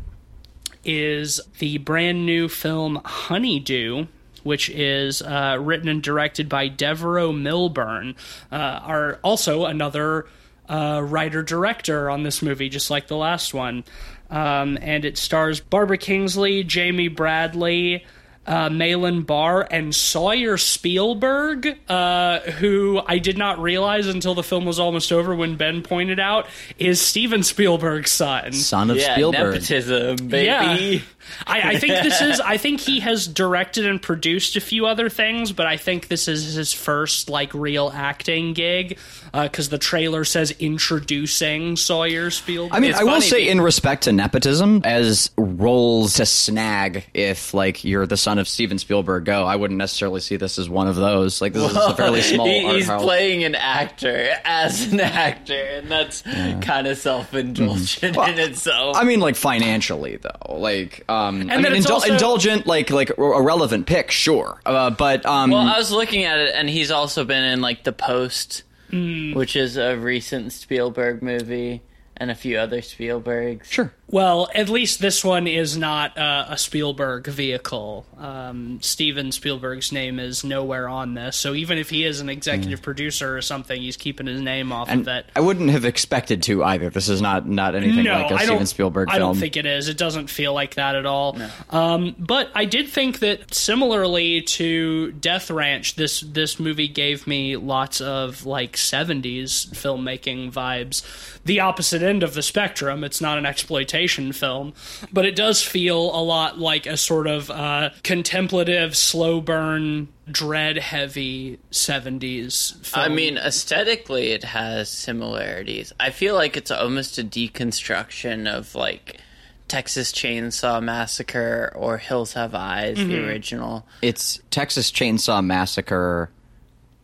is 0.86 1.42
the 1.58 1.80
brand 1.80 2.26
new 2.26 2.48
film 2.48 3.02
Honeydew 3.04 4.06
which 4.44 4.70
is 4.70 5.22
uh, 5.22 5.58
written 5.60 5.88
and 5.88 6.02
directed 6.02 6.50
by 6.50 6.68
Devereux 6.68 7.34
Milburn, 7.34 8.16
uh, 8.52 8.56
are 8.56 9.20
also 9.24 9.66
another 9.66 10.28
uh, 10.68 11.02
writer 11.04 11.44
director 11.44 12.10
on 12.10 12.24
this 12.24 12.42
movie, 12.42 12.70
just 12.70 12.90
like 12.90 13.08
the 13.08 13.18
last 13.18 13.54
one. 13.54 13.84
Um, 14.30 14.78
and 14.82 15.06
it 15.06 15.18
stars 15.18 15.60
Barbara 15.60 15.98
Kingsley, 15.98 16.64
Jamie 16.64 17.08
Bradley, 17.08 18.06
uh, 18.46 18.70
Malin 18.70 19.22
Barr, 19.24 19.68
and 19.70 19.94
Sawyer 19.94 20.58
Spielberg, 20.58 21.78
uh, 21.88 22.40
who 22.40 23.02
I 23.06 23.20
did 23.20 23.38
not 23.38 23.60
realize 23.60 24.08
until 24.08 24.36
the 24.36 24.44
film 24.44 24.66
was 24.66 24.80
almost 24.80 25.12
over 25.12 25.36
when 25.36 25.56
Ben 25.56 25.82
pointed 25.82 26.20
out 26.20 26.48
is 26.78 27.02
Steven 27.02 27.44
Spielberg's 27.44 28.12
son. 28.12 28.54
Son 28.54 28.90
of 28.90 28.98
yeah, 28.98 29.14
Spielberg. 29.14 29.54
Nepotism, 29.54 30.28
baby. 30.28 30.46
Yeah. 30.46 31.00
I, 31.48 31.72
I, 31.72 31.78
think 31.78 32.04
this 32.04 32.22
is. 32.22 32.40
I 32.40 32.58
think 32.58 32.80
he 32.80 33.00
has 33.02 33.28
directed 33.28 33.86
and 33.86 34.02
produced 34.02 34.56
a 34.56 34.62
few 34.62 34.86
other 34.86 35.10
things, 35.10 35.52
but 35.52 35.66
I 35.68 35.78
think 35.78 36.08
this 36.08 36.28
is 36.28 36.54
his 36.54 36.74
first 36.74 37.30
like 37.30 37.54
real 37.54 37.92
acting 37.94 38.54
gig 38.54 38.98
because 39.34 39.68
uh, 39.68 39.72
the 39.72 39.78
trailer 39.78 40.24
says 40.26 40.52
introducing 40.60 41.76
Sawyer 41.76 42.30
Spielberg. 42.32 42.76
I 42.76 42.80
mean, 42.80 42.92
It's 42.92 43.00
I 43.00 43.04
will 43.04 43.22
say, 43.22 43.44
be- 43.44 43.50
in 43.50 43.62
respect 43.62 44.04
to 44.04 44.12
nepotism, 44.12 44.82
as 44.84 45.30
roles 45.38 46.16
to 46.16 46.26
snag 46.26 47.06
if 47.14 47.54
like 47.54 47.84
you're 47.84 48.06
the 48.08 48.18
son 48.18 48.40
of 48.40 48.48
Steven 48.48 48.80
Spielberg 48.80 49.26
go, 49.26 49.46
I 49.46 49.56
wouldn't 49.56 49.78
necessarily 49.78 50.22
see 50.22 50.36
this 50.36 50.58
as 50.60 50.70
one 50.70 50.88
of 50.88 50.96
those. 50.96 51.42
Like 51.42 51.54
this 51.54 51.70
is 51.72 51.78
a 51.78 51.96
fairly 51.96 52.22
small 52.24 52.46
He- 52.48 52.66
art 52.66 52.76
he's 52.76 52.88
house. 52.88 53.04
playing 53.04 53.44
an 53.44 53.56
actor 53.56 54.30
as 54.46 54.92
an 54.92 55.00
actor, 55.00 55.54
and 55.54 55.90
that's 55.90 56.22
kind 56.22 56.88
of 56.88 56.98
self-indulgent 56.98 58.18
in 58.18 58.40
itself. 58.40 58.96
I 58.98 59.04
mean, 59.04 59.20
like 59.20 59.36
financially 59.36 60.18
though, 60.18 60.56
like 60.58 61.04
um, 61.10 61.19
I 61.28 61.32
then 61.32 61.48
mean, 61.74 61.82
indul- 61.82 61.92
also- 61.92 62.12
indulgent, 62.14 62.66
like 62.68 62.90
like 62.90 63.12
a 63.18 63.42
relevant 63.42 63.86
pick, 63.88 64.12
sure, 64.12 64.62
uh, 64.66 64.90
but 64.90 65.26
um, 65.26 65.52
well, 65.52 65.62
I 65.68 65.78
was 65.78 65.92
looking 65.92 66.24
at 66.26 66.40
it, 66.40 66.54
and 66.56 66.70
he's 66.70 66.92
also 66.92 67.24
been 67.26 67.44
in 67.44 67.62
like 67.62 67.84
The 67.84 67.92
Post, 67.94 68.64
which 68.92 69.56
is 69.56 69.78
a 69.78 69.96
recent 69.98 70.52
Spielberg 70.52 71.22
movie, 71.22 71.82
and 72.20 72.30
a 72.30 72.36
few 72.36 72.58
other 72.58 72.82
Spielbergs. 72.82 73.66
sure. 73.66 73.94
Well, 74.12 74.50
at 74.56 74.70
least 74.70 75.02
this 75.02 75.24
one 75.24 75.46
is 75.46 75.78
not 75.78 76.18
uh, 76.18 76.48
a 76.50 76.58
Spielberg 76.58 77.28
vehicle. 77.28 78.08
Um, 78.18 78.80
Steven 78.82 79.32
Spielberg's 79.32 79.92
name 79.92 80.20
is 80.20 80.44
nowhere 80.44 80.90
on 80.90 81.14
this, 81.14 81.36
so 81.38 81.54
even 81.54 81.78
if 81.78 81.92
he 81.92 82.06
is 82.06 82.20
an 82.20 82.28
executive 82.28 82.82
producer 82.82 83.38
or 83.38 83.42
something, 83.42 83.80
he's 83.80 83.98
keeping 83.98 84.26
his 84.26 84.42
name 84.42 84.72
off 84.72 84.90
And 84.90 85.02
of 85.02 85.08
it. 85.10 85.26
I 85.36 85.42
wouldn't 85.42 85.70
have 85.70 85.86
expected 85.86 86.42
to 86.44 86.64
either. 86.64 86.90
This 86.90 87.08
is 87.08 87.22
not 87.22 87.48
not 87.48 87.76
anything 87.76 88.06
no, 88.06 88.14
like 88.14 88.32
a 88.32 88.36
I 88.36 88.46
Steven. 88.46 88.66
Spielberg 88.66 89.10
I 89.12 89.20
don't 89.20 89.38
think 89.38 89.58
it 89.58 89.68
is. 89.68 89.88
It 89.88 89.98
doesn't 89.98 90.30
feel 90.30 90.54
like 90.54 90.76
that 90.76 90.96
at 90.96 91.06
all. 91.06 91.38
Um, 91.70 92.16
but 92.18 92.50
I 92.56 92.66
did 92.66 92.90
think 92.90 93.20
that 93.20 93.54
similarly 93.54 94.42
to 94.42 95.12
Death 95.12 95.52
Ranch, 95.52 95.96
this 95.96 96.22
this 96.22 96.60
movie 96.60 96.88
gave 96.88 97.28
me 97.28 97.58
lots 97.58 98.02
of 98.02 98.46
like 98.48 98.76
'70s 98.76 99.70
filmmaking 99.70 100.52
vibes. 100.52 101.04
The 101.46 101.60
opposite 101.62 102.02
end 102.10 102.24
of 102.24 102.34
the 102.34 102.42
spectrum. 102.42 103.04
It's 103.04 103.22
not 103.22 103.38
an 103.38 103.46
exploitation 103.46 104.34
film, 104.34 104.74
but 105.14 105.26
it 105.26 105.36
does 105.36 105.64
feel 105.64 105.98
a 105.98 106.22
lot 106.22 106.60
like 106.60 106.86
a 106.86 106.98
sort 106.98 107.28
of 107.28 107.50
uh, 107.50 107.92
contemplative, 108.04 108.98
slow 108.98 109.40
burn, 109.40 110.10
dread 110.30 110.78
heavy 110.78 111.60
'70s 111.72 112.86
film. 112.86 113.06
I 113.06 113.08
mean, 113.08 113.38
aesthetically, 113.38 114.32
it 114.32 114.44
has 114.44 114.90
similarities. 114.90 115.94
I 116.00 116.10
feel 116.10 116.36
like 116.36 116.58
it's 116.58 116.72
almost 116.72 117.18
a 117.18 117.24
deconstruction 117.24 118.54
of 118.54 118.76
like 118.76 119.22
Texas 119.70 120.12
Chainsaw 120.12 120.84
Massacre 120.84 121.72
or 121.76 121.98
Hills 122.00 122.34
Have 122.34 122.56
Eyes, 122.56 122.98
the 122.98 123.26
original. 123.26 123.86
It's 124.02 124.40
Texas 124.50 124.92
Chainsaw 124.92 125.46
Massacre 125.46 126.32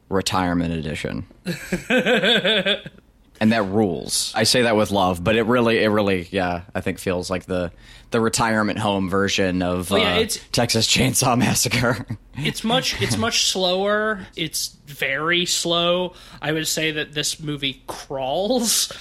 Retirement 0.10 0.74
Edition. 0.74 1.26
and 3.40 3.52
that 3.52 3.64
rules. 3.64 4.32
I 4.36 4.44
say 4.44 4.64
that 4.64 4.76
with 4.76 4.92
love, 4.92 5.24
but 5.24 5.36
it 5.36 5.44
really 5.44 5.84
it 5.84 5.88
really 5.90 6.28
yeah, 6.32 6.64
I 6.74 6.82
think 6.82 7.00
feels 7.00 7.30
like 7.30 7.46
the 7.46 7.72
the 8.12 8.20
retirement 8.22 8.80
home 8.80 9.10
version 9.10 9.62
of 9.62 9.90
Well, 9.92 10.02
yeah, 10.02 10.16
uh, 10.16 10.20
it's- 10.20 10.40
Texas 10.52 10.88
Chainsaw 10.88 11.38
Massacre. 11.38 12.06
it's 12.38 12.64
much 12.64 13.02
it's 13.02 13.18
much 13.26 13.46
slower 13.48 14.26
it's 14.36 14.76
very 14.86 15.46
slow 15.46 16.14
i 16.42 16.52
would 16.52 16.68
say 16.68 16.92
that 16.92 17.14
this 17.14 17.40
movie 17.40 17.82
crawls 17.88 18.92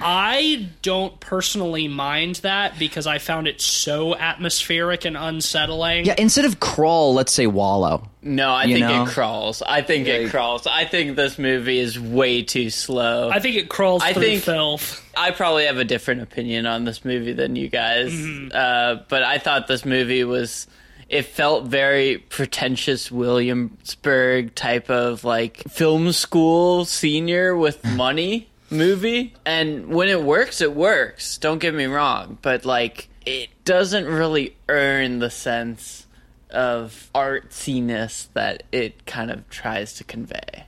i 0.00 0.68
don't 0.82 1.18
personally 1.20 1.88
mind 1.88 2.36
that 2.36 2.78
because 2.78 3.06
i 3.06 3.18
found 3.18 3.48
it 3.48 3.60
so 3.60 4.14
atmospheric 4.16 5.04
and 5.04 5.16
unsettling 5.16 6.04
yeah, 6.04 6.14
instead 6.18 6.44
of 6.44 6.60
crawl, 6.60 7.14
let's 7.14 7.32
say 7.32 7.46
wallow. 7.46 8.06
No, 8.22 8.50
I 8.50 8.64
You 8.64 8.74
think 8.76 8.86
know? 8.86 9.04
it 9.04 9.08
crawls. 9.08 9.62
I 9.62 9.80
think 9.80 10.06
it 10.06 10.30
crawls. 10.30 10.66
I 10.66 10.84
think 10.84 11.16
this 11.16 11.38
movie 11.38 11.78
is 11.78 11.98
way 11.98 12.42
too 12.42 12.68
slow. 12.70 13.30
i 13.30 13.38
think 13.40 13.56
it 13.56 13.68
crawls 13.70 14.02
I 14.02 14.12
think- 14.12 14.42
filth 14.42 15.06
I 15.16 15.30
probably 15.32 15.66
have 15.66 15.78
a 15.78 15.84
different 15.84 16.22
opinion 16.22 16.66
on 16.66 16.84
this 16.84 17.04
movie 17.04 17.32
than 17.32 17.56
you 17.56 17.68
guys, 17.68 18.12
Mm-hmm. 18.12 18.48
uh, 18.54 19.02
but 19.08 19.22
I 19.22 19.38
thought 19.38 19.66
this 19.66 19.84
movie 19.84 20.24
was. 20.24 20.66
It 21.10 21.26
felt 21.26 21.64
very 21.64 22.18
pretentious 22.18 23.10
Williamsburg 23.10 24.54
type 24.54 24.88
of 24.88 25.24
like 25.24 25.58
film 25.68 26.12
school 26.12 26.84
senior 26.84 27.56
with 27.56 27.84
money 27.96 28.48
movie. 28.70 29.34
And 29.44 29.88
when 29.88 30.08
it 30.08 30.22
works, 30.22 30.60
it 30.60 30.74
works. 30.74 31.36
Don't 31.38 31.58
get 31.58 31.74
me 31.74 31.86
wrong, 31.86 32.38
but 32.42 32.64
like 32.64 33.08
it 33.26 33.48
doesn't 33.64 34.06
really 34.06 34.56
earn 34.68 35.18
the 35.18 35.30
sense 35.30 36.06
of 36.48 37.10
artsiness 37.14 38.28
that 38.34 38.62
it 38.72 39.04
kind 39.04 39.30
of 39.30 39.48
tries 39.50 39.94
to 39.94 40.04
convey. 40.04 40.64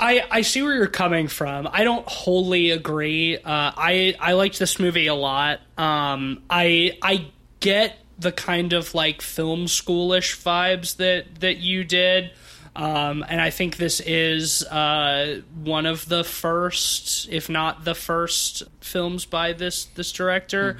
I, 0.00 0.24
I 0.30 0.42
see 0.42 0.62
where 0.62 0.74
you're 0.74 0.86
coming 0.86 1.26
from. 1.26 1.68
I 1.72 1.84
don't 1.84 2.06
wholly 2.06 2.70
agree. 2.70 3.36
Uh, 3.36 3.42
I 3.44 4.14
I 4.20 4.34
liked 4.34 4.58
this 4.58 4.78
movie 4.78 5.06
a 5.06 5.14
lot. 5.14 5.60
Um, 5.76 6.42
I 6.48 6.98
I 7.02 7.26
get 7.60 7.98
the 8.18 8.32
kind 8.32 8.72
of 8.72 8.94
like 8.94 9.22
film 9.22 9.66
schoolish 9.66 10.42
vibes 10.42 10.96
that 10.96 11.40
that 11.40 11.58
you 11.58 11.84
did. 11.84 12.32
Um, 12.76 13.24
and 13.28 13.40
I 13.40 13.50
think 13.50 13.76
this 13.76 14.00
is 14.00 14.62
uh, 14.64 15.40
one 15.64 15.84
of 15.84 16.08
the 16.08 16.22
first, 16.22 17.28
if 17.28 17.48
not 17.48 17.84
the 17.84 17.94
first, 17.94 18.62
films 18.80 19.24
by 19.24 19.52
this 19.52 19.86
this 19.86 20.12
director. 20.12 20.78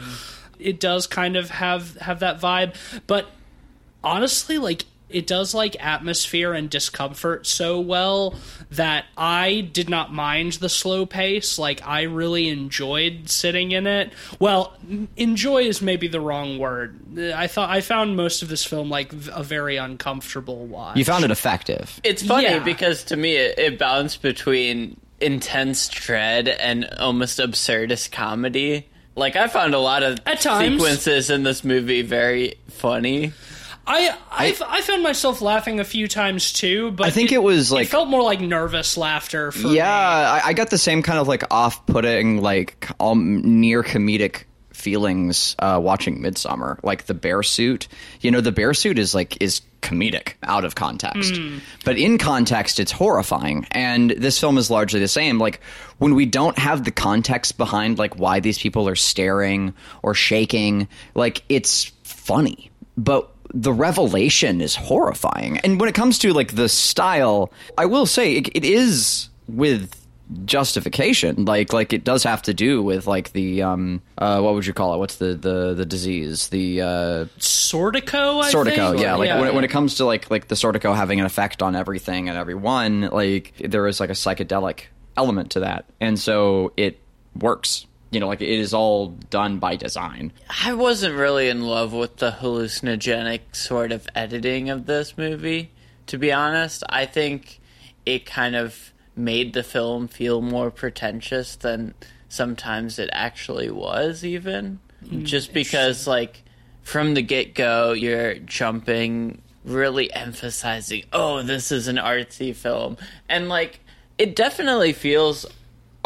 It 0.59 0.81
does 0.81 1.07
kind 1.07 1.37
of 1.37 1.51
have 1.51 1.97
have 1.97 2.21
that 2.21 2.41
vibe, 2.41 2.75
but 3.07 3.29
honestly 4.03 4.59
like 4.59 4.85
it 5.11 5.27
does 5.27 5.55
like 5.55 5.77
atmosphere 5.83 6.53
and 6.53 6.69
discomfort 6.69 7.47
so 7.47 7.81
well 7.81 8.35
that 8.71 9.07
I 9.17 9.69
did 9.73 9.89
not 9.89 10.13
mind 10.13 10.55
the 10.55 10.69
slow 10.69 11.07
pace. 11.07 11.59
Like 11.59 11.87
I 11.87 12.03
really 12.03 12.49
enjoyed 12.49 13.29
sitting 13.29 13.73
in 13.73 13.87
it. 13.87 14.13
Well, 14.39 14.77
enjoy 15.17 15.63
is 15.63 15.81
maybe 15.81 16.09
the 16.09 16.21
wrong 16.21 16.59
word. 16.59 16.99
I 17.35 17.47
thought 17.47 17.71
I 17.71 17.81
found 17.81 18.17
most 18.17 18.43
of 18.43 18.49
this 18.49 18.65
film 18.65 18.91
like 18.91 19.13
a 19.33 19.43
very 19.43 19.77
uncomfortable 19.77 20.67
watch. 20.67 20.97
You 20.97 21.05
found 21.05 21.25
it 21.25 21.31
effective. 21.31 22.01
It's 22.05 22.23
funny 22.23 22.45
Yeah. 22.45 22.59
because 22.59 23.05
to 23.05 23.17
me 23.17 23.37
it, 23.37 23.59
it 23.59 23.79
bounced 23.79 24.23
between 24.23 25.01
intense 25.21 25.89
dread 25.89 26.47
and 26.49 26.85
almost 26.99 27.39
absurdist 27.39 28.13
comedy. 28.13 28.87
Like 29.17 29.35
I 29.35 29.49
found 29.49 29.75
a 29.75 29.81
lot 29.81 30.03
of 30.05 30.19
At 30.27 30.41
times. 30.41 30.75
sequences 30.81 31.29
in 31.31 31.43
this 31.43 31.65
movie 31.65 32.03
very 32.03 32.55
funny. 32.69 33.33
I 33.89 34.15
I, 34.31 34.57
I 34.69 34.81
found 34.83 35.03
myself 35.03 35.41
laughing 35.41 35.81
a 35.81 35.85
few 35.85 36.07
times 36.09 36.53
too, 36.53 36.91
but 36.93 37.07
I 37.07 37.11
think 37.11 37.33
it 37.33 37.43
was, 37.43 37.73
like- 37.73 37.87
it 37.87 37.91
felt 37.91 38.09
more 38.09 38.23
like 38.23 38.41
nervous 38.41 38.97
laughter 38.97 39.51
for 39.51 39.69
Yeah. 39.69 39.89
I, 39.91 40.49
I 40.49 40.53
got 40.53 40.71
the 40.71 40.79
same 40.79 41.03
kind 41.03 41.19
of 41.19 41.27
like 41.27 41.45
off-putting, 41.51 42.43
like 42.43 42.89
um, 43.01 43.61
near 43.61 43.83
comedic 43.83 44.45
feelings 44.73 45.57
uh, 45.59 45.81
watching 45.83 46.21
Midsommar. 46.21 46.79
Like 46.85 47.07
the 47.07 47.15
bear 47.15 47.43
suit, 47.43 47.89
you 48.21 48.31
know, 48.31 48.41
the 48.41 48.53
bear 48.53 48.75
suit 48.75 48.99
is 48.99 49.15
like 49.15 49.41
is 49.43 49.61
comedic 49.83 50.35
out 50.43 50.65
of 50.65 50.75
context, 50.75 51.41
but 51.85 51.97
in 51.99 52.19
context, 52.19 52.79
it's 52.81 52.93
horrifying. 52.93 53.67
And 53.73 54.11
this 54.11 54.39
film 54.39 54.59
is 54.59 54.71
largely 54.71 55.01
the 55.01 55.09
same. 55.09 55.39
Like 55.39 55.61
when 55.99 56.15
we 56.15 56.27
don't 56.27 56.59
have 56.59 56.85
the 56.85 56.91
context 56.91 57.57
behind 57.59 57.99
like 57.99 58.19
why 58.19 58.41
these 58.41 58.59
people 58.59 58.89
are 58.89 58.97
staring 58.97 59.75
or 60.03 60.15
shaking, 60.15 60.87
like 61.15 61.43
it's 61.49 61.85
funny, 62.05 62.71
but 62.97 63.31
the 63.55 63.73
revelation 63.73 64.61
is 64.61 64.75
horrifying. 64.75 65.59
And 65.59 65.81
when 65.81 65.89
it 65.89 65.95
comes 65.95 66.19
to 66.21 66.33
like 66.33 66.55
the 66.55 66.69
style, 66.69 67.53
I 67.77 67.87
will 67.87 68.07
say 68.07 68.35
it, 68.35 68.49
it 68.57 68.65
is 68.65 69.29
with 69.49 69.95
justification. 70.45 71.45
Like 71.47 71.73
like 71.73 71.93
it 71.93 72.05
does 72.05 72.23
have 72.25 72.43
to 72.43 72.55
do 72.55 72.83
with 72.83 73.07
like 73.07 73.33
the 73.33 73.63
um 73.63 74.03
uh 74.19 74.41
what 74.41 74.55
would 74.55 74.67
you 74.67 74.75
call 74.75 74.95
it? 74.95 74.99
What's 74.99 75.17
the 75.17 75.35
the 75.35 75.75
the 75.75 75.87
disease? 75.87 76.49
The 76.49 76.83
uh 76.83 77.25
Sordico, 77.39 78.43
I 78.43 78.53
Sordico, 78.53 78.91
think? 78.91 79.03
yeah. 79.03 79.15
Like 79.15 79.31
when, 79.39 79.49
it, 79.49 79.55
when 79.55 79.65
it 79.65 79.71
comes 79.71 79.97
to 79.97 80.05
like 80.05 80.31
like 80.31 80.49
the 80.49 80.55
Sordico 80.55 80.95
having 80.95 81.21
an 81.21 81.27
effect 81.27 81.63
on 81.63 81.75
everything 81.75 82.29
and 82.29 82.37
everyone, 82.37 83.03
like 83.03 83.55
there 83.59 83.87
is 83.87 84.01
like 84.01 84.11
a 84.11 84.15
psychedelic 84.15 84.85
element 85.17 85.53
to 85.53 85.61
that, 85.61 85.87
and 86.01 86.19
so 86.19 86.73
it 86.77 87.01
works. 87.35 87.87
You 88.11 88.21
know, 88.21 88.27
like 88.29 88.41
it 88.41 88.49
is 88.49 88.73
all 88.73 89.09
done 89.09 89.59
by 89.59 89.77
design. 89.77 90.33
I 90.65 90.73
wasn't 90.73 91.17
really 91.17 91.49
in 91.49 91.63
love 91.67 91.93
with 91.93 92.17
the 92.17 92.31
hallucinogenic 92.31 93.55
sort 93.55 93.93
of 93.93 94.07
editing 94.15 94.71
of 94.71 94.87
this 94.87 95.19
movie, 95.19 95.71
to 96.07 96.17
be 96.19 96.33
honest. 96.33 96.83
I 96.89 97.05
think 97.07 97.61
it 98.07 98.25
kind 98.25 98.57
of 98.57 98.93
made 99.15 99.53
the 99.53 99.63
film 99.63 100.09
feel 100.09 100.41
more 100.41 100.71
pretentious 100.71 101.57
than 101.57 101.93
sometimes 102.29 102.99
it 102.99 103.11
actually 103.13 103.71
was, 103.71 104.25
even. 104.25 104.79
Hmm, 105.07 105.25
Just 105.25 105.53
because, 105.53 106.07
like, 106.07 106.43
from 106.83 107.15
the 107.15 107.23
get 107.23 107.55
go, 107.55 107.93
you're 107.93 108.37
jumping, 108.37 109.43
really 109.65 110.11
emphasizing, 110.15 111.05
oh, 111.13 111.43
this 111.43 111.71
is 111.71 111.89
an 111.89 111.97
artsy 111.97 112.55
film. 112.55 112.97
And, 113.29 113.49
like, 113.49 113.81
it 114.17 114.35
definitely 114.35 114.93
feels 114.93 115.45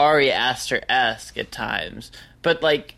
Ari 0.02 0.32
Aster 0.32 0.82
esque 0.88 1.38
at 1.38 1.52
times, 1.52 2.10
but 2.42 2.62
like 2.62 2.96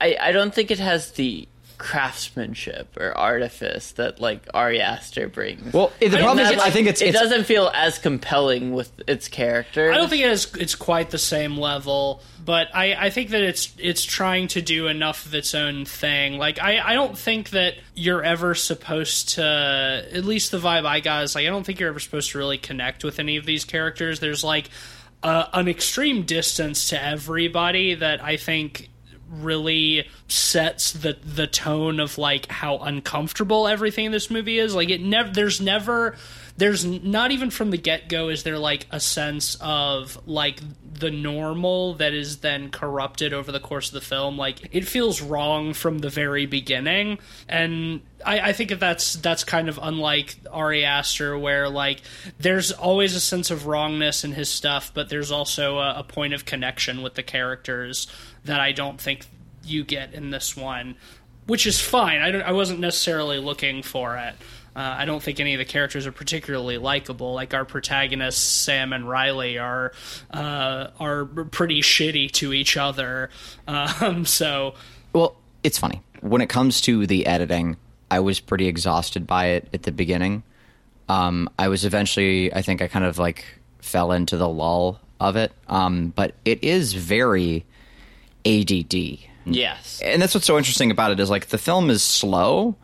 I, 0.00 0.16
I 0.20 0.32
don't 0.32 0.52
think 0.54 0.70
it 0.70 0.78
has 0.78 1.12
the 1.12 1.46
craftsmanship 1.80 2.94
or 2.98 3.16
artifice 3.16 3.92
that 3.92 4.20
like 4.20 4.46
Ari 4.52 4.82
Aster 4.82 5.28
brings. 5.28 5.72
Well, 5.72 5.90
the 5.98 6.06
And 6.06 6.16
problem 6.16 6.40
is, 6.40 6.50
that, 6.50 6.60
I 6.60 6.70
think 6.70 6.88
it's 6.88 7.00
it 7.00 7.08
it's, 7.08 7.18
doesn't 7.18 7.44
feel 7.44 7.70
as 7.74 7.98
compelling 7.98 8.72
with 8.72 8.92
its 9.08 9.28
character. 9.28 9.90
I 9.90 9.96
don't 9.96 10.10
think 10.10 10.22
it 10.22 10.30
is, 10.30 10.54
it's 10.56 10.74
quite 10.74 11.08
the 11.08 11.18
same 11.18 11.56
level, 11.56 12.22
but 12.44 12.68
I, 12.74 13.06
I 13.06 13.10
think 13.10 13.30
that 13.30 13.42
it's 13.42 13.74
it's 13.78 14.04
trying 14.04 14.48
to 14.48 14.60
do 14.60 14.88
enough 14.88 15.24
of 15.24 15.34
its 15.34 15.54
own 15.54 15.86
thing. 15.86 16.36
Like 16.36 16.60
I, 16.60 16.80
I 16.80 16.92
don't 16.92 17.16
think 17.16 17.50
that 17.50 17.74
you're 17.94 18.22
ever 18.22 18.54
supposed 18.54 19.30
to 19.36 20.06
at 20.12 20.24
least 20.26 20.50
the 20.50 20.58
vibe 20.58 20.84
I 20.84 21.00
got 21.00 21.24
is 21.24 21.34
like 21.34 21.46
I 21.46 21.50
don't 21.50 21.64
think 21.64 21.80
you're 21.80 21.88
ever 21.88 22.00
supposed 22.00 22.32
to 22.32 22.38
really 22.38 22.58
connect 22.58 23.04
with 23.04 23.18
any 23.18 23.38
of 23.38 23.46
these 23.46 23.64
characters. 23.64 24.20
There's 24.20 24.44
like 24.44 24.68
uh, 25.22 25.46
an 25.52 25.68
extreme 25.68 26.22
distance 26.22 26.90
to 26.90 27.02
everybody 27.02 27.94
that 27.94 28.22
I 28.22 28.36
think 28.36 28.88
really 29.30 30.08
sets 30.26 30.92
the 30.92 31.16
the 31.22 31.46
tone 31.46 32.00
of 32.00 32.18
like 32.18 32.50
how 32.50 32.78
uncomfortable 32.78 33.68
everything 33.68 34.06
in 34.06 34.12
this 34.12 34.30
movie 34.30 34.58
is. 34.58 34.74
Like 34.74 34.90
it 34.90 35.00
never 35.00 35.30
there's 35.30 35.60
never 35.60 36.16
there's 36.60 36.84
not 36.84 37.30
even 37.30 37.50
from 37.50 37.70
the 37.70 37.78
get-go 37.78 38.28
is 38.28 38.42
there 38.42 38.58
like 38.58 38.86
a 38.90 39.00
sense 39.00 39.56
of 39.62 40.20
like 40.26 40.60
the 40.92 41.10
normal 41.10 41.94
that 41.94 42.12
is 42.12 42.38
then 42.40 42.70
corrupted 42.70 43.32
over 43.32 43.50
the 43.50 43.58
course 43.58 43.88
of 43.88 43.94
the 43.94 44.00
film 44.02 44.36
like 44.36 44.68
it 44.70 44.86
feels 44.86 45.22
wrong 45.22 45.72
from 45.72 45.98
the 45.98 46.10
very 46.10 46.44
beginning 46.44 47.18
and 47.48 48.02
I, 48.24 48.50
I 48.50 48.52
think 48.52 48.68
that 48.68 48.78
that's 48.78 49.14
that's 49.14 49.44
kind 49.44 49.70
of 49.70 49.78
unlike 49.82 50.36
Ari 50.50 50.84
Aster, 50.84 51.38
where 51.38 51.70
like 51.70 52.02
there's 52.38 52.70
always 52.70 53.14
a 53.16 53.20
sense 53.20 53.50
of 53.50 53.66
wrongness 53.66 54.24
in 54.24 54.32
his 54.32 54.50
stuff, 54.50 54.92
but 54.92 55.08
there's 55.08 55.30
also 55.30 55.78
a, 55.78 56.00
a 56.00 56.04
point 56.04 56.34
of 56.34 56.44
connection 56.44 57.00
with 57.00 57.14
the 57.14 57.22
characters 57.22 58.06
that 58.44 58.60
I 58.60 58.72
don't 58.72 59.00
think 59.00 59.24
you 59.64 59.84
get 59.84 60.12
in 60.12 60.28
this 60.28 60.54
one, 60.54 60.96
which 61.46 61.66
is 61.66 61.80
fine. 61.80 62.20
I 62.20 62.40
I 62.40 62.52
wasn't 62.52 62.80
necessarily 62.80 63.38
looking 63.38 63.82
for 63.82 64.18
it. 64.18 64.34
Uh, 64.80 64.96
I 64.96 65.04
don't 65.04 65.22
think 65.22 65.40
any 65.40 65.52
of 65.52 65.58
the 65.58 65.66
characters 65.66 66.06
are 66.06 66.12
particularly 66.12 66.78
likable. 66.78 67.34
Like 67.34 67.52
our 67.52 67.66
protagonists, 67.66 68.42
Sam 68.42 68.94
and 68.94 69.06
Riley, 69.06 69.58
are 69.58 69.92
uh, 70.30 70.86
are 70.98 71.26
pretty 71.26 71.82
shitty 71.82 72.30
to 72.32 72.54
each 72.54 72.78
other. 72.78 73.28
Um, 73.68 74.24
so 74.40 74.74
Well, 75.12 75.36
it's 75.62 75.76
funny. 75.76 76.00
When 76.22 76.40
it 76.40 76.48
comes 76.48 76.80
to 76.82 77.06
the 77.06 77.26
editing, 77.26 77.76
I 78.10 78.20
was 78.20 78.40
pretty 78.40 78.68
exhausted 78.68 79.26
by 79.26 79.48
it 79.48 79.68
at 79.74 79.82
the 79.82 79.92
beginning. 79.92 80.44
Um, 81.10 81.50
I 81.58 81.68
was 81.68 81.84
eventually, 81.84 82.50
I 82.54 82.62
think 82.62 82.80
I 82.80 82.88
kind 82.88 83.04
of 83.04 83.18
like 83.18 83.44
fell 83.80 84.12
into 84.12 84.38
the 84.38 84.48
lull 84.48 84.98
of 85.18 85.36
it. 85.36 85.52
Um, 85.68 86.14
but 86.16 86.34
it 86.46 86.64
is 86.64 86.94
very 86.94 87.66
ADD. 88.46 88.94
Yes. 89.44 90.00
And 90.02 90.22
that's 90.22 90.32
what's 90.32 90.46
so 90.46 90.56
interesting 90.56 90.90
about 90.90 91.12
it 91.12 91.20
is 91.20 91.28
like 91.28 91.48
the 91.48 91.58
film 91.58 91.90
is 91.90 92.02
slow, 92.02 92.76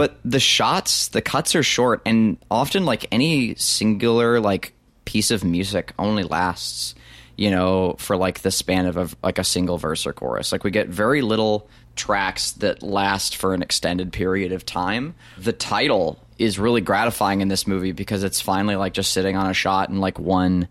but 0.00 0.18
the 0.24 0.40
shots, 0.40 1.08
the 1.08 1.20
cuts 1.20 1.54
are 1.54 1.62
short, 1.62 2.00
and 2.06 2.38
often 2.50 2.86
like 2.86 3.06
any 3.12 3.54
singular 3.56 4.40
like 4.40 4.72
piece 5.04 5.30
of 5.30 5.44
music 5.44 5.92
only 5.98 6.22
lasts, 6.22 6.94
you 7.36 7.50
know, 7.50 7.96
for 7.98 8.16
like 8.16 8.40
the 8.40 8.50
span 8.50 8.86
of 8.86 8.96
a, 8.96 9.10
like 9.22 9.38
a 9.38 9.44
single 9.44 9.76
verse 9.76 10.06
or 10.06 10.14
chorus. 10.14 10.52
Like 10.52 10.64
we 10.64 10.70
get 10.70 10.88
very 10.88 11.20
little 11.20 11.68
tracks 11.96 12.52
that 12.52 12.82
last 12.82 13.36
for 13.36 13.52
an 13.52 13.60
extended 13.60 14.10
period 14.10 14.52
of 14.52 14.64
time. 14.64 15.14
The 15.36 15.52
title 15.52 16.18
is 16.38 16.58
really 16.58 16.80
gratifying 16.80 17.42
in 17.42 17.48
this 17.48 17.66
movie 17.66 17.92
because 17.92 18.24
it's 18.24 18.40
finally 18.40 18.76
like 18.76 18.94
just 18.94 19.12
sitting 19.12 19.36
on 19.36 19.50
a 19.50 19.52
shot 19.52 19.90
and 19.90 20.00
like 20.00 20.18
one 20.18 20.66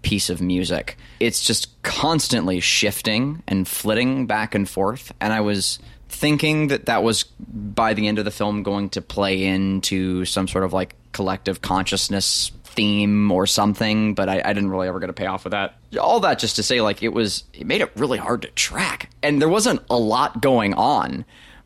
piece 0.00 0.30
of 0.30 0.40
music. 0.40 0.96
It's 1.20 1.42
just 1.42 1.82
constantly 1.82 2.60
shifting 2.60 3.42
and 3.46 3.68
flitting 3.68 4.26
back 4.26 4.54
and 4.54 4.66
forth. 4.66 5.12
And 5.20 5.34
I 5.34 5.42
was 5.42 5.80
thinking 6.10 6.68
that 6.68 6.86
that 6.86 7.02
was 7.02 7.24
by 7.24 7.94
the 7.94 8.08
end 8.08 8.18
of 8.18 8.24
the 8.24 8.30
film 8.30 8.62
going 8.62 8.90
to 8.90 9.00
play 9.00 9.44
into 9.44 10.24
some 10.24 10.48
sort 10.48 10.64
of 10.64 10.72
like 10.72 10.94
collective 11.12 11.62
consciousness 11.62 12.52
theme 12.64 13.30
or 13.32 13.46
something, 13.46 14.14
but 14.14 14.28
I, 14.28 14.42
I 14.44 14.52
didn't 14.52 14.70
really 14.70 14.88
ever 14.88 15.00
get 15.00 15.10
a 15.10 15.12
payoff 15.12 15.44
with 15.44 15.52
that. 15.52 15.76
All 16.00 16.20
that 16.20 16.38
just 16.38 16.56
to 16.56 16.62
say, 16.62 16.80
like, 16.80 17.02
it 17.02 17.12
was, 17.12 17.44
it 17.52 17.66
made 17.66 17.80
it 17.80 17.90
really 17.96 18.18
hard 18.18 18.42
to 18.42 18.48
track. 18.48 19.10
And 19.22 19.40
there 19.40 19.48
wasn't 19.48 19.82
a 19.90 19.98
lot 19.98 20.40
going 20.40 20.74
on, 20.74 21.24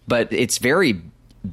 but 0.08 0.32
it's 0.32 0.58
very 0.58 1.00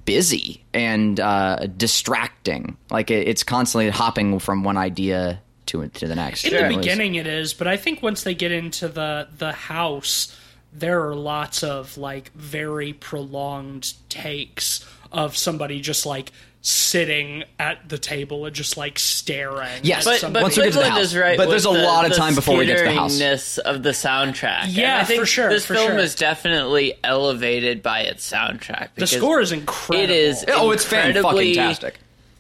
busy 0.05 0.63
and 0.73 1.19
uh, 1.19 1.67
distracting. 1.77 2.77
Like, 2.89 3.11
it, 3.11 3.27
it's 3.27 3.43
constantly 3.43 3.89
hopping 3.89 4.39
from 4.39 4.63
one 4.63 4.77
idea 4.77 5.41
to 5.67 5.87
to 5.87 6.07
the 6.07 6.15
next. 6.15 6.45
in 6.45 6.53
the 6.53 6.75
was- 6.75 6.77
beginning 6.77 7.15
it 7.15 7.27
is, 7.27 7.53
but 7.53 7.67
I 7.67 7.77
think 7.77 8.01
once 8.01 8.23
they 8.23 8.33
get 8.33 8.51
into 8.51 8.87
the 8.87 9.27
the 9.37 9.51
house, 9.51 10.35
there 10.73 11.05
are 11.07 11.15
lots 11.15 11.63
of 11.63 11.97
like 11.97 12.31
very 12.33 12.93
prolonged 12.93 13.93
takes 14.09 14.85
of 15.11 15.35
somebody 15.35 15.81
just 15.81 16.05
like 16.05 16.31
sitting 16.63 17.43
at 17.57 17.89
the 17.89 17.97
table 17.97 18.45
and 18.45 18.55
just 18.55 18.77
like 18.77 18.99
staring. 18.99 19.79
Yes, 19.81 20.05
at 20.05 20.11
But, 20.11 20.19
somebody. 20.19 20.41
but 20.41 20.45
Once 20.45 20.57
we 20.57 20.63
get 20.65 20.73
to 20.73 20.79
the 20.79 20.89
house. 20.91 20.99
is 21.01 21.17
right. 21.17 21.35
But 21.37 21.49
there's 21.49 21.65
a 21.65 21.69
the- 21.69 21.79
lot 21.79 22.05
of 22.05 22.15
time 22.15 22.35
before 22.35 22.55
we 22.57 22.65
get 22.67 22.77
to 22.77 22.83
the 22.83 22.93
house. 22.93 23.57
of 23.57 23.81
the 23.81 23.89
soundtrack. 23.89 24.63
And 24.65 24.71
Yeah, 24.73 24.99
I 24.99 25.03
think 25.03 25.19
for 25.21 25.25
sure, 25.25 25.49
This 25.49 25.65
for 25.65 25.73
film 25.73 25.87
sure. 25.89 25.97
is 25.97 26.13
definitely 26.15 26.93
elevated 27.03 27.81
by 27.81 28.01
its 28.01 28.29
soundtrack. 28.29 28.89
the 28.95 29.07
score 29.07 29.41
is 29.41 29.51
incredible. 29.51 30.03
It 30.03 30.11
is. 30.15 30.45
Oh, 30.49 30.69
it's 30.71 30.85
fantastic. 30.85 31.15
incredibly 31.17 31.53
fucking. 31.55 31.91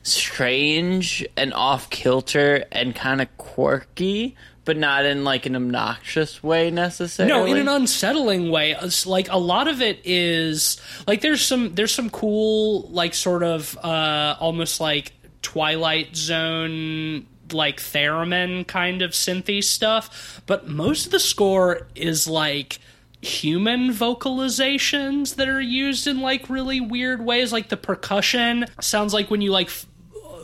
Strange 0.03 1.25
and 1.35 1.53
off 1.53 1.89
kilter 1.89 2.65
and 2.71 2.95
kind 2.95 3.21
of 3.21 3.37
quirky, 3.37 4.35
but 4.63 4.77
not 4.77 5.05
in 5.05 5.23
like 5.23 5.45
an 5.45 5.55
obnoxious 5.55 6.43
way 6.43 6.69
necessarily. 6.71 7.33
No, 7.33 7.45
in 7.45 7.57
an 7.57 7.67
unsettling 7.67 8.51
way. 8.51 8.75
It's 8.79 9.05
like 9.07 9.29
a 9.29 9.37
lot 9.37 9.67
of 9.67 9.81
it 9.81 9.99
is 10.03 10.79
like 11.07 11.21
there's 11.21 11.43
some 11.43 11.73
there's 11.75 11.93
some 11.93 12.09
cool 12.09 12.83
like 12.89 13.13
sort 13.13 13.43
of 13.43 13.77
uh 13.83 14.35
almost 14.39 14.79
like 14.79 15.13
Twilight 15.41 16.15
Zone 16.15 17.25
like 17.51 17.79
theremin 17.79 18.65
kind 18.67 19.01
of 19.01 19.11
synthy 19.11 19.63
stuff, 19.63 20.41
but 20.45 20.67
most 20.67 21.05
of 21.05 21.11
the 21.11 21.19
score 21.19 21.87
is 21.95 22.27
like 22.27 22.79
human 23.21 23.89
vocalizations 23.89 25.35
that 25.35 25.47
are 25.47 25.61
used 25.61 26.07
in 26.07 26.21
like 26.21 26.49
really 26.49 26.81
weird 26.81 27.23
ways 27.23 27.53
like 27.53 27.69
the 27.69 27.77
percussion 27.77 28.65
sounds 28.79 29.13
like 29.13 29.29
when 29.29 29.41
you 29.41 29.51
like 29.51 29.67
f- 29.67 29.85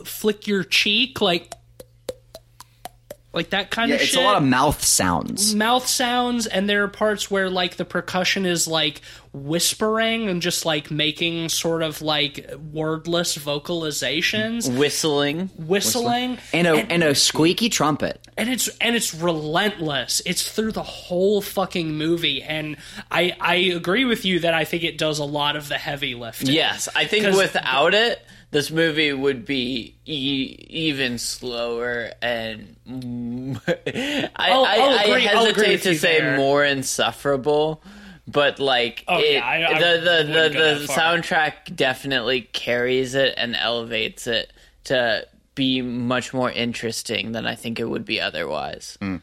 flick 0.04 0.46
your 0.46 0.62
cheek 0.62 1.20
like 1.20 1.52
like 3.32 3.50
that 3.50 3.70
kind 3.70 3.90
Yeah, 3.90 3.96
of 3.96 4.00
it's 4.00 4.10
shit 4.10 4.18
It's 4.18 4.22
a 4.24 4.26
lot 4.26 4.36
of 4.36 4.42
mouth 4.48 4.82
sounds. 4.82 5.54
mouth 5.54 5.86
sounds 5.86 6.46
and 6.46 6.68
there 6.68 6.82
are 6.84 6.88
parts 6.88 7.30
where 7.30 7.50
like 7.50 7.76
the 7.76 7.84
percussion 7.84 8.46
is 8.46 8.66
like 8.66 9.02
whispering 9.34 10.28
and 10.28 10.40
just 10.40 10.64
like 10.64 10.90
making 10.90 11.48
sort 11.50 11.82
of 11.82 12.00
like 12.02 12.50
wordless 12.72 13.36
vocalizations 13.36 14.68
Whistling. 14.78 15.50
whistling 15.58 16.38
And 16.52 16.66
a 16.66 16.74
and 16.92 17.02
a 17.02 17.14
squeaky 17.14 17.68
trumpet. 17.68 18.26
and 18.36 18.48
it's 18.48 18.68
and 18.80 18.96
it's 18.96 19.14
relentless 19.14 20.22
it's 20.26 20.50
through 20.50 20.72
the 20.72 20.82
whole 20.82 21.40
fucking 21.42 21.92
movie 21.96 22.42
and 22.42 22.76
i 23.10 23.34
i 23.40 23.54
agree 23.56 24.04
with 24.04 24.24
you 24.24 24.40
that 24.40 24.54
i 24.54 24.64
think 24.64 24.84
it 24.84 24.98
does 24.98 25.18
a 25.18 25.24
lot 25.24 25.56
of 25.56 25.68
the 25.68 25.78
heavy 25.78 26.14
lifting 26.14 26.54
Yes, 26.54 26.88
I 26.94 27.04
think 27.04 27.26
without 27.36 27.94
it, 27.94 28.20
this 28.50 28.70
movie 28.70 29.12
would 29.12 29.44
be 29.44 29.94
e- 30.06 30.56
even 30.68 31.18
slower 31.18 32.10
and 32.22 32.76
I, 32.86 34.30
I'll- 34.36 34.64
I, 34.64 34.76
I'll 34.76 34.98
I 34.98 35.02
agree- 35.04 35.28
I'll 35.28 35.44
agree 35.46 35.64
hesitate 35.66 35.82
to 35.82 35.98
say 35.98 36.20
there. 36.20 36.36
more 36.36 36.64
insufferable. 36.64 37.82
But 38.26 38.58
like 38.58 39.04
Oh, 39.08 39.18
it, 39.20 39.32
yeah, 39.34 39.46
I- 39.46 39.74
I 39.74 39.78
the 39.78 40.00
the 40.00 40.32
the, 40.32 40.48
the 40.86 40.92
soundtrack 40.92 41.74
definitely 41.74 42.42
carries 42.42 43.14
it 43.14 43.34
and 43.38 43.56
elevates 43.56 44.26
it 44.26 44.52
to 44.84 45.26
be 45.54 45.80
much 45.82 46.32
more 46.34 46.50
interesting 46.50 47.32
than 47.32 47.46
I 47.46 47.54
think 47.54 47.80
it 47.80 47.84
would 47.88 48.04
be 48.04 48.20
otherwise. 48.20 48.96
Mm. 49.00 49.22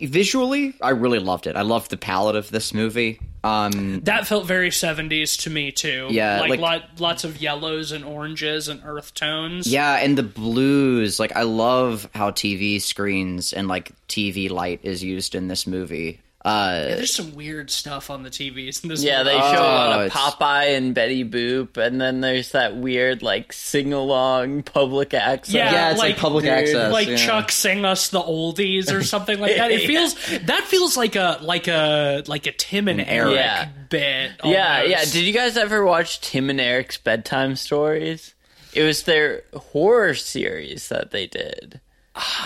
Visually, 0.00 0.74
I 0.82 0.90
really 0.90 1.18
loved 1.20 1.46
it. 1.46 1.54
I 1.56 1.62
loved 1.62 1.90
the 1.90 1.96
palette 1.96 2.34
of 2.36 2.50
this 2.50 2.72
movie. 2.74 3.20
Um, 3.46 4.00
that 4.00 4.26
felt 4.26 4.46
very 4.46 4.70
70s 4.70 5.42
to 5.42 5.50
me 5.50 5.70
too 5.72 6.08
Yeah, 6.10 6.40
like, 6.40 6.50
like- 6.50 6.60
lot, 6.60 6.82
lots 6.98 7.24
of 7.24 7.40
yellows 7.40 7.92
and 7.92 8.04
oranges 8.04 8.68
and 8.68 8.80
earth 8.84 9.14
tones 9.14 9.70
yeah, 9.70 9.94
and 9.96 10.18
the 10.18 10.22
blues. 10.22 11.20
Like, 11.20 11.36
I 11.36 11.42
love 11.42 12.08
how 12.14 12.30
TV 12.30 12.80
screens 12.80 13.52
and 13.52 13.68
like 13.68 13.92
TV 14.08 14.50
light 14.50 14.80
is 14.82 15.02
used 15.02 15.34
in 15.34 15.48
this 15.48 15.66
movie. 15.66 16.20
Uh, 16.46 16.80
there's 16.94 17.12
some 17.12 17.34
weird 17.34 17.70
stuff 17.70 18.08
on 18.08 18.22
the 18.22 18.30
tvs 18.30 18.82
in 18.84 18.88
this 18.88 19.02
Yeah, 19.02 19.24
movie. 19.24 19.30
they 19.30 19.38
show 19.40 19.60
a 19.62 19.64
lot 19.64 19.92
Oh, 19.96 20.00
of 20.00 20.06
it's- 20.06 20.16
Popeye 20.34 20.76
and 20.76 20.94
Betty 20.94 21.24
Boop, 21.24 21.76
and 21.76 22.00
then 22.00 22.20
there's 22.20 22.52
that 22.52 22.76
weird 22.76 23.20
like 23.20 23.52
sing 23.52 23.92
along 23.92 24.62
public 24.62 25.12
access. 25.12 25.52
Yeah, 25.52 25.72
yeah, 25.72 25.90
it's 25.90 25.98
like, 25.98 26.10
like- 26.12 26.18
public 26.18 26.44
Dude, 26.44 26.52
access. 26.52 26.92
like 26.92 27.08
yeah. 27.08 27.16
Chuck 27.16 27.50
sing 27.50 27.84
us 27.84 28.10
the 28.10 28.20
oldies 28.22 28.92
or 28.96 29.02
something 29.02 29.40
like 29.40 29.56
that. 29.56 29.72
It 29.72 29.86
feels 29.88 30.14
that 30.44 30.62
feels 30.64 30.96
like 30.96 31.16
a 31.16 31.38
like 31.42 31.66
a 31.66 32.22
like 32.28 32.46
a 32.46 32.52
Tim 32.52 32.86
and 32.86 33.00
Eric 33.00 33.34
Yeah. 33.34 33.68
bit. 33.88 34.30
yeah, 34.44 34.74
almost. 34.76 34.90
yeah. 34.90 35.04
Did 35.04 35.24
you 35.24 35.32
guys 35.32 35.56
ever 35.56 35.84
watch 35.84 36.20
Tim 36.20 36.48
and 36.48 36.60
Eric's 36.60 36.96
bedtime 36.96 37.56
stories? 37.56 38.34
It 38.72 38.82
was 38.84 39.02
their 39.02 39.42
horror 39.54 40.14
series 40.14 40.90
that 40.90 41.10
they 41.10 41.26
did, 41.26 41.80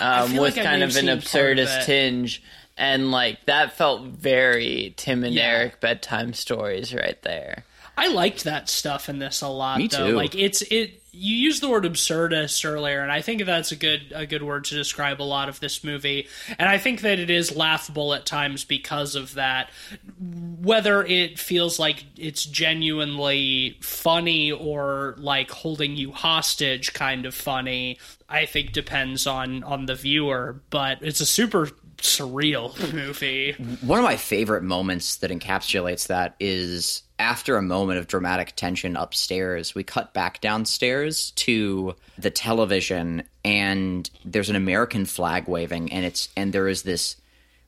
um, 0.01 0.33
with 0.37 0.57
like 0.57 0.65
kind 0.65 0.83
of 0.83 0.91
an 0.91 0.95
seen 0.95 1.09
of 1.11 1.19
absurdist 1.19 1.85
tinge, 1.85 2.43
and 2.81 3.13
like 3.13 3.45
that 3.47 3.75
felt 3.75 4.03
very 4.07 4.95
Tim 4.97 5.23
and 5.23 5.35
Yeah. 5.35 5.43
Eric 5.45 5.81
bedtime 5.81 6.33
stories 6.33 6.93
right 6.93 7.21
there. 7.23 7.65
I 7.97 8.09
liked 8.09 8.45
that 8.45 8.69
stuff 8.71 9.09
in 9.11 9.19
this 9.19 9.43
a 9.43 9.49
lot. 9.49 9.79
Me 9.79 9.87
though. 9.87 10.09
too. 10.11 10.17
Like 10.17 10.35
it's 10.35 10.63
it. 10.63 10.97
You 11.13 11.35
used 11.35 11.61
the 11.61 11.69
word 11.69 11.83
absurdist 11.85 12.65
earlier, 12.65 13.01
and 13.03 13.11
I 13.11 13.21
think 13.21 13.45
that's 13.45 13.73
a 13.73 13.77
good 13.77 14.13
a 14.15 14.27
good 14.27 14.43
word 14.45 14.65
to 14.67 14.75
describe 14.77 15.21
a 15.21 15.25
lot 15.25 15.49
of 15.49 15.59
this 15.61 15.83
movie. 15.85 16.29
And 16.59 16.69
I 16.69 16.79
think 16.79 17.01
that 17.03 17.19
it 17.19 17.29
is 17.31 17.55
laughable 17.55 18.15
at 18.15 18.25
times 18.25 18.65
because 18.65 19.17
of 19.17 19.35
that. 19.35 19.71
Whether 20.19 21.05
it 21.05 21.39
feels 21.39 21.79
like 21.79 22.05
it's 22.17 22.45
genuinely 22.45 23.77
funny 23.81 24.53
or 24.53 25.15
like 25.19 25.51
holding 25.51 25.97
you 25.97 26.13
hostage, 26.13 26.93
kind 26.93 27.27
of 27.27 27.35
funny, 27.35 27.99
I 28.29 28.47
think 28.47 28.73
depends 28.73 29.27
on 29.27 29.63
on 29.65 29.87
the 29.87 29.97
viewer. 29.97 30.61
But 30.71 30.99
it's 31.03 31.21
a 31.21 31.27
super 31.27 31.71
surreal 32.03 32.93
movie. 32.95 33.53
One 33.81 33.99
of 33.99 34.05
my 34.05 34.17
favorite 34.17 34.63
moments 34.63 35.17
that 35.17 35.31
encapsulates 35.31 36.07
that 36.09 36.35
is 36.41 37.03
after 37.19 37.57
a 37.57 37.63
moment 37.63 37.99
of 37.99 38.07
dramatic 38.07 38.55
tension 38.57 38.97
upstairs, 38.97 39.75
we 39.75 39.85
cut 39.85 40.15
back 40.15 40.41
downstairs 40.41 41.33
to 41.33 41.95
the 42.19 42.31
television 42.31 43.23
and 43.45 44.09
there's 44.25 44.51
an 44.51 44.57
American 44.57 45.05
flag 45.05 45.47
waving 45.49 45.93
and 45.93 46.05
it's 46.05 46.29
and 46.37 46.53
there 46.53 46.69
is 46.69 46.83
this 46.83 47.17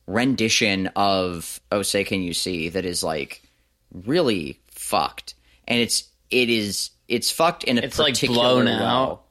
rendition 0.07 0.87
of 0.95 1.59
Oh 1.71 1.81
Say 1.81 2.03
Can 2.03 2.21
You 2.21 2.33
See 2.33 2.69
that 2.69 2.85
is 2.85 3.03
like 3.03 3.41
really 3.93 4.59
fucked. 4.71 5.35
And 5.67 5.79
it's 5.79 6.05
it 6.29 6.49
is 6.49 6.89
it's 7.07 7.31
fucked 7.31 7.63
in 7.65 7.77
a 7.77 7.81
It's, 7.81 7.99
like, 7.99 8.19
blown 8.21 8.65
well. 8.65 8.83
out. 8.83 9.22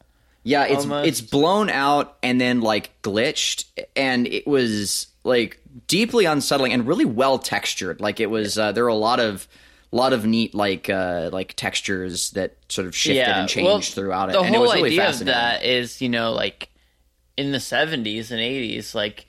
Yeah, 0.44 0.64
it's 0.64 0.82
almost. 0.82 1.08
it's 1.08 1.20
blown 1.20 1.70
out 1.70 2.16
and 2.22 2.40
then 2.40 2.60
like 2.60 2.90
glitched, 3.02 3.64
and 3.94 4.26
it 4.26 4.46
was 4.46 5.06
like 5.24 5.60
deeply 5.86 6.24
unsettling 6.24 6.72
and 6.72 6.86
really 6.86 7.04
well 7.04 7.38
textured. 7.38 8.00
Like 8.00 8.18
it 8.18 8.26
was, 8.30 8.58
uh, 8.58 8.72
there 8.72 8.84
were 8.84 8.88
a 8.90 8.94
lot 8.94 9.20
of 9.20 9.46
lot 9.92 10.12
of 10.12 10.24
neat 10.26 10.54
like 10.54 10.88
uh, 10.90 11.28
like 11.32 11.54
textures 11.54 12.30
that 12.30 12.56
sort 12.68 12.86
of 12.86 12.96
shifted 12.96 13.28
and 13.28 13.48
changed 13.48 13.66
well, 13.66 13.80
throughout 13.80 14.30
it. 14.30 14.32
The 14.32 14.38
and 14.40 14.48
it 14.48 14.52
whole 14.58 14.62
was 14.62 14.74
really 14.74 14.90
idea 14.98 15.08
of 15.10 15.18
that 15.26 15.64
is, 15.64 16.00
you 16.02 16.08
know, 16.08 16.32
like 16.32 16.70
in 17.36 17.52
the 17.52 17.60
seventies 17.60 18.32
and 18.32 18.40
eighties, 18.40 18.94
like 18.94 19.26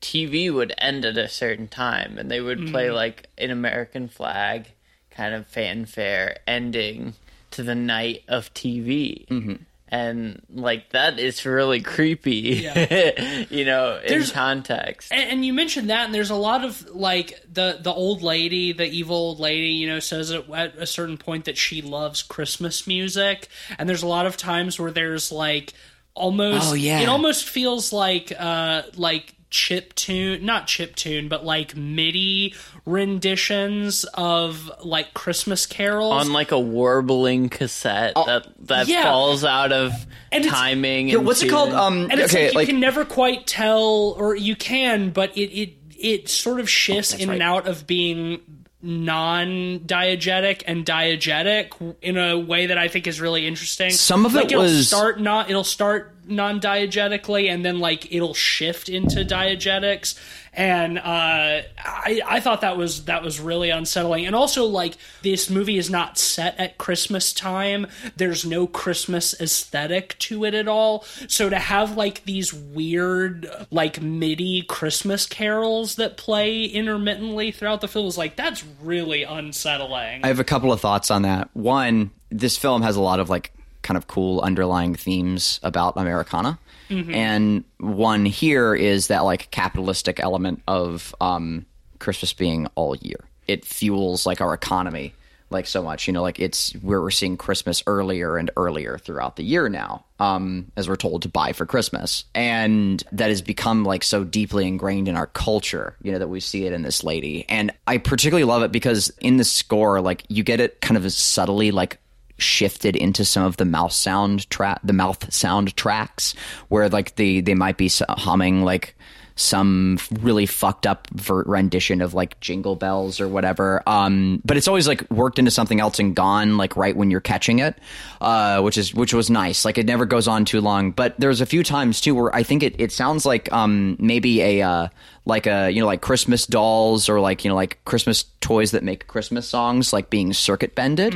TV 0.00 0.52
would 0.52 0.72
end 0.78 1.04
at 1.04 1.16
a 1.18 1.28
certain 1.28 1.68
time, 1.68 2.18
and 2.18 2.30
they 2.30 2.40
would 2.40 2.58
Mm-hmm. 2.58 2.72
play 2.72 2.90
like 2.90 3.28
an 3.38 3.50
American 3.50 4.08
flag 4.08 4.72
kind 5.10 5.34
of 5.34 5.46
fanfare 5.46 6.38
ending 6.46 7.14
to 7.50 7.62
the 7.62 7.74
night 7.74 8.22
of 8.28 8.52
TV. 8.54 9.26
Mm-hmm. 9.28 9.54
And 9.92 10.40
like 10.54 10.90
that 10.90 11.18
is 11.18 11.44
really 11.44 11.80
creepy, 11.80 12.68
you 13.50 13.64
know, 13.64 13.98
in 14.02 14.08
There's- 14.08 14.30
context. 14.32 15.10
And, 15.12 15.30
and 15.30 15.44
you 15.44 15.52
mentioned 15.52 15.90
that, 15.90 16.04
and 16.06 16.14
there's 16.14 16.30
a 16.30 16.36
lot 16.36 16.64
of 16.64 16.88
like 16.94 17.40
the 17.52 17.78
the 17.80 17.92
old 17.92 18.22
lady, 18.22 18.72
the 18.72 18.86
evil 18.86 19.16
old 19.16 19.40
lady, 19.40 19.68
you 19.70 19.88
know, 19.88 19.98
says 19.98 20.30
at, 20.30 20.48
at 20.50 20.76
a 20.76 20.86
certain 20.86 21.18
point 21.18 21.46
that 21.46 21.58
she 21.58 21.82
loves 21.82 22.22
Christmas 22.22 22.86
music, 22.86 23.48
and 23.78 23.88
there's 23.88 24.02
a 24.04 24.06
lot 24.08 24.26
of 24.26 24.36
times 24.36 24.78
where 24.78 24.92
there's 24.92 25.32
like 25.32 25.72
almost, 26.14 26.70
Oh, 26.70 26.74
yeah. 26.74 27.00
it 27.00 27.08
almost 27.08 27.44
feels 27.48 27.92
like 27.92 28.32
uh 28.38 28.82
like 28.96 29.34
chip 29.50 29.94
tune, 29.96 30.44
not 30.46 30.68
chip 30.68 30.94
tune, 30.94 31.28
but 31.28 31.44
like 31.44 31.74
MIDI 31.76 32.54
renditions 32.90 34.04
of 34.14 34.70
like 34.84 35.14
Christmas 35.14 35.66
carols. 35.66 36.12
on 36.26 36.32
like 36.32 36.52
a 36.52 36.58
warbling 36.60 37.48
cassette 37.48 38.14
that 38.14 38.46
that 38.66 38.86
Oh, 38.88 38.90
yeah. 38.90 39.02
falls 39.04 39.44
out 39.44 39.72
of 39.72 39.92
And 40.32 40.44
timing. 40.44 41.08
Yeah, 41.08 41.18
and 41.18 41.26
what's 41.26 41.42
it 41.42 41.48
called? 41.48 41.72
Um, 41.72 42.08
and 42.10 42.20
it's 42.20 42.32
okay, 42.34 42.46
like 42.46 42.52
you 42.52 42.58
like 42.58 42.66
can 42.68 42.80
never 42.80 43.04
quite 43.04 43.46
tell, 43.46 44.14
or 44.18 44.34
you 44.36 44.56
can, 44.56 45.10
but 45.10 45.36
it 45.36 45.50
it 45.52 45.74
it 45.98 46.28
sort 46.28 46.60
of 46.60 46.68
shifts 46.70 47.14
in 47.14 47.30
and 47.30 47.42
out 47.42 47.66
of 47.68 47.86
being 47.86 48.40
non-diegetic 48.82 50.62
and 50.66 50.86
diegetic 50.86 51.96
in 52.00 52.16
a 52.16 52.38
way 52.38 52.66
that 52.66 52.78
I 52.78 52.88
think 52.88 53.06
is 53.06 53.20
really 53.20 53.46
interesting. 53.46 53.90
Some 53.90 54.24
of 54.26 54.32
like 54.34 54.46
it 54.46 54.52
it'll 54.52 54.62
was- 54.62 54.88
start 54.88 55.20
not 55.20 55.50
it'll 55.50 55.64
start 55.64 56.14
non-diegetically 56.26 57.50
and 57.52 57.64
then 57.64 57.80
like 57.80 58.12
it'll 58.14 58.34
shift 58.34 58.88
into 58.88 59.24
diegetics 59.24 60.18
and 60.52 60.98
uh, 60.98 61.02
I 61.02 62.20
I 62.26 62.40
thought 62.40 62.62
that 62.62 62.76
was 62.76 63.04
that 63.04 63.22
was 63.22 63.40
really 63.40 63.70
unsettling 63.70 64.26
and 64.26 64.34
also 64.34 64.64
like 64.64 64.96
this 65.22 65.50
movie 65.50 65.78
is 65.78 65.90
not 65.90 66.18
set 66.18 66.58
at 66.58 66.78
Christmas 66.78 67.32
time 67.32 67.86
there's 68.16 68.44
no 68.44 68.66
Christmas 68.66 69.38
aesthetic 69.40 70.18
to 70.20 70.44
it 70.44 70.54
at 70.54 70.68
all 70.68 71.04
so 71.28 71.48
to 71.48 71.58
have 71.58 71.96
like 71.96 72.24
these 72.24 72.52
weird 72.52 73.48
like 73.70 74.00
MIDI 74.02 74.62
Christmas 74.62 75.26
carols 75.26 75.96
that 75.96 76.16
play 76.16 76.64
intermittently 76.64 77.50
throughout 77.52 77.80
the 77.80 77.88
film 77.88 78.06
is 78.06 78.18
like 78.18 78.36
that's 78.36 78.64
really 78.82 79.22
unsettling 79.22 80.24
I 80.24 80.28
have 80.28 80.40
a 80.40 80.44
couple 80.44 80.72
of 80.72 80.80
thoughts 80.80 81.10
on 81.10 81.22
that. 81.22 81.48
One, 81.54 82.10
this 82.30 82.56
film 82.56 82.82
has 82.82 82.96
a 82.96 83.00
lot 83.00 83.20
of 83.20 83.30
like 83.30 83.52
kind 83.82 83.96
of 83.96 84.06
cool 84.06 84.40
underlying 84.40 84.94
themes 84.94 85.60
about 85.62 85.96
Americana. 85.96 86.58
And 86.90 87.64
one 87.78 88.24
here 88.24 88.74
is 88.74 89.08
that 89.08 89.20
like 89.20 89.50
capitalistic 89.50 90.20
element 90.20 90.62
of 90.66 91.14
um, 91.20 91.66
Christmas 91.98 92.32
being 92.32 92.66
all 92.74 92.96
year. 92.96 93.24
It 93.46 93.64
fuels 93.64 94.26
like 94.26 94.40
our 94.40 94.54
economy 94.54 95.14
like 95.50 95.66
so 95.66 95.82
much. 95.82 96.06
You 96.06 96.12
know, 96.12 96.22
like 96.22 96.38
it's 96.38 96.72
where 96.74 97.00
we're 97.00 97.10
seeing 97.10 97.36
Christmas 97.36 97.82
earlier 97.86 98.36
and 98.36 98.50
earlier 98.56 98.98
throughout 98.98 99.36
the 99.36 99.44
year 99.44 99.68
now, 99.68 100.04
um, 100.18 100.70
as 100.76 100.88
we're 100.88 100.96
told 100.96 101.22
to 101.22 101.28
buy 101.28 101.52
for 101.52 101.66
Christmas. 101.66 102.24
And 102.34 103.02
that 103.12 103.28
has 103.28 103.42
become 103.42 103.84
like 103.84 104.02
so 104.04 104.24
deeply 104.24 104.66
ingrained 104.66 105.08
in 105.08 105.16
our 105.16 105.26
culture, 105.26 105.96
you 106.02 106.12
know, 106.12 106.18
that 106.18 106.28
we 106.28 106.40
see 106.40 106.66
it 106.66 106.72
in 106.72 106.82
this 106.82 107.04
lady. 107.04 107.44
And 107.48 107.72
I 107.86 107.98
particularly 107.98 108.44
love 108.44 108.62
it 108.62 108.72
because 108.72 109.10
in 109.20 109.36
the 109.36 109.44
score, 109.44 110.00
like 110.00 110.24
you 110.28 110.42
get 110.42 110.60
it 110.60 110.80
kind 110.80 110.96
of 110.96 111.12
subtly 111.12 111.70
like 111.72 111.98
shifted 112.40 112.96
into 112.96 113.24
some 113.24 113.44
of 113.44 113.56
the 113.56 113.64
mouth 113.64 113.92
sound 113.92 114.48
track 114.50 114.80
the 114.82 114.92
mouth 114.92 115.32
sound 115.32 115.76
tracks 115.76 116.34
where 116.68 116.88
like 116.88 117.16
they 117.16 117.40
they 117.40 117.54
might 117.54 117.76
be 117.76 117.90
humming 118.08 118.62
like 118.64 118.96
some 119.40 119.98
really 120.20 120.44
fucked 120.46 120.86
up 120.86 121.08
rendition 121.28 122.02
of 122.02 122.12
like 122.14 122.38
Jingle 122.40 122.76
Bells 122.76 123.20
or 123.20 123.28
whatever. 123.28 123.82
Um, 123.86 124.42
but 124.44 124.56
it's 124.56 124.68
always 124.68 124.86
like 124.86 125.10
worked 125.10 125.38
into 125.38 125.50
something 125.50 125.80
else 125.80 125.98
and 125.98 126.14
gone 126.14 126.56
like 126.56 126.76
right 126.76 126.94
when 126.94 127.10
you're 127.10 127.20
catching 127.20 127.58
it, 127.58 127.76
uh, 128.20 128.60
which 128.60 128.76
is 128.76 128.94
which 128.94 129.14
was 129.14 129.30
nice. 129.30 129.64
Like 129.64 129.78
it 129.78 129.86
never 129.86 130.04
goes 130.04 130.28
on 130.28 130.44
too 130.44 130.60
long. 130.60 130.90
But 130.90 131.18
there's 131.18 131.40
a 131.40 131.46
few 131.46 131.62
times 131.62 132.00
too 132.00 132.14
where 132.14 132.34
I 132.34 132.42
think 132.42 132.62
it, 132.62 132.76
it 132.78 132.92
sounds 132.92 133.24
like 133.24 133.50
um, 133.52 133.96
maybe 133.98 134.42
a 134.42 134.62
uh, 134.62 134.88
like 135.30 135.46
a 135.46 135.70
you 135.70 135.80
know 135.80 135.86
like 135.86 136.02
Christmas 136.02 136.44
dolls 136.46 137.08
or 137.08 137.20
like 137.20 137.42
you 137.42 137.48
know 137.48 137.54
like 137.54 137.82
Christmas 137.86 138.24
toys 138.42 138.72
that 138.72 138.82
make 138.84 139.06
Christmas 139.06 139.48
songs 139.48 139.94
like 139.94 140.10
being 140.10 140.34
circuit 140.34 140.74
bended. 140.74 141.14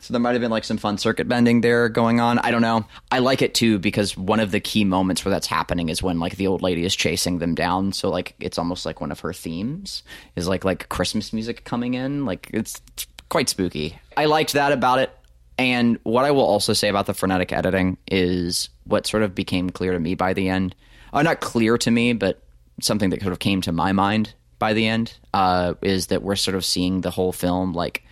So 0.00 0.14
there 0.14 0.20
might 0.20 0.32
have 0.32 0.40
been 0.40 0.50
like 0.50 0.64
some 0.64 0.78
fun 0.78 0.96
circuit 0.96 1.28
bending 1.28 1.60
there 1.60 1.90
going 1.90 2.18
on. 2.20 2.38
I 2.38 2.50
don't 2.50 2.62
know. 2.62 2.86
I 3.12 3.18
like 3.18 3.42
it 3.42 3.52
too 3.52 3.78
because 3.78 4.16
one 4.16 4.40
of 4.40 4.52
the 4.52 4.60
key 4.60 4.84
moments 4.84 5.24
where 5.24 5.30
that's 5.30 5.46
happening 5.46 5.90
is 5.90 6.02
when 6.02 6.18
like 6.18 6.36
the 6.36 6.46
old 6.46 6.62
lady 6.62 6.86
is 6.86 6.96
chasing 6.96 7.40
them 7.40 7.54
down. 7.54 7.92
So 7.92 8.08
like 8.08 8.34
it's 8.40 8.56
almost 8.56 8.86
like 8.86 9.02
one 9.02 9.12
of 9.12 9.20
her 9.20 9.34
themes 9.34 10.02
is 10.36 10.48
like 10.48 10.64
like 10.64 10.88
Christmas 10.88 11.34
music 11.34 11.64
coming 11.64 11.92
in. 11.92 12.24
Like 12.24 12.48
it's 12.54 12.80
quite 13.28 13.50
spooky. 13.50 13.98
I 14.16 14.24
liked 14.24 14.54
that 14.54 14.72
about 14.72 15.00
it. 15.00 15.10
And 15.58 15.98
what 16.02 16.24
I 16.24 16.30
will 16.30 16.44
also 16.46 16.72
say 16.72 16.88
about 16.88 17.06
the 17.06 17.14
frenetic 17.14 17.52
editing 17.52 17.96
is 18.06 18.68
what 18.84 19.06
sort 19.06 19.22
of 19.22 19.34
became 19.34 19.70
clear 19.70 19.92
to 19.92 20.00
me 20.00 20.14
by 20.14 20.32
the 20.32 20.48
end. 20.48 20.74
Uh, 21.12 21.22
not 21.22 21.40
clear 21.40 21.78
to 21.78 21.90
me, 21.90 22.12
but 22.12 22.42
something 22.80 23.10
that 23.10 23.22
sort 23.22 23.32
of 23.32 23.38
came 23.38 23.60
to 23.62 23.72
my 23.72 23.92
mind 23.92 24.34
by 24.58 24.72
the 24.72 24.86
end 24.86 25.14
uh, 25.34 25.74
is 25.82 26.08
that 26.08 26.22
we're 26.22 26.36
sort 26.36 26.54
of 26.54 26.64
seeing 26.64 27.00
the 27.00 27.10
whole 27.10 27.32
film 27.32 27.72
like 27.72 28.02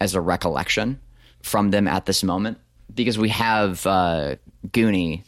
as 0.00 0.14
a 0.14 0.20
recollection 0.20 1.00
from 1.42 1.70
them 1.70 1.86
at 1.86 2.06
this 2.06 2.22
moment 2.22 2.58
because 2.94 3.18
we 3.18 3.28
have 3.28 3.86
uh, 3.86 4.36
Gunni 4.72 5.24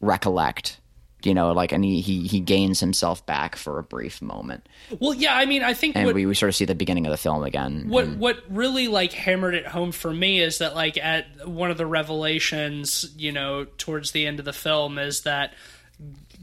recollect, 0.00 0.80
you 1.22 1.34
know, 1.34 1.52
like 1.52 1.72
and 1.72 1.84
he, 1.84 2.00
he 2.00 2.26
he 2.26 2.40
gains 2.40 2.80
himself 2.80 3.24
back 3.26 3.56
for 3.56 3.78
a 3.78 3.82
brief 3.82 4.22
moment, 4.22 4.68
Well, 4.98 5.14
yeah, 5.14 5.34
I 5.34 5.46
mean, 5.46 5.62
I 5.62 5.74
think 5.74 5.96
and 5.96 6.06
what, 6.06 6.14
we, 6.14 6.26
we 6.26 6.34
sort 6.34 6.48
of 6.48 6.56
see 6.56 6.64
the 6.64 6.74
beginning 6.74 7.06
of 7.06 7.10
the 7.10 7.16
film 7.16 7.42
again. 7.42 7.86
what 7.88 8.08
what 8.16 8.42
really 8.48 8.88
like 8.88 9.12
hammered 9.12 9.54
it 9.54 9.66
home 9.66 9.92
for 9.92 10.12
me 10.12 10.40
is 10.40 10.58
that 10.58 10.74
like 10.74 10.98
at 10.98 11.48
one 11.48 11.70
of 11.70 11.78
the 11.78 11.86
revelations, 11.86 13.12
you 13.16 13.32
know, 13.32 13.66
towards 13.78 14.12
the 14.12 14.26
end 14.26 14.38
of 14.38 14.44
the 14.44 14.52
film 14.52 14.98
is 14.98 15.22
that 15.22 15.54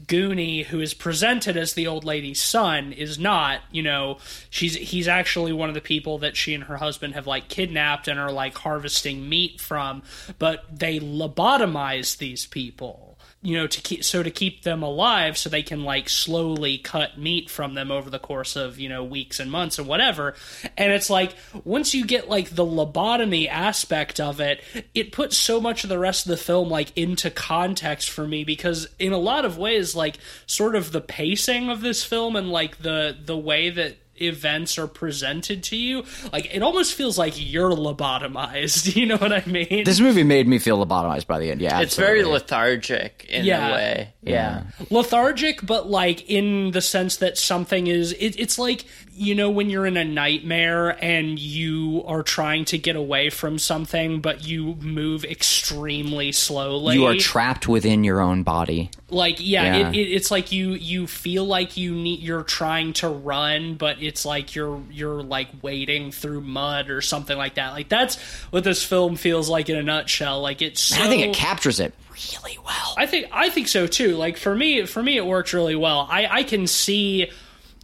Gunni, 0.08 0.64
who 0.64 0.80
is 0.80 0.94
presented 0.94 1.56
as 1.56 1.74
the 1.74 1.86
old 1.86 2.04
lady's 2.04 2.42
son, 2.42 2.92
is 2.92 3.18
not. 3.18 3.60
You 3.70 3.82
know, 3.82 4.18
she's 4.50 4.74
he's 4.74 5.06
actually 5.06 5.52
one 5.52 5.68
of 5.68 5.74
the 5.74 5.80
people 5.80 6.18
that 6.18 6.36
she 6.36 6.54
and 6.54 6.64
her 6.64 6.78
husband 6.78 7.14
have 7.14 7.26
like 7.26 7.48
kidnapped 7.48 8.08
and 8.08 8.18
are 8.18 8.32
like 8.32 8.56
harvesting 8.56 9.28
meat 9.28 9.60
from. 9.60 10.02
But 10.38 10.64
they 10.76 10.98
lobotomize 10.98 12.18
these 12.18 12.46
people 12.46 13.07
you 13.40 13.56
know 13.56 13.68
to 13.68 13.80
keep 13.80 14.02
so 14.02 14.22
to 14.22 14.30
keep 14.30 14.62
them 14.62 14.82
alive 14.82 15.38
so 15.38 15.48
they 15.48 15.62
can 15.62 15.84
like 15.84 16.08
slowly 16.08 16.76
cut 16.76 17.16
meat 17.16 17.48
from 17.48 17.74
them 17.74 17.90
over 17.90 18.10
the 18.10 18.18
course 18.18 18.56
of 18.56 18.80
you 18.80 18.88
know 18.88 19.04
weeks 19.04 19.38
and 19.38 19.50
months 19.50 19.78
and 19.78 19.86
whatever. 19.86 20.34
And 20.76 20.92
it's 20.92 21.08
like 21.08 21.34
once 21.64 21.94
you 21.94 22.04
get 22.04 22.28
like 22.28 22.50
the 22.50 22.66
lobotomy 22.66 23.48
aspect 23.48 24.18
of 24.18 24.40
it 24.40 24.62
it 24.92 25.12
puts 25.12 25.36
so 25.36 25.60
much 25.60 25.84
of 25.84 25.90
the 25.90 25.98
rest 25.98 26.26
of 26.26 26.30
the 26.30 26.36
film 26.36 26.68
like 26.68 26.96
into 26.96 27.30
context 27.30 28.10
for 28.10 28.26
me 28.26 28.42
because 28.42 28.88
in 28.98 29.12
a 29.12 29.18
lot 29.18 29.44
of 29.44 29.56
ways 29.56 29.94
like 29.94 30.18
sort 30.46 30.74
of 30.74 30.90
the 30.90 31.00
pacing 31.00 31.70
of 31.70 31.80
this 31.80 32.02
film 32.02 32.34
and 32.34 32.50
like 32.50 32.78
the 32.78 33.16
the 33.24 33.38
way 33.38 33.70
that 33.70 33.96
events 34.22 34.78
are 34.78 34.86
presented 34.86 35.62
to 35.62 35.76
you 35.76 36.04
like 36.32 36.54
it 36.54 36.62
almost 36.62 36.94
feels 36.94 37.16
like 37.18 37.34
you're 37.36 37.70
lobotomized 37.70 38.94
you 38.96 39.06
know 39.06 39.16
what 39.16 39.32
i 39.32 39.42
mean 39.46 39.84
this 39.84 40.00
movie 40.00 40.22
made 40.22 40.46
me 40.48 40.58
feel 40.58 40.84
lobotomized 40.84 41.26
by 41.26 41.38
the 41.38 41.50
end. 41.50 41.60
Yeah, 41.60 41.80
It's 41.80 41.96
very 41.96 42.24
lethargic 42.24 43.26
in 43.28 43.44
Yeah. 43.44 43.68
a 43.68 43.72
way. 43.72 44.12
Yeah. 44.22 44.64
lethargic 44.90 45.64
but 45.64 45.88
like 45.88 46.28
in 46.30 46.70
the 46.72 46.80
sense 46.80 47.16
that 47.18 47.38
something 47.38 47.86
is 47.86 48.12
it, 48.12 48.38
it's 48.38 48.58
like 48.58 48.84
you 49.18 49.34
know 49.34 49.50
when 49.50 49.68
you're 49.68 49.86
in 49.86 49.96
a 49.96 50.04
nightmare 50.04 50.90
and 51.04 51.38
you 51.38 52.02
are 52.06 52.22
trying 52.22 52.64
to 52.64 52.78
get 52.78 52.96
away 52.96 53.30
from 53.30 53.58
something 53.58 54.20
but 54.20 54.46
you 54.46 54.76
move 54.76 55.24
extremely 55.24 56.30
slowly 56.32 56.94
you 56.94 57.04
are 57.04 57.16
trapped 57.16 57.66
within 57.66 58.04
your 58.04 58.20
own 58.20 58.42
body. 58.42 58.90
like 59.10 59.36
yeah, 59.40 59.76
Yeah. 59.76 59.88
It, 59.88 59.96
it, 59.96 60.12
it's 60.12 60.30
like 60.30 60.52
you 60.52 60.70
you 60.70 61.06
feel 61.06 61.44
like 61.44 61.76
you 61.76 61.94
need 61.94 62.20
you're 62.20 62.44
trying 62.44 62.92
to 62.94 63.08
run 63.08 63.74
but 63.74 64.02
it's 64.02 64.24
like 64.24 64.54
you're 64.54 64.80
you're 64.90 65.22
like 65.22 65.48
wading 65.62 66.12
through 66.12 66.40
mud 66.42 66.88
or 66.90 67.00
something 67.00 67.36
like 67.36 67.54
that 67.56 67.72
like 67.72 67.88
that's 67.88 68.16
what 68.50 68.64
this 68.64 68.84
film 68.84 69.16
feels 69.16 69.48
like 69.48 69.68
in 69.68 69.76
a 69.76 69.82
nutshell 69.82 70.40
like 70.40 70.62
it's 70.62 70.80
so, 70.82 71.02
I 71.02 71.08
think 71.08 71.22
it 71.22 71.34
captures 71.34 71.80
it 71.80 71.92
really 72.32 72.58
well. 72.64 72.94
I 72.96 73.06
think 73.06 73.26
I 73.32 73.50
think 73.50 73.68
so 73.68 73.86
too. 73.86 74.16
Like 74.16 74.36
for 74.36 74.54
me, 74.54 74.86
for 74.86 75.02
me, 75.02 75.16
it 75.16 75.26
works 75.26 75.54
really 75.54 75.76
well. 75.76 76.06
I 76.10 76.26
I 76.26 76.42
can 76.42 76.66
see. 76.66 77.30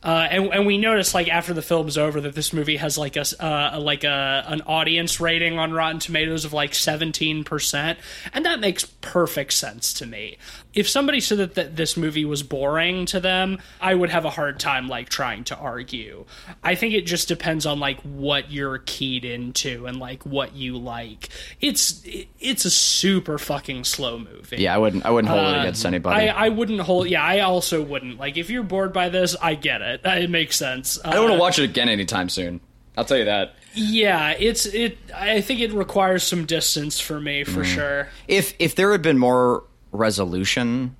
Uh, 0.04 0.28
and, 0.30 0.52
and 0.52 0.66
we 0.66 0.76
noticed 0.76 1.14
like 1.14 1.28
after 1.28 1.54
the 1.54 1.62
film's 1.62 1.96
over 1.96 2.20
that 2.20 2.34
this 2.34 2.52
movie 2.52 2.76
has 2.76 2.98
like 2.98 3.16
a 3.16 3.24
uh, 3.40 3.80
like 3.80 4.04
a 4.04 4.44
an 4.46 4.60
audience 4.66 5.18
rating 5.18 5.58
on 5.58 5.72
Rotten 5.72 5.98
Tomatoes 5.98 6.44
of 6.44 6.52
like 6.52 6.74
seventeen 6.74 7.42
percent, 7.42 7.98
and 8.34 8.44
that 8.44 8.60
makes 8.60 8.84
perfect 8.84 9.54
sense 9.54 9.94
to 9.94 10.06
me. 10.06 10.36
If 10.74 10.88
somebody 10.88 11.20
said 11.20 11.38
that, 11.38 11.54
that 11.54 11.76
this 11.76 11.96
movie 11.96 12.24
was 12.24 12.42
boring 12.42 13.06
to 13.06 13.20
them, 13.20 13.58
I 13.80 13.94
would 13.94 14.10
have 14.10 14.24
a 14.24 14.30
hard 14.30 14.58
time 14.60 14.88
like 14.88 15.08
trying 15.08 15.44
to 15.44 15.56
argue. 15.56 16.24
I 16.62 16.74
think 16.74 16.94
it 16.94 17.06
just 17.06 17.28
depends 17.28 17.64
on 17.64 17.78
like 17.80 18.00
what 18.02 18.50
you're 18.50 18.78
keyed 18.78 19.24
into 19.24 19.86
and 19.86 19.98
like 19.98 20.24
what 20.24 20.54
you 20.54 20.76
like. 20.76 21.28
It's 21.60 22.02
it's 22.40 22.64
a 22.64 22.70
super 22.70 23.38
fucking 23.38 23.84
slow 23.84 24.18
movie. 24.18 24.56
Yeah, 24.58 24.74
I 24.74 24.78
wouldn't. 24.78 25.06
I 25.06 25.10
wouldn't 25.10 25.32
hold 25.32 25.46
it 25.46 25.56
Uh, 25.56 25.60
against 25.60 25.86
anybody. 25.86 26.28
I, 26.28 26.46
I 26.46 26.48
wouldn't 26.50 26.80
hold. 26.80 27.08
Yeah, 27.08 27.22
I 27.22 27.40
also 27.40 27.80
wouldn't. 27.80 28.18
Like, 28.18 28.36
if 28.36 28.50
you're 28.50 28.62
bored 28.64 28.92
by 28.92 29.08
this, 29.08 29.36
I 29.40 29.54
get 29.54 29.80
it. 29.80 29.93
It 30.04 30.30
makes 30.30 30.56
sense. 30.56 30.98
Uh, 31.04 31.08
I 31.08 31.12
don't 31.12 31.24
want 31.24 31.34
to 31.34 31.40
watch 31.40 31.58
it 31.58 31.64
again 31.64 31.88
anytime 31.88 32.28
soon. 32.28 32.60
I'll 32.96 33.04
tell 33.04 33.18
you 33.18 33.24
that. 33.26 33.54
Yeah, 33.74 34.30
it's 34.38 34.66
it. 34.66 34.98
I 35.14 35.40
think 35.40 35.60
it 35.60 35.72
requires 35.72 36.22
some 36.22 36.46
distance 36.46 37.00
for 37.00 37.20
me, 37.20 37.42
for 37.44 37.62
Mm. 37.62 37.74
sure. 37.74 38.08
If 38.28 38.54
if 38.58 38.76
there 38.76 38.92
had 38.92 39.02
been 39.02 39.18
more 39.18 39.64
resolution 39.90 40.94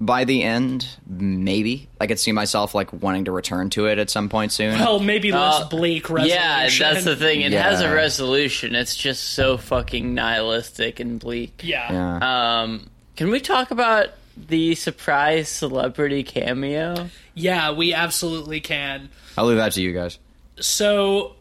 by 0.00 0.24
the 0.24 0.42
end, 0.42 0.86
maybe 1.06 1.88
I 2.00 2.06
could 2.06 2.18
see 2.18 2.32
myself 2.32 2.74
like 2.74 2.90
wanting 2.92 3.26
to 3.26 3.32
return 3.32 3.70
to 3.70 3.86
it 3.86 3.98
at 3.98 4.08
some 4.10 4.28
point 4.28 4.50
soon. 4.50 4.78
Well, 4.78 4.98
maybe 4.98 5.30
less 5.30 5.60
Uh, 5.62 5.68
bleak 5.68 6.08
resolution. 6.10 6.36
Yeah, 6.40 6.68
that's 6.78 7.04
the 7.04 7.14
thing. 7.16 7.42
It 7.42 7.52
has 7.52 7.80
a 7.80 7.94
resolution. 7.94 8.74
It's 8.74 8.96
just 8.96 9.34
so 9.34 9.56
fucking 9.58 10.12
nihilistic 10.14 10.98
and 11.00 11.20
bleak. 11.20 11.60
Yeah. 11.62 11.92
yeah. 11.92 12.60
Um, 12.62 12.88
can 13.16 13.30
we 13.30 13.40
talk 13.40 13.70
about 13.70 14.08
the 14.48 14.74
surprise 14.74 15.48
celebrity 15.48 16.22
cameo? 16.22 17.08
Yeah, 17.34 17.72
we 17.72 17.94
absolutely 17.94 18.60
can. 18.60 19.08
I'll 19.36 19.46
leave 19.46 19.56
that 19.56 19.72
to 19.72 19.82
you 19.82 19.92
guys. 19.92 20.18
So 20.60 21.36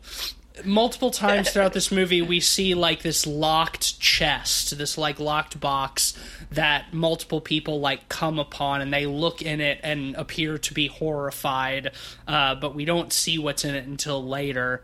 multiple 0.65 1.11
times 1.11 1.49
throughout 1.49 1.73
this 1.73 1.91
movie 1.91 2.21
we 2.21 2.39
see 2.39 2.73
like 2.73 3.01
this 3.01 3.25
locked 3.25 3.99
chest 3.99 4.77
this 4.77 4.97
like 4.97 5.19
locked 5.19 5.59
box 5.59 6.13
that 6.51 6.93
multiple 6.93 7.41
people 7.41 7.79
like 7.79 8.09
come 8.09 8.39
upon 8.39 8.81
and 8.81 8.93
they 8.93 9.05
look 9.05 9.41
in 9.41 9.61
it 9.61 9.79
and 9.83 10.15
appear 10.15 10.57
to 10.57 10.73
be 10.73 10.87
horrified 10.87 11.91
uh, 12.27 12.55
but 12.55 12.75
we 12.75 12.85
don't 12.85 13.13
see 13.13 13.37
what's 13.37 13.63
in 13.63 13.75
it 13.75 13.85
until 13.85 14.23
later 14.25 14.83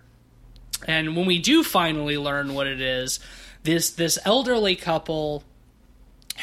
and 0.87 1.15
when 1.15 1.25
we 1.25 1.39
do 1.39 1.63
finally 1.63 2.17
learn 2.17 2.53
what 2.53 2.67
it 2.67 2.81
is 2.81 3.19
this 3.63 3.91
this 3.91 4.17
elderly 4.25 4.75
couple 4.75 5.43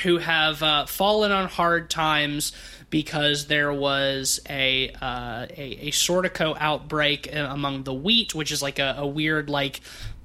who 0.02 0.18
have 0.18 0.62
uh, 0.62 0.86
fallen 0.86 1.32
on 1.32 1.48
hard 1.48 1.90
times 1.90 2.52
because 2.90 3.46
there 3.46 3.72
was 3.72 4.40
a 4.48 4.90
uh, 5.00 5.46
a, 5.50 5.88
a 5.88 5.90
sordico 5.90 6.56
outbreak 6.58 7.28
uh, 7.34 7.48
among 7.50 7.82
the 7.82 7.94
wheat, 7.94 8.34
which 8.34 8.52
is 8.52 8.62
like 8.62 8.78
a, 8.78 8.96
a 8.98 9.06
weird 9.06 9.50
like 9.50 9.80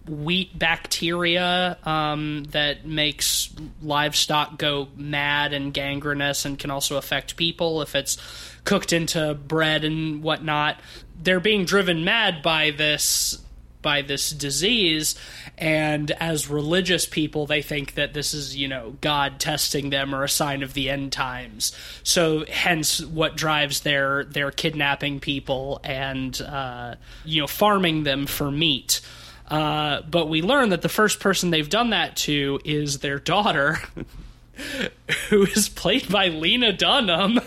wheat 0.07 0.57
bacteria 0.57 1.77
um, 1.83 2.45
that 2.51 2.85
makes 2.85 3.53
livestock 3.81 4.57
go 4.57 4.87
mad 4.95 5.53
and 5.53 5.73
gangrenous 5.73 6.45
and 6.45 6.57
can 6.57 6.71
also 6.71 6.97
affect 6.97 7.35
people 7.35 7.81
if 7.81 7.95
it's 7.95 8.17
cooked 8.63 8.93
into 8.93 9.33
bread 9.33 9.83
and 9.83 10.23
whatnot. 10.23 10.79
They're 11.21 11.39
being 11.39 11.65
driven 11.65 12.03
mad 12.03 12.41
by 12.41 12.71
this 12.71 13.41
by 13.81 14.01
this 14.01 14.31
disease 14.31 15.15
and 15.57 16.11
as 16.11 16.49
religious 16.49 17.05
people 17.05 17.45
they 17.45 17.61
think 17.61 17.93
that 17.95 18.13
this 18.13 18.33
is 18.33 18.55
you 18.55 18.67
know 18.67 18.95
god 19.01 19.39
testing 19.39 19.89
them 19.89 20.13
or 20.13 20.23
a 20.23 20.29
sign 20.29 20.63
of 20.63 20.73
the 20.73 20.89
end 20.89 21.11
times. 21.11 21.71
So 22.03 22.45
hence 22.45 23.03
what 23.03 23.35
drives 23.35 23.81
their 23.81 24.23
their 24.25 24.51
kidnapping 24.51 25.19
people 25.19 25.79
and 25.83 26.39
uh, 26.41 26.95
you 27.25 27.41
know 27.41 27.47
farming 27.47 28.03
them 28.03 28.27
for 28.27 28.51
meat. 28.51 29.01
Uh, 29.47 30.01
but 30.01 30.27
we 30.27 30.41
learn 30.41 30.69
that 30.69 30.81
the 30.81 30.89
first 30.89 31.19
person 31.19 31.51
they've 31.51 31.69
done 31.69 31.91
that 31.91 32.17
to 32.17 32.59
is 32.65 32.99
their 32.99 33.19
daughter 33.19 33.79
who 35.29 35.43
is 35.43 35.69
played 35.69 36.09
by 36.09 36.27
lena 36.27 36.73
dunham 36.73 37.39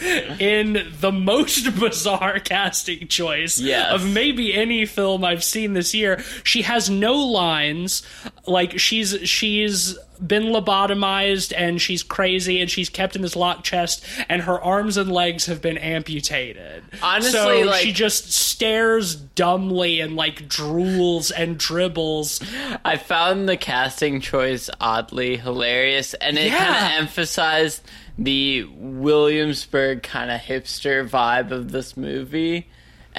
in 0.00 0.86
the 1.00 1.10
most 1.12 1.64
bizarre 1.80 2.38
casting 2.40 3.08
choice 3.08 3.58
Yes. 3.58 3.92
of 3.92 4.08
maybe 4.08 4.54
any 4.54 4.86
film 4.86 5.24
I've 5.24 5.42
seen 5.44 5.72
this 5.72 5.94
year. 5.94 6.22
She 6.44 6.62
has 6.62 6.88
no 6.88 7.14
lines. 7.14 8.02
Like 8.46 8.78
she's 8.78 9.16
she's 9.28 9.98
been 10.18 10.44
lobotomized 10.44 11.52
and 11.56 11.80
she's 11.80 12.02
crazy 12.02 12.60
and 12.60 12.70
she's 12.70 12.88
kept 12.88 13.16
in 13.16 13.22
this 13.22 13.36
locked 13.36 13.64
chest 13.64 14.04
and 14.28 14.42
her 14.42 14.60
arms 14.60 14.96
and 14.96 15.10
legs 15.12 15.46
have 15.46 15.62
been 15.62 15.78
amputated. 15.78 16.82
Honestly, 17.02 17.30
so 17.32 17.60
like- 17.60 17.82
she 17.82 17.92
just 17.92 18.32
stares 18.32 19.14
dumbly 19.14 20.00
and 20.00 20.16
like 20.16 20.48
drools 20.48 21.30
and 21.36 21.58
dribbles. 21.58 22.40
I 22.84 22.96
found 22.96 23.48
the 23.48 23.56
casting 23.56 24.20
choice 24.20 24.68
oddly 24.80 25.36
hilarious, 25.36 26.14
and 26.14 26.36
it 26.38 26.46
Yeah. 26.46 26.58
kind 26.58 26.76
of 26.94 27.00
emphasized 27.02 27.82
the 28.18 28.64
Williamsburg 28.76 30.02
kind 30.02 30.30
of 30.30 30.40
hipster 30.40 31.08
vibe 31.08 31.50
of 31.50 31.72
this 31.72 31.96
movie. 31.96 32.66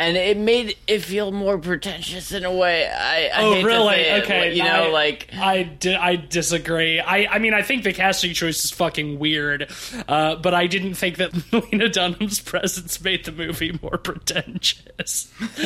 And 0.02 0.16
it 0.16 0.38
made 0.38 0.78
it 0.88 1.00
feel 1.00 1.34
more 1.34 1.58
pretentious 1.58 2.32
in 2.32 2.46
a 2.46 2.52
way. 2.56 2.88
I, 2.88 3.26
I 3.28 3.42
Oh, 3.44 3.54
hate 3.54 3.60
to 3.62 3.68
really? 3.68 3.96
say 3.96 4.10
it, 4.18 4.24
okay, 4.24 4.54
you 4.56 4.64
know, 4.64 4.86
I- 4.86 4.90
like 4.92 5.28
I, 5.38 5.64
di- 5.64 5.94
I 5.96 6.16
disagree. 6.16 7.02
I, 7.02 7.26
I 7.26 7.40
mean, 7.40 7.54
I 7.54 7.64
think 7.64 7.84
the 7.84 7.92
casting 7.92 8.34
choice 8.34 8.64
is 8.64 8.72
fucking 8.72 9.20
weird, 9.20 9.70
uh, 10.08 10.36
but 10.38 10.54
I 10.54 10.68
didn't 10.68 10.94
think 10.94 11.18
that 11.18 11.34
Lena 11.74 11.90
Dunham's 11.90 12.40
presence 12.40 13.02
made 13.04 13.26
the 13.26 13.34
movie 13.34 13.78
more 13.82 13.98
pretentious. 13.98 15.34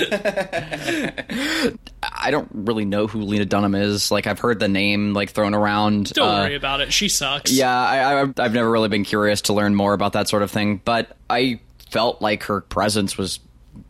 I 2.01 2.31
don't 2.31 2.49
really 2.53 2.85
know 2.85 3.07
who 3.07 3.21
Lena 3.21 3.45
Dunham 3.45 3.75
is. 3.75 4.11
Like 4.11 4.27
I've 4.27 4.39
heard 4.39 4.59
the 4.59 4.67
name 4.67 5.13
like 5.13 5.29
thrown 5.31 5.53
around. 5.53 6.11
Don't 6.13 6.27
Uh, 6.27 6.41
worry 6.43 6.55
about 6.55 6.81
it. 6.81 6.91
She 6.91 7.09
sucks. 7.09 7.51
Yeah, 7.51 7.69
I, 7.71 8.21
I, 8.23 8.33
I've 8.39 8.53
never 8.53 8.69
really 8.69 8.89
been 8.89 9.03
curious 9.03 9.41
to 9.43 9.53
learn 9.53 9.75
more 9.75 9.93
about 9.93 10.13
that 10.13 10.27
sort 10.27 10.43
of 10.43 10.51
thing, 10.51 10.81
but 10.83 11.15
I 11.29 11.59
felt 11.91 12.21
like 12.21 12.43
her 12.45 12.61
presence 12.61 13.17
was 13.17 13.39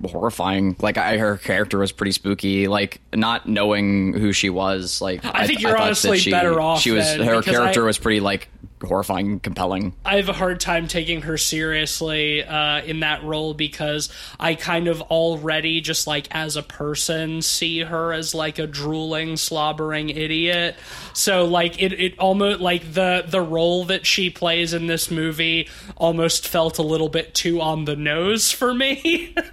horrifying. 0.05 0.75
Like 0.79 0.97
I, 0.97 1.17
her 1.17 1.37
character 1.37 1.79
was 1.79 1.91
pretty 1.91 2.11
spooky. 2.11 2.67
Like 2.67 3.01
not 3.13 3.47
knowing 3.47 4.13
who 4.13 4.33
she 4.33 4.49
was. 4.49 5.01
Like 5.01 5.23
I 5.25 5.45
think 5.47 5.59
th- 5.59 5.61
you're 5.61 5.71
that 5.71 5.81
honestly 5.81 6.17
she, 6.19 6.31
better 6.31 6.59
off 6.59 6.81
She 6.81 6.91
was 6.91 7.05
her 7.15 7.41
character 7.41 7.83
I- 7.83 7.87
was 7.87 7.97
pretty 7.97 8.19
like 8.19 8.49
horrifying, 8.83 9.39
compelling. 9.39 9.93
I 10.03 10.17
have 10.17 10.27
a 10.27 10.33
hard 10.33 10.59
time 10.59 10.87
taking 10.89 11.21
her 11.21 11.37
seriously 11.37 12.43
uh, 12.43 12.81
in 12.81 12.99
that 12.99 13.23
role 13.23 13.53
because 13.53 14.09
I 14.39 14.55
kind 14.55 14.89
of 14.89 15.01
already 15.03 15.79
just 15.79 16.05
like 16.05 16.27
as 16.31 16.57
a 16.57 16.63
person 16.63 17.41
see 17.41 17.79
her 17.79 18.11
as 18.11 18.35
like 18.35 18.59
a 18.59 18.67
drooling, 18.67 19.37
slobbering 19.37 20.09
idiot. 20.09 20.75
So 21.13 21.45
like 21.45 21.81
it, 21.81 21.93
it 21.93 22.19
almost 22.19 22.59
like 22.59 22.93
the 22.93 23.23
the 23.25 23.41
role 23.41 23.85
that 23.85 24.05
she 24.05 24.29
plays 24.29 24.73
in 24.73 24.87
this 24.87 25.09
movie 25.09 25.69
almost 25.95 26.47
felt 26.47 26.77
a 26.77 26.83
little 26.83 27.09
bit 27.09 27.33
too 27.33 27.61
on 27.61 27.85
the 27.85 27.95
nose 27.95 28.51
for 28.51 28.73
me. 28.73 29.33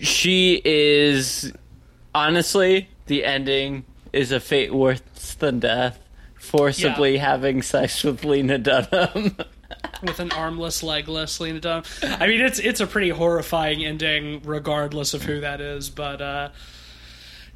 she 0.00 0.60
is 0.64 1.52
honestly 2.14 2.88
the 3.06 3.24
ending 3.24 3.84
is 4.12 4.32
a 4.32 4.40
fate 4.40 4.74
worse 4.74 5.00
than 5.38 5.60
death. 5.60 5.98
Forcibly 6.38 7.14
Yeah. 7.14 7.20
having 7.26 7.62
sex 7.62 8.02
with 8.02 8.24
Lena 8.24 8.58
Dunham. 8.58 9.36
with 10.02 10.18
an 10.18 10.32
armless, 10.32 10.82
legless 10.82 11.38
Lena 11.38 11.60
Dunham. 11.60 11.84
I 12.02 12.26
mean, 12.26 12.40
it's 12.40 12.58
it's 12.58 12.80
a 12.80 12.86
pretty 12.86 13.10
horrifying 13.10 13.84
ending, 13.84 14.40
regardless 14.44 15.14
of 15.14 15.22
who 15.22 15.40
that 15.40 15.60
is. 15.60 15.90
But 15.90 16.20
uh, 16.22 16.48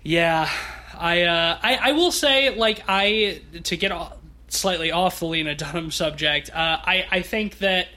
yeah, 0.02 0.48
I, 0.96 1.22
uh, 1.22 1.58
I 1.62 1.76
I 1.76 1.92
will 1.92 2.12
say, 2.12 2.54
like, 2.54 2.84
I 2.86 3.40
to 3.64 3.76
get 3.76 3.90
o- 3.90 4.12
slightly 4.48 4.92
off 4.92 5.18
the 5.18 5.26
Lena 5.26 5.54
Dunham 5.54 5.90
subject. 5.90 6.50
Uh, 6.50 6.78
I 6.84 7.06
I 7.10 7.22
think 7.22 7.58
that 7.58 7.88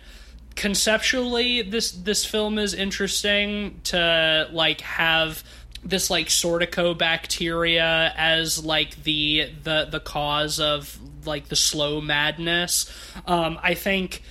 conceptually 0.57 1.61
this 1.61 1.91
this 1.91 2.25
film 2.25 2.57
is 2.57 2.73
interesting 2.73 3.79
to 3.83 4.49
like 4.51 4.81
have 4.81 5.43
this 5.83 6.09
like 6.09 6.27
sordico 6.27 6.97
bacteria 6.97 8.11
as 8.17 8.65
like 8.65 9.01
the 9.03 9.49
the 9.63 9.87
the 9.89 9.99
cause 9.99 10.59
of 10.59 10.99
like 11.25 11.47
the 11.47 11.55
slow 11.55 12.01
madness. 12.01 12.91
Um 13.25 13.59
i 13.61 13.73
think 13.75 14.23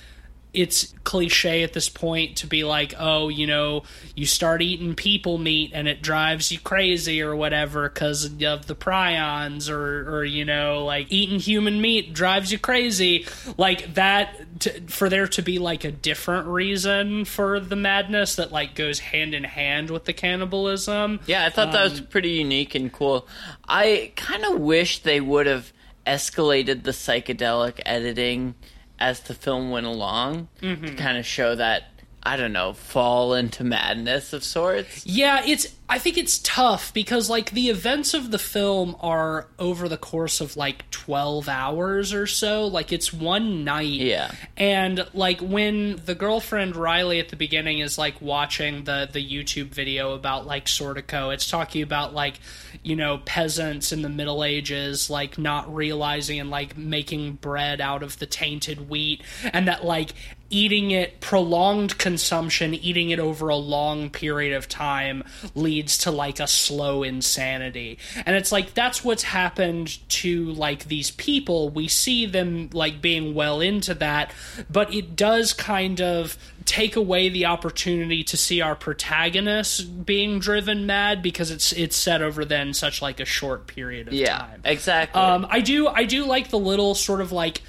it's 0.53 0.93
cliche 1.03 1.61
at 1.61 1.73
this 1.73 1.87
point 1.89 2.37
to 2.37 2.47
be 2.47 2.63
like, 2.63 2.95
oh, 2.97 3.29
you 3.29 3.45
know, 3.45 3.83
you 4.15 4.25
start 4.25 4.61
eating 4.61 4.95
people 4.95 5.37
meat 5.37 5.71
and 5.73 5.87
it 5.87 6.01
drives 6.01 6.51
you 6.51 6.59
crazy 6.59 7.21
or 7.21 7.35
whatever 7.35 7.87
because 7.87 8.25
of 8.25 8.65
the 8.65 8.75
prions, 8.75 9.69
or, 9.69 10.17
or 10.17 10.23
you 10.23 10.45
know, 10.45 10.83
like 10.85 11.11
eating 11.11 11.39
human 11.39 11.79
meat 11.79 12.13
drives 12.13 12.51
you 12.51 12.57
crazy. 12.57 13.27
Like 13.57 13.93
that, 13.95 14.59
to, 14.61 14.81
for 14.87 15.09
there 15.09 15.27
to 15.27 15.41
be 15.43 15.59
like 15.59 15.83
a 15.83 15.91
different 15.91 16.47
reason 16.47 17.25
for 17.25 17.59
the 17.59 17.75
madness 17.75 18.35
that 18.35 18.51
like 18.51 18.73
goes 18.73 18.99
hand 18.99 19.35
in 19.35 19.43
hand 19.43 19.91
with 19.91 20.05
the 20.05 20.13
cannibalism. 20.13 21.19
Yeah, 21.27 21.45
I 21.45 21.49
thought 21.49 21.71
that 21.73 21.85
Um, 21.85 21.91
was 21.91 22.01
pretty 22.01 22.31
unique 22.31 22.73
and 22.73 22.91
cool. 22.91 23.27
I 23.67 24.11
kind 24.15 24.43
of 24.43 24.59
wish 24.59 25.03
they 25.03 25.21
would 25.21 25.45
have 25.45 25.71
escalated 26.07 26.83
the 26.83 26.91
psychedelic 26.91 27.81
editing 27.85 28.55
as 28.99 29.19
the 29.21 29.33
film 29.33 29.69
went 29.71 29.85
along 29.85 30.47
Mm-hmm. 30.61 30.85
to 30.85 30.93
kind 30.95 31.17
of 31.17 31.25
show 31.25 31.55
that 31.55 31.83
I 32.23 32.35
don't 32.35 32.51
know, 32.51 32.73
fall 32.73 33.35
into 33.35 33.63
madness 33.63 34.33
of 34.33 34.43
sorts. 34.43 35.05
Yeah, 35.05 35.43
it's. 35.45 35.73
I 35.87 35.97
think 35.97 36.17
it's 36.17 36.39
tough 36.39 36.93
because 36.93 37.29
like 37.29 37.51
the 37.51 37.69
events 37.69 38.13
of 38.13 38.31
the 38.31 38.39
film 38.39 38.97
are 38.99 39.47
over 39.57 39.87
the 39.87 39.95
course 39.95 40.41
of 40.41 40.57
like 40.57 40.89
twelve 40.91 41.47
hours 41.47 42.11
or 42.13 42.27
so. 42.27 42.67
Like 42.67 42.91
it's 42.91 43.13
one 43.13 43.63
night. 43.63 43.85
Yeah. 44.01 44.29
And 44.57 45.07
like 45.13 45.39
when 45.39 46.01
the 46.03 46.15
girlfriend 46.15 46.75
Riley 46.75 47.19
at 47.19 47.29
the 47.29 47.37
beginning 47.37 47.79
is 47.79 47.97
like 47.97 48.21
watching 48.21 48.83
the 48.83 49.07
the 49.09 49.25
YouTube 49.25 49.67
video 49.67 50.13
about 50.13 50.45
like 50.45 50.65
Sordico, 50.65 51.33
it's 51.33 51.49
talking 51.49 51.81
about 51.81 52.13
like 52.13 52.41
you 52.87 52.95
know 52.95 53.19
peasants 53.25 53.91
in 53.91 54.01
the 54.01 54.09
Middle 54.09 54.43
Ages 54.43 55.09
like 55.09 55.37
not 55.37 55.73
realizing 55.73 56.39
and 56.39 56.49
like 56.49 56.77
making 56.77 57.33
bread 57.33 57.81
out 57.81 58.01
of 58.01 58.17
the 58.19 58.25
tainted 58.25 58.89
wheat, 58.89 59.21
and 59.43 59.67
that 59.67 59.83
like 59.83 60.13
eating 60.49 60.91
it 60.91 61.19
prolonged 61.19 61.97
consumption 61.97 62.73
eating 62.73 63.09
it 63.09 63.19
over 63.19 63.49
a 63.49 63.55
long 63.57 64.09
period 64.09 64.55
of 64.55 64.69
time 64.69 65.21
leads 65.55 65.97
to 65.97 66.09
like 66.09 66.39
a 66.39 66.47
slow 66.47 67.03
insanity. 67.03 67.99
And 68.25 68.33
it's 68.33 68.51
like 68.51 68.73
that's 68.73 69.03
what's 69.03 69.23
happened 69.23 69.97
to 70.09 70.45
like 70.53 70.85
these 70.85 71.11
people. 71.11 71.69
We 71.69 71.89
see 71.89 72.25
them 72.25 72.69
like 72.71 73.01
being 73.01 73.33
well 73.33 73.59
into 73.59 73.93
that 73.95 74.31
but 74.69 74.93
it 74.93 75.15
does 75.15 75.51
kind 75.51 75.99
of 75.99 76.37
take 76.67 76.97
away 76.97 77.29
the 77.29 77.45
opportunity 77.45 78.23
to 78.25 78.35
see 78.35 78.59
our 78.61 78.75
protagonists 78.75 79.79
being 79.81 80.37
driven 80.37 80.85
mad 80.85 81.23
because 81.23 81.49
it's 81.49 81.71
it's 81.71 81.95
set 81.95 82.21
over 82.21 82.43
then 82.43 82.73
such 82.73 83.01
like 83.01 83.19
a 83.21 83.25
short 83.25 83.67
period 83.67 84.09
of 84.09 84.13
Yeah, 84.13 84.37
time 84.37 84.61
exactly. 84.65 85.19
um, 85.19 85.47
I 85.49 85.61
do 85.61 85.87
I 85.87 86.03
do 86.03 86.25
like 86.25 86.49
the 86.49 86.59
little 86.59 86.93
sort 86.93 87.21
of 87.21 87.31
like 87.31 87.61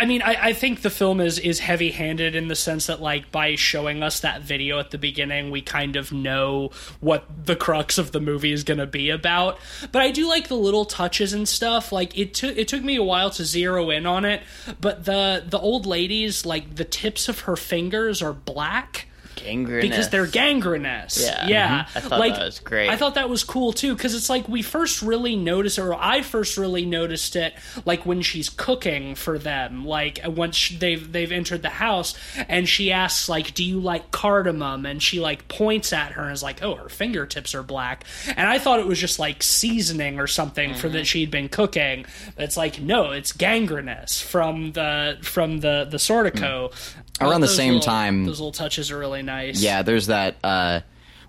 I 0.00 0.06
mean, 0.06 0.22
I, 0.22 0.46
I 0.46 0.52
think 0.54 0.80
the 0.80 0.88
film 0.88 1.20
is 1.20 1.38
is 1.38 1.58
heavy 1.58 1.90
handed 1.90 2.34
in 2.34 2.48
the 2.48 2.56
sense 2.56 2.86
that 2.86 3.02
like 3.02 3.30
by 3.30 3.54
showing 3.56 4.02
us 4.02 4.20
that 4.20 4.40
video 4.40 4.78
at 4.78 4.92
the 4.92 4.96
beginning, 4.96 5.50
we 5.50 5.60
kind 5.60 5.94
of 5.94 6.10
know 6.10 6.70
what 7.00 7.26
the 7.44 7.54
crux 7.54 7.98
of 7.98 8.10
the 8.10 8.18
movie 8.18 8.50
is 8.50 8.64
gonna 8.64 8.86
be 8.86 9.10
about. 9.10 9.58
But 9.92 10.00
I 10.00 10.10
do 10.10 10.26
like 10.26 10.48
the 10.48 10.56
little 10.56 10.86
touches 10.86 11.34
and 11.34 11.46
stuff. 11.46 11.92
Like 11.92 12.16
it 12.16 12.32
took 12.32 12.56
it 12.56 12.66
took 12.66 12.82
me 12.82 12.96
a 12.96 13.02
while 13.02 13.28
to 13.32 13.44
zero 13.44 13.90
in 13.90 14.06
on 14.06 14.24
it, 14.24 14.40
but 14.80 15.04
the 15.04 15.44
the 15.46 15.58
old 15.58 15.84
lady's 15.84 16.46
like 16.46 16.76
the 16.76 16.86
tips 16.86 17.28
of 17.28 17.40
her 17.40 17.54
fingers 17.54 18.22
are 18.22 18.32
black 18.32 19.06
Gangrenous. 19.36 19.82
because 19.88 20.08
they're 20.10 20.26
gangrenous. 20.26 21.22
Yeah. 21.24 21.46
yeah. 21.46 21.84
Mhm. 21.84 21.96
I 21.96 22.00
thought 22.00 22.20
like, 22.20 22.34
that 22.34 22.44
was 22.44 22.58
great. 22.60 22.90
I 22.90 22.96
thought 22.96 23.14
that 23.14 23.28
was 23.28 23.44
cool 23.44 23.72
too 23.72 23.94
because 23.94 24.14
it's 24.14 24.28
like 24.30 24.48
we 24.48 24.62
first 24.62 25.02
really 25.02 25.36
noticed, 25.36 25.78
or 25.78 25.94
I 25.94 26.22
first 26.22 26.56
really 26.56 26.84
noticed 26.84 27.36
it, 27.36 27.54
like 27.84 28.04
when 28.06 28.22
she's 28.22 28.48
cooking 28.48 29.14
for 29.14 29.38
them. 29.38 29.84
Like 29.86 30.20
once 30.26 30.68
they've 30.78 31.10
they've 31.10 31.32
entered 31.32 31.62
the 31.62 31.68
house, 31.70 32.14
and 32.48 32.68
she 32.68 32.92
asks 32.92 33.28
like, 33.28 33.54
"Do 33.54 33.64
you 33.64 33.80
like 33.80 34.10
cardamom?" 34.10 34.84
And 34.86 35.02
she 35.02 35.20
like 35.20 35.48
points 35.48 35.92
at 35.92 36.12
her 36.12 36.22
and 36.24 36.32
is 36.32 36.42
like, 36.42 36.62
"Oh, 36.62 36.74
her 36.76 36.88
fingertips 36.88 37.54
are 37.54 37.62
black." 37.62 38.04
And 38.36 38.46
I 38.48 38.58
thought 38.58 38.80
it 38.80 38.86
was 38.86 38.98
just 38.98 39.18
like 39.18 39.42
seasoning 39.42 40.20
or 40.20 40.26
something 40.26 40.74
for 40.74 40.88
Mm-hmm. 40.88 40.96
that 40.96 41.06
she'd 41.06 41.30
been 41.30 41.48
cooking. 41.48 42.04
But 42.36 42.44
it's 42.44 42.56
like 42.56 42.80
no, 42.80 43.12
it's 43.12 43.32
gangrenous 43.32 44.20
from 44.20 44.72
the 44.72 45.18
from 45.22 45.60
the 45.60 45.86
the 45.90 45.96
Sordico. 45.98 46.72
Around 47.20 47.40
the 47.42 47.48
same 47.48 47.74
little- 47.74 47.84
time- 47.86 48.24
those 48.24 48.40
little 48.40 48.52
touches 48.52 48.90
are 48.90 48.98
really 48.98 49.22
nice. 49.22 49.60
Yeah, 49.62 49.82
there's 49.82 50.06
that. 50.06 50.36
Uh, 50.42 50.80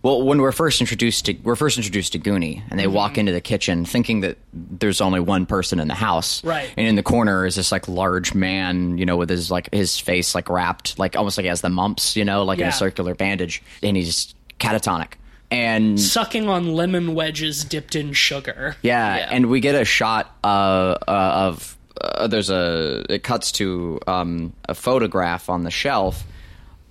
well, 0.04 0.24
when 0.24 0.42
we're 0.42 0.52
first 0.52 0.82
introduced 0.82 1.26
to 1.26 1.34
we're 1.44 1.56
first 1.56 1.78
introduced 1.78 2.14
to 2.14 2.18
Gunni, 2.20 2.64
and 2.72 2.80
they 2.80 2.86
Mm-hmm. 2.86 2.94
walk 2.94 3.18
into 3.20 3.32
the 3.32 3.42
kitchen 3.42 3.86
thinking 3.86 4.22
that 4.22 4.38
there's 4.52 5.00
only 5.00 5.20
one 5.20 5.46
person 5.46 5.80
in 5.80 5.88
the 5.88 5.94
house, 5.94 6.44
Right. 6.44 6.74
And 6.76 6.88
in 6.88 6.96
the 6.96 7.04
corner 7.04 7.46
is 7.46 7.54
this 7.56 7.72
like 7.72 7.88
large 7.88 8.34
man, 8.34 8.98
you 8.98 9.06
know, 9.06 9.16
with 9.18 9.30
his 9.30 9.52
like 9.52 9.72
his 9.72 10.00
face 10.00 10.34
like 10.34 10.50
wrapped, 10.50 10.98
like 10.98 11.16
almost 11.16 11.38
like 11.38 11.44
he 11.44 11.50
has 11.50 11.62
the 11.62 11.70
mumps, 11.70 12.16
you 12.16 12.26
know, 12.26 12.44
like 12.44 12.58
in 12.58 12.68
a 12.68 12.72
circular 12.72 13.14
bandage, 13.14 13.62
and 13.84 13.96
he's 13.96 14.34
catatonic. 14.60 15.14
And 15.52 16.00
sucking 16.00 16.48
on 16.48 16.74
lemon 16.74 17.14
wedges 17.14 17.64
dipped 17.66 17.96
in 17.96 18.14
sugar. 18.14 18.78
yeah, 18.82 19.18
Yeah. 19.18 19.28
and 19.32 19.48
we 19.52 19.60
get 19.60 19.76
a 19.76 19.84
shot 19.86 20.34
uh, 20.44 20.48
uh, 20.48 20.98
of 21.08 21.78
uh, 22.04 22.28
there's 22.28 22.50
a 22.50 23.04
it 23.10 23.24
cuts 23.24 23.52
to 23.54 24.00
um, 24.08 24.54
a 24.70 24.74
photograph 24.76 25.50
on 25.50 25.64
the 25.64 25.72
shelf 25.72 26.24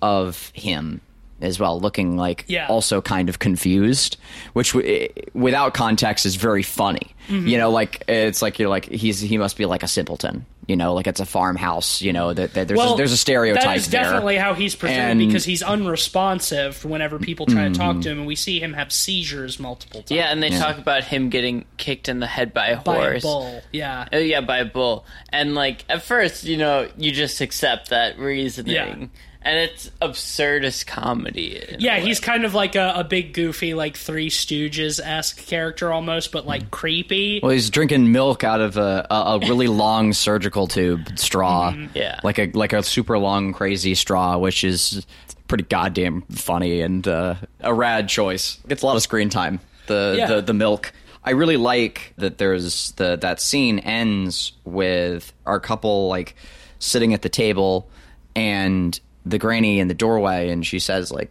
of 0.01 0.51
him 0.53 1.01
as 1.41 1.59
well, 1.59 1.79
looking 1.79 2.17
like 2.17 2.45
Yeah. 2.47 2.67
also 2.67 3.01
kind 3.01 3.27
of 3.29 3.39
confused, 3.39 4.17
which 4.53 4.73
w- 4.73 5.07
without 5.33 5.73
context 5.73 6.25
is 6.25 6.35
very 6.35 6.61
funny. 6.63 7.15
Mm-hmm. 7.29 7.47
You 7.47 7.57
know, 7.57 7.71
like 7.71 8.03
it's 8.07 8.41
like 8.43 8.59
you're 8.59 8.69
like 8.69 8.85
he's 8.85 9.19
he 9.19 9.37
must 9.37 9.57
be 9.57 9.65
like 9.65 9.81
a 9.83 9.87
simpleton. 9.87 10.45
You 10.67 10.75
know, 10.75 10.93
like 10.93 11.07
it's 11.07 11.19
a 11.19 11.25
farmhouse. 11.25 12.01
You 12.01 12.13
know 12.13 12.33
that, 12.33 12.53
that 12.53 12.67
there's 12.67 12.79
a, 12.79 12.93
there's 12.95 13.11
a 13.11 13.17
stereotype 13.17 13.63
That 13.63 13.77
is 13.77 13.89
there. 13.89 14.03
definitely 14.03 14.37
how 14.37 14.53
he's 14.53 14.75
presented 14.75 15.21
And- 15.21 15.27
because 15.27 15.43
he's 15.43 15.63
unresponsive 15.63 16.85
whenever 16.85 17.19
people 17.19 17.45
try 17.45 17.67
to 17.67 17.73
talk 17.73 17.93
mm-hmm. 17.93 18.01
to 18.01 18.09
him, 18.11 18.17
and 18.19 18.27
we 18.27 18.35
see 18.35 18.59
him 18.59 18.73
have 18.73 18.91
seizures 18.91 19.59
multiple 19.59 20.01
times. 20.01 20.11
Yeah, 20.11 20.31
and 20.31 20.41
they 20.41 20.49
talk 20.49 20.77
about 20.77 21.03
him 21.03 21.29
getting 21.29 21.65
kicked 21.77 22.09
in 22.09 22.19
the 22.19 22.27
head 22.27 22.53
by 22.53 22.67
a 22.67 22.81
by 22.81 22.95
a 22.95 22.99
horse. 23.11 23.23
bull. 23.23 23.61
Yeah. 23.71 24.07
Oh 24.13 24.17
yeah, 24.17 24.41
by 24.41 24.59
a 24.59 24.65
bull. 24.65 25.05
And 25.29 25.55
like 25.55 25.83
at 25.89 26.03
first, 26.03 26.43
you 26.43 26.57
know, 26.57 26.89
you 26.97 27.11
just 27.11 27.41
accept 27.41 27.89
that 27.89 28.19
reasoning. 28.19 28.73
Yeah. 28.73 29.07
And 29.43 29.57
it's 29.57 29.89
absurdist 30.01 30.85
comedy. 30.85 31.59
Yeah, 31.79 31.97
he's 31.97 32.19
kind 32.19 32.45
of 32.45 32.53
like 32.53 32.75
a, 32.75 32.93
a 32.97 33.03
big, 33.03 33.33
goofy, 33.33 33.73
like 33.73 33.97
Three 33.97 34.29
Stooges 34.29 34.99
esque 35.03 35.45
character 35.47 35.91
almost, 35.91 36.31
but 36.31 36.45
like 36.45 36.69
creepy. 36.69 37.39
Well, 37.41 37.51
he's 37.51 37.71
drinking 37.71 38.11
milk 38.11 38.43
out 38.43 38.61
of 38.61 38.77
a, 38.77 39.07
a, 39.09 39.15
a 39.15 39.39
really 39.39 39.67
long 39.85 40.13
surgical 40.13 40.67
tube 40.67 41.17
straw. 41.17 41.71
Mm-hmm. 41.71 41.97
Yeah. 41.97 42.19
like 42.23 42.37
a 42.37 42.51
like 42.53 42.73
a 42.73 42.83
super 42.83 43.17
long 43.17 43.51
crazy 43.53 43.95
straw, 43.95 44.37
which 44.37 44.63
is 44.63 45.05
pretty 45.47 45.63
goddamn 45.63 46.21
funny 46.31 46.81
and 46.81 47.07
uh, 47.07 47.33
a 47.61 47.73
rad 47.73 48.09
choice. 48.09 48.59
Gets 48.67 48.83
a 48.83 48.85
lot 48.85 48.95
of 48.95 49.01
screen 49.01 49.29
time. 49.29 49.59
The 49.87 50.13
Yeah. 50.17 50.27
the 50.27 50.41
the 50.43 50.53
milk. 50.53 50.93
I 51.23 51.31
really 51.31 51.57
like 51.57 52.13
that. 52.17 52.37
There's 52.37 52.91
the 52.91 53.15
that 53.17 53.41
scene 53.41 53.79
ends 53.79 54.53
with 54.65 55.33
our 55.47 55.59
couple 55.59 56.09
like 56.09 56.35
sitting 56.77 57.13
at 57.15 57.23
the 57.23 57.29
table 57.29 57.89
and 58.35 58.99
the 59.25 59.37
granny 59.37 59.79
in 59.79 59.87
the 59.87 59.93
doorway, 59.93 60.49
and 60.49 60.65
she 60.65 60.79
says 60.79 61.11
like 61.11 61.29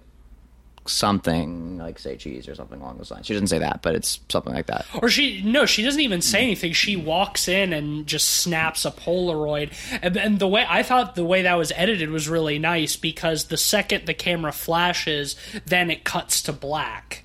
something 0.87 1.79
like 1.79 1.99
say 1.99 2.17
cheese 2.17 2.49
or 2.49 2.55
something 2.55 2.81
along 2.81 2.97
those 2.97 3.11
lines. 3.11 3.27
She 3.27 3.33
doesn't 3.33 3.49
say 3.49 3.59
that, 3.59 3.83
but 3.83 3.95
it's 3.95 4.21
something 4.29 4.53
like 4.53 4.67
that. 4.67 4.87
Or 5.01 5.09
she, 5.09 5.43
no, 5.43 5.67
she 5.67 5.83
doesn't 5.83 6.01
even 6.01 6.21
say 6.23 6.43
anything. 6.43 6.73
She 6.73 6.97
walks 6.97 7.49
in 7.49 7.73
and 7.73 8.07
just 8.07 8.29
snaps 8.29 8.85
a 8.85 8.91
Polaroid. 8.91 9.73
And, 10.03 10.17
and 10.17 10.39
the 10.39 10.49
way, 10.49 10.65
I 10.69 10.83
thought 10.83 11.15
the 11.15 11.25
way 11.25 11.43
that 11.43 11.55
was 11.55 11.73
edited 11.77 12.11
was 12.11 12.29
really 12.29 12.59
nice 12.59 12.97
because 12.97 13.45
the 13.45 13.57
second 13.57 14.07
the 14.07 14.15
camera 14.15 14.53
flashes, 14.53 15.37
then 15.67 15.91
it 15.91 16.03
cuts 16.05 16.43
to 16.43 16.53
black. 16.53 17.25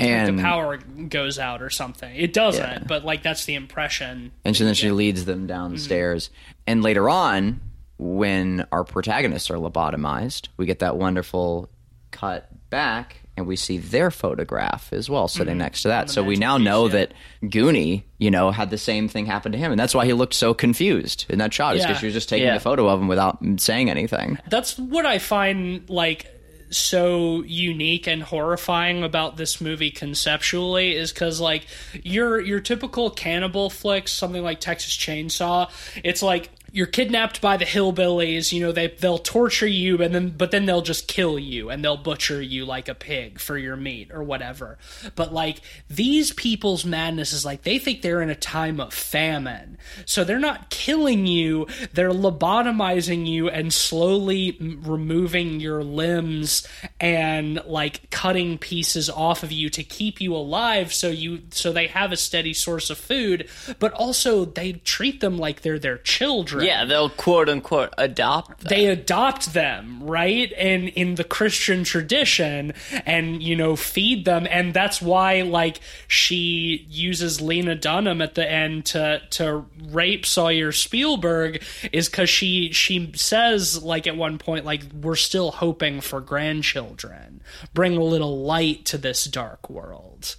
And 0.00 0.38
the 0.38 0.42
power 0.42 0.78
goes 0.78 1.38
out 1.38 1.62
or 1.62 1.70
something. 1.70 2.16
It 2.16 2.32
doesn't, 2.32 2.62
Yeah. 2.62 2.82
but 2.86 3.04
like 3.04 3.22
that's 3.22 3.44
the 3.44 3.54
impression. 3.54 4.32
And 4.44 4.56
she, 4.56 4.64
then 4.64 4.74
she 4.74 4.90
leads 4.90 5.24
them 5.24 5.46
downstairs. 5.46 6.24
stairs. 6.24 6.30
And 6.66 6.82
later 6.82 7.08
on, 7.08 7.60
when 7.98 8.66
our 8.72 8.84
protagonists 8.84 9.50
are 9.50 9.56
lobotomized, 9.56 10.48
we 10.56 10.66
get 10.66 10.80
that 10.80 10.96
wonderful 10.96 11.68
cut 12.10 12.48
back 12.70 13.20
and 13.36 13.46
we 13.46 13.56
see 13.56 13.78
their 13.78 14.10
photograph 14.10 14.92
as 14.92 15.10
well 15.10 15.26
sitting 15.26 15.52
mm-hmm. 15.52 15.58
next 15.58 15.82
to 15.82 15.88
that. 15.88 16.08
So 16.08 16.22
we 16.22 16.36
now 16.36 16.56
know 16.56 16.88
that 16.88 17.12
Gunni, 17.42 18.04
you 18.18 18.30
know, 18.30 18.52
had 18.52 18.70
the 18.70 18.78
same 18.78 19.08
thing 19.08 19.26
happen 19.26 19.52
to 19.52 19.58
him. 19.58 19.72
And 19.72 19.78
that's 19.78 19.94
why 19.94 20.06
he 20.06 20.12
looked 20.12 20.34
so 20.34 20.54
confused 20.54 21.26
in 21.28 21.38
that 21.38 21.52
shot, 21.52 21.76
is 21.76 21.82
because 21.82 21.96
Yeah. 21.96 22.00
she 22.00 22.06
was 22.06 22.14
just 22.14 22.28
taking 22.28 22.46
Yeah. 22.46 22.56
a 22.56 22.60
photo 22.60 22.88
of 22.88 23.00
him 23.00 23.08
without 23.08 23.38
saying 23.56 23.90
anything. 23.90 24.38
That's 24.48 24.78
what 24.78 25.04
I 25.04 25.18
find 25.18 25.88
like 25.88 26.26
so 26.70 27.42
unique 27.42 28.06
and 28.06 28.22
horrifying 28.22 29.02
about 29.02 29.36
this 29.36 29.60
movie 29.60 29.90
conceptually 29.90 30.94
is 30.96 31.12
because 31.12 31.40
like 31.40 31.66
your 32.02 32.40
your 32.40 32.60
typical 32.60 33.10
cannibal 33.10 33.70
flicks, 33.70 34.12
something 34.12 34.42
like 34.42 34.60
Texas 34.60 34.96
Chainsaw, 34.96 35.70
it's 36.02 36.22
like 36.22 36.50
you're 36.74 36.88
kidnapped 36.88 37.40
by 37.40 37.56
the 37.56 37.64
hillbillies. 37.64 38.50
You 38.50 38.60
know 38.60 38.72
they 38.72 38.88
they'll 38.88 39.18
torture 39.18 39.66
you 39.66 40.02
and 40.02 40.12
then 40.12 40.30
but 40.30 40.50
then 40.50 40.66
they'll 40.66 40.82
just 40.82 41.06
kill 41.06 41.38
you 41.38 41.70
and 41.70 41.84
they'll 41.84 41.96
butcher 41.96 42.42
you 42.42 42.64
like 42.64 42.88
a 42.88 42.96
pig 42.96 43.38
for 43.38 43.56
your 43.56 43.76
meat 43.76 44.10
or 44.12 44.24
whatever. 44.24 44.76
But 45.14 45.32
like 45.32 45.60
these 45.88 46.32
people's 46.32 46.84
madness 46.84 47.32
is 47.32 47.44
like 47.44 47.62
they 47.62 47.78
think 47.78 48.02
they're 48.02 48.20
in 48.20 48.28
a 48.28 48.34
time 48.34 48.80
of 48.80 48.92
famine, 48.92 49.78
so 50.04 50.24
they're 50.24 50.40
not 50.40 50.68
killing 50.68 51.28
you. 51.28 51.68
They're 51.92 52.10
lobotomizing 52.10 53.24
you 53.24 53.48
and 53.48 53.72
slowly 53.72 54.58
removing 54.60 55.60
your 55.60 55.84
limbs 55.84 56.66
and 56.98 57.62
like 57.66 58.10
cutting 58.10 58.58
pieces 58.58 59.08
off 59.08 59.44
of 59.44 59.52
you 59.52 59.70
to 59.70 59.84
keep 59.84 60.20
you 60.20 60.34
alive 60.34 60.92
so 60.92 61.08
you 61.08 61.42
so 61.50 61.70
they 61.70 61.86
have 61.86 62.10
a 62.10 62.16
steady 62.16 62.52
source 62.52 62.90
of 62.90 62.98
food 62.98 63.48
but 63.78 63.92
also 63.92 64.44
they 64.44 64.72
treat 64.72 65.20
them 65.20 65.38
like 65.38 65.60
they're 65.60 65.78
their 65.78 65.98
children 65.98 66.63
Yeah, 66.64 66.84
they'll 66.84 67.10
quote 67.10 67.48
unquote 67.48 67.92
adopt 67.98 68.60
them. 68.60 68.68
they 68.68 68.86
adopt 68.86 69.52
them 69.52 70.02
right 70.02 70.52
and 70.56 70.88
in 70.88 71.14
the 71.14 71.24
christian 71.24 71.84
tradition 71.84 72.72
and 73.06 73.42
you 73.42 73.56
know 73.56 73.76
feed 73.76 74.24
them. 74.24 74.46
And 74.50 74.74
that's 74.74 75.00
why 75.02 75.42
like 75.42 75.80
she 76.08 76.86
uses 76.88 77.40
lena 77.40 77.74
dunham 77.74 78.20
at 78.22 78.34
the 78.34 78.50
end 78.50 78.86
to 78.86 79.20
to 79.30 79.64
rape 79.88 80.26
sawyer 80.26 80.72
spielberg 80.72 81.62
is 81.92 82.08
because 82.08 82.30
she 82.30 82.72
she 82.72 83.12
says 83.14 83.82
like 83.82 84.06
at 84.06 84.16
one 84.16 84.38
point 84.38 84.64
like 84.64 84.82
we're 85.00 85.16
still 85.16 85.50
hoping 85.50 86.00
for 86.00 86.20
grandchildren. 86.20 87.40
Bring 87.72 87.96
a 87.96 88.02
little 88.02 88.42
light 88.42 88.84
to 88.86 88.98
this 88.98 89.24
dark 89.24 89.68
world. 89.70 90.36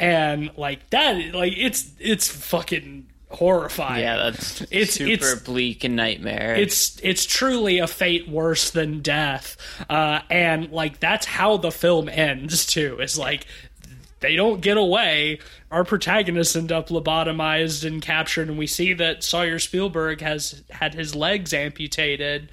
And 0.00 0.50
like 0.56 0.88
that 0.90 1.34
like 1.34 1.54
it's 1.56 1.90
it's 1.98 2.28
fucking 2.28 3.06
horrifying. 3.34 4.02
Yeah, 4.02 4.16
that's 4.30 4.62
It's- 4.62 4.92
super 4.94 5.10
it's- 5.12 5.40
bleak 5.40 5.84
and 5.84 5.96
nightmare. 5.96 6.54
it's 6.56 6.98
it's 7.02 7.26
truly 7.26 7.78
a 7.78 7.86
fate 7.86 8.28
worse 8.28 8.70
than 8.70 9.00
death. 9.00 9.56
Uh 9.90 10.20
and 10.30 10.70
like 10.72 11.00
that's 11.00 11.26
how 11.26 11.56
the 11.58 11.70
film 11.70 12.08
ends 12.08 12.64
too 12.66 12.98
it's 13.00 13.18
like 13.18 13.46
they 14.20 14.36
don't 14.36 14.62
get 14.62 14.78
away. 14.78 15.38
Our 15.70 15.84
protagonists 15.84 16.56
end 16.56 16.72
up 16.72 16.88
lobotomized 16.88 17.84
and 17.86 18.00
captured 18.00 18.48
and 18.48 18.56
we 18.56 18.66
see 18.66 18.94
that 18.94 19.22
sawyer 19.22 19.58
spielberg 19.58 20.20
has 20.22 20.62
had 20.70 20.94
his 20.94 21.14
legs 21.14 21.52
amputated. 21.52 22.50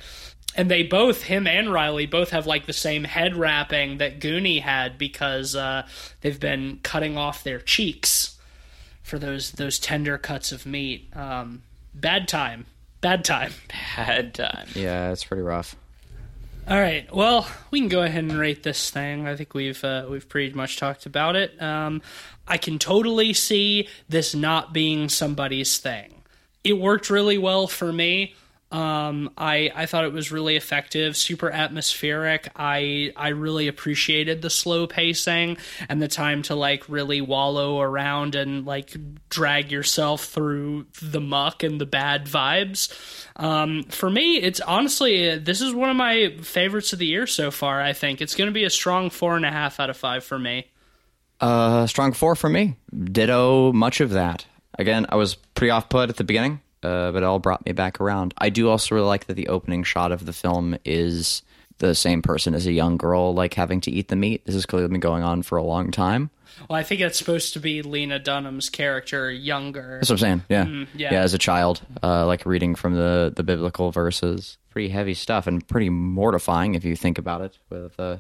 And 0.53 0.69
they 0.69 0.84
both 0.84 1.23
him 1.23 1.47
and 1.47 1.71
riley 1.71 2.05
both 2.07 2.32
have 2.32 2.45
like 2.45 2.65
the 2.65 2.73
same 2.73 3.05
head 3.05 3.38
wrapping 3.38 3.99
that 3.99 4.19
gunni 4.19 4.59
had 4.59 4.97
because 4.97 5.55
uh 5.55 5.88
they've 6.19 6.39
been 6.39 6.79
cutting 6.84 7.17
off 7.17 7.43
their 7.45 7.59
cheeks 7.59 8.38
for 9.12 9.20
those 9.20 9.51
those 9.51 9.78
tender 9.78 10.18
cuts 10.18 10.53
of 10.53 10.66
meat 10.66 11.09
um 11.16 11.62
bad 11.93 12.30
time 12.30 12.66
bad 13.01 13.26
time 13.26 13.51
bad 13.97 14.34
time. 14.34 14.68
Yeah, 14.74 15.12
it's 15.12 15.26
pretty 15.26 15.43
rough. 15.43 15.76
All 16.68 16.80
right. 16.80 17.14
Well, 17.14 17.47
we 17.72 17.80
can 17.80 17.89
go 17.89 18.03
ahead 18.03 18.24
and 18.24 18.38
rate 18.38 18.64
this 18.64 18.91
thing. 18.91 19.28
I 19.28 19.36
think 19.36 19.53
we've 19.53 19.84
uh, 19.84 20.05
we've 20.09 20.30
pretty 20.30 20.53
much 20.53 20.78
talked 20.78 21.05
about 21.05 21.36
it. 21.36 21.62
Um, 21.62 22.01
I 22.47 22.57
can 22.57 22.80
totally 22.80 23.34
see 23.34 23.89
this 24.07 24.34
not 24.34 24.72
being 24.72 25.09
somebody's 25.09 25.80
thing. 25.80 26.22
It 26.64 26.74
worked 26.74 27.09
really 27.09 27.38
well 27.38 27.68
for 27.68 27.91
me. 27.91 28.36
Um, 28.72 29.32
I 29.38 29.72
I 29.76 29.86
thought 29.86 30.05
it 30.05 30.13
was 30.13 30.32
really 30.32 30.55
effective, 30.55 31.17
super 31.17 31.49
atmospheric. 31.51 32.49
I 32.55 33.11
I 33.17 33.30
really 33.30 33.67
appreciated 33.67 34.41
the 34.41 34.49
slow 34.49 34.88
pacing 34.88 35.57
and 35.89 36.01
the 36.01 36.07
time 36.07 36.41
to 36.43 36.55
like 36.55 36.88
really 36.88 37.19
wallow 37.19 37.82
around 37.82 38.36
and 38.36 38.65
like 38.65 38.95
drag 39.30 39.72
yourself 39.72 40.26
through 40.26 40.86
the 41.01 41.22
muck 41.22 41.63
and 41.63 41.82
the 41.82 41.86
bad 41.86 42.26
vibes. 42.26 42.93
Um, 43.36 43.84
for 43.84 44.09
me, 44.09 44.38
it's 44.38 44.61
honestly 44.61 45.38
this 45.38 45.61
is 45.61 45.74
one 45.74 45.89
of 45.89 45.97
my 45.97 46.38
favorites 46.41 46.93
of 46.93 46.99
the 46.99 47.07
year 47.07 47.28
so 47.28 47.51
far. 47.51 47.82
I 47.82 47.93
think 47.93 48.22
it's 48.22 48.36
going 48.36 48.47
to 48.49 48.53
be 48.53 48.63
a 48.63 48.69
strong 48.69 49.09
four 49.09 49.36
and 49.36 49.45
a 49.45 49.51
half 49.51 49.80
out 49.80 49.89
of 49.89 49.97
five 49.97 50.24
for 50.24 50.39
me. 50.39 50.67
Uh, 51.41 51.88
strong 51.88 52.13
four 52.13 52.36
for 52.36 52.49
me. 52.49 52.76
Ditto 53.03 53.74
much 53.74 53.99
of 53.99 54.11
that. 54.11 54.45
Again, 54.78 55.07
I 55.09 55.15
was 55.15 55.36
pretty 55.36 55.72
off 55.72 55.89
put 55.89 56.09
at 56.09 56.15
the 56.15 56.24
beginning, 56.24 56.61
uh, 56.84 57.11
but 57.11 57.17
it 57.17 57.23
all 57.23 57.39
brought 57.39 57.65
me 57.65 57.71
back 57.71 57.99
around. 57.99 58.34
I 58.38 58.49
do 58.49 58.69
also 58.69 58.95
really 58.95 59.07
like 59.07 59.25
that 59.27 59.36
the 59.36 59.47
opening 59.47 59.84
shot 59.84 60.11
of 60.11 60.25
the 60.25 60.34
film 60.34 60.77
is 60.86 61.43
the 61.79 61.95
same 61.95 62.21
person 62.21 62.53
as 62.53 62.67
a 62.67 62.71
young 62.71 62.97
girl, 62.97 63.34
like 63.34 63.55
having 63.55 63.82
to 63.82 63.91
eat 63.91 64.07
the 64.07 64.15
meat. 64.15 64.45
This 64.45 64.55
has 64.55 64.65
clearly 64.65 64.88
been 64.88 64.99
going 64.99 65.23
on 65.23 65.41
for 65.41 65.57
a 65.57 65.63
long 65.63 65.91
time. 65.91 66.29
Well, 66.69 66.77
I 66.77 66.84
think 66.84 67.01
it's 67.01 67.17
supposed 67.17 67.53
to 67.53 67.59
be 67.59 67.82
Lena 67.82 68.19
Dunham's 68.19 68.69
character 68.69 69.32
younger. 69.32 69.97
That's 69.99 70.09
what 70.09 70.21
I'm 70.23 70.43
saying. 70.49 70.86
Yeah, 70.95 71.09
yeah. 71.11 71.21
As 71.21 71.34
a 71.34 71.38
child, 71.39 71.82
uh, 72.03 72.25
like 72.27 72.45
reading 72.45 72.75
from 72.75 72.95
the 72.95 73.34
the 73.36 73.43
biblical 73.43 73.91
verses, 73.91 74.57
pretty 74.69 74.89
heavy 74.89 75.13
stuff 75.13 75.47
and 75.47 75.67
pretty 75.67 75.89
mortifying 75.89 76.75
if 76.75 76.86
you 76.86 76.95
think 76.95 77.17
about 77.17 77.41
it 77.41 77.57
with 77.69 77.99
uh, 77.99 78.17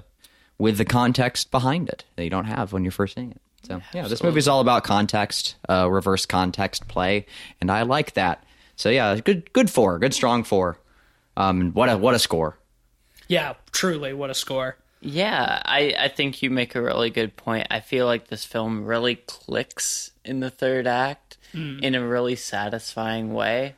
with 0.57 0.77
the 0.77 0.85
context 0.85 1.51
behind 1.51 1.89
it 1.89 2.05
that 2.15 2.23
you 2.23 2.29
don't 2.29 2.45
have 2.45 2.73
when 2.73 2.83
you're 2.83 2.91
first 2.91 3.15
seeing 3.15 3.31
it. 3.31 3.41
So 3.63 3.81
yeah, 3.93 4.07
this 4.07 4.23
movie's 4.23 4.47
all 4.47 4.61
about 4.61 4.83
context, 4.83 5.55
uh, 5.69 5.87
reverse 5.89 6.25
context 6.25 6.87
play, 6.87 7.27
and 7.59 7.69
I 7.69 7.83
like 7.83 8.13
that. 8.13 8.43
So 8.75 8.89
yeah, 8.89 9.15
good 9.19 9.51
good 9.53 9.69
four, 9.69 9.99
good 9.99 10.13
strong 10.13 10.43
four. 10.43 10.77
Um, 11.37 11.71
what 11.71 11.89
a 11.89 11.97
what 11.97 12.13
a 12.13 12.19
score. 12.19 12.57
Yeah, 13.27 13.53
truly, 13.71 14.13
what 14.13 14.29
a 14.29 14.33
score. 14.33 14.77
Yeah, 14.99 15.61
I, 15.65 15.95
I 15.97 16.07
think 16.09 16.43
you 16.43 16.51
make 16.51 16.75
a 16.75 16.81
really 16.81 17.09
good 17.09 17.35
point. 17.35 17.67
I 17.71 17.79
feel 17.79 18.05
like 18.05 18.27
this 18.27 18.45
film 18.45 18.85
really 18.85 19.15
clicks 19.15 20.11
in 20.23 20.41
the 20.41 20.51
third 20.51 20.85
act 20.85 21.37
in 21.81 21.95
a 21.95 22.07
really 22.07 22.35
satisfying 22.35 23.33
way. 23.33 23.75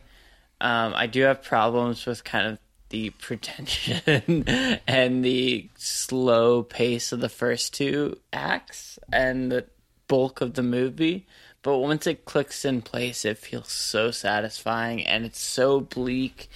Um, 0.59 0.93
I 0.95 1.07
do 1.07 1.21
have 1.21 1.41
problems 1.41 2.05
with 2.05 2.23
kind 2.23 2.47
of 2.47 2.59
the 2.89 3.09
pretension 3.21 4.43
and 4.87 5.23
the 5.23 5.69
slow 5.75 6.63
pace 6.63 7.11
of 7.11 7.19
the 7.19 7.29
first 7.29 7.73
two 7.73 8.19
acts 8.31 8.99
and 9.11 9.51
the 9.51 9.65
bulk 10.07 10.41
of 10.41 10.55
the 10.55 10.63
movie. 10.63 11.25
But 11.63 11.79
once 11.79 12.05
it 12.05 12.25
clicks 12.25 12.65
in 12.65 12.81
place, 12.81 13.25
it 13.25 13.37
feels 13.37 13.71
so 13.71 14.11
satisfying 14.11 15.05
and 15.05 15.25
it's 15.25 15.39
so 15.39 15.79
bleak 15.79 16.49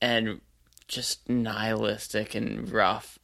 and 0.00 0.40
just 0.88 1.28
nihilistic 1.28 2.34
and 2.34 2.70
rough. 2.70 3.18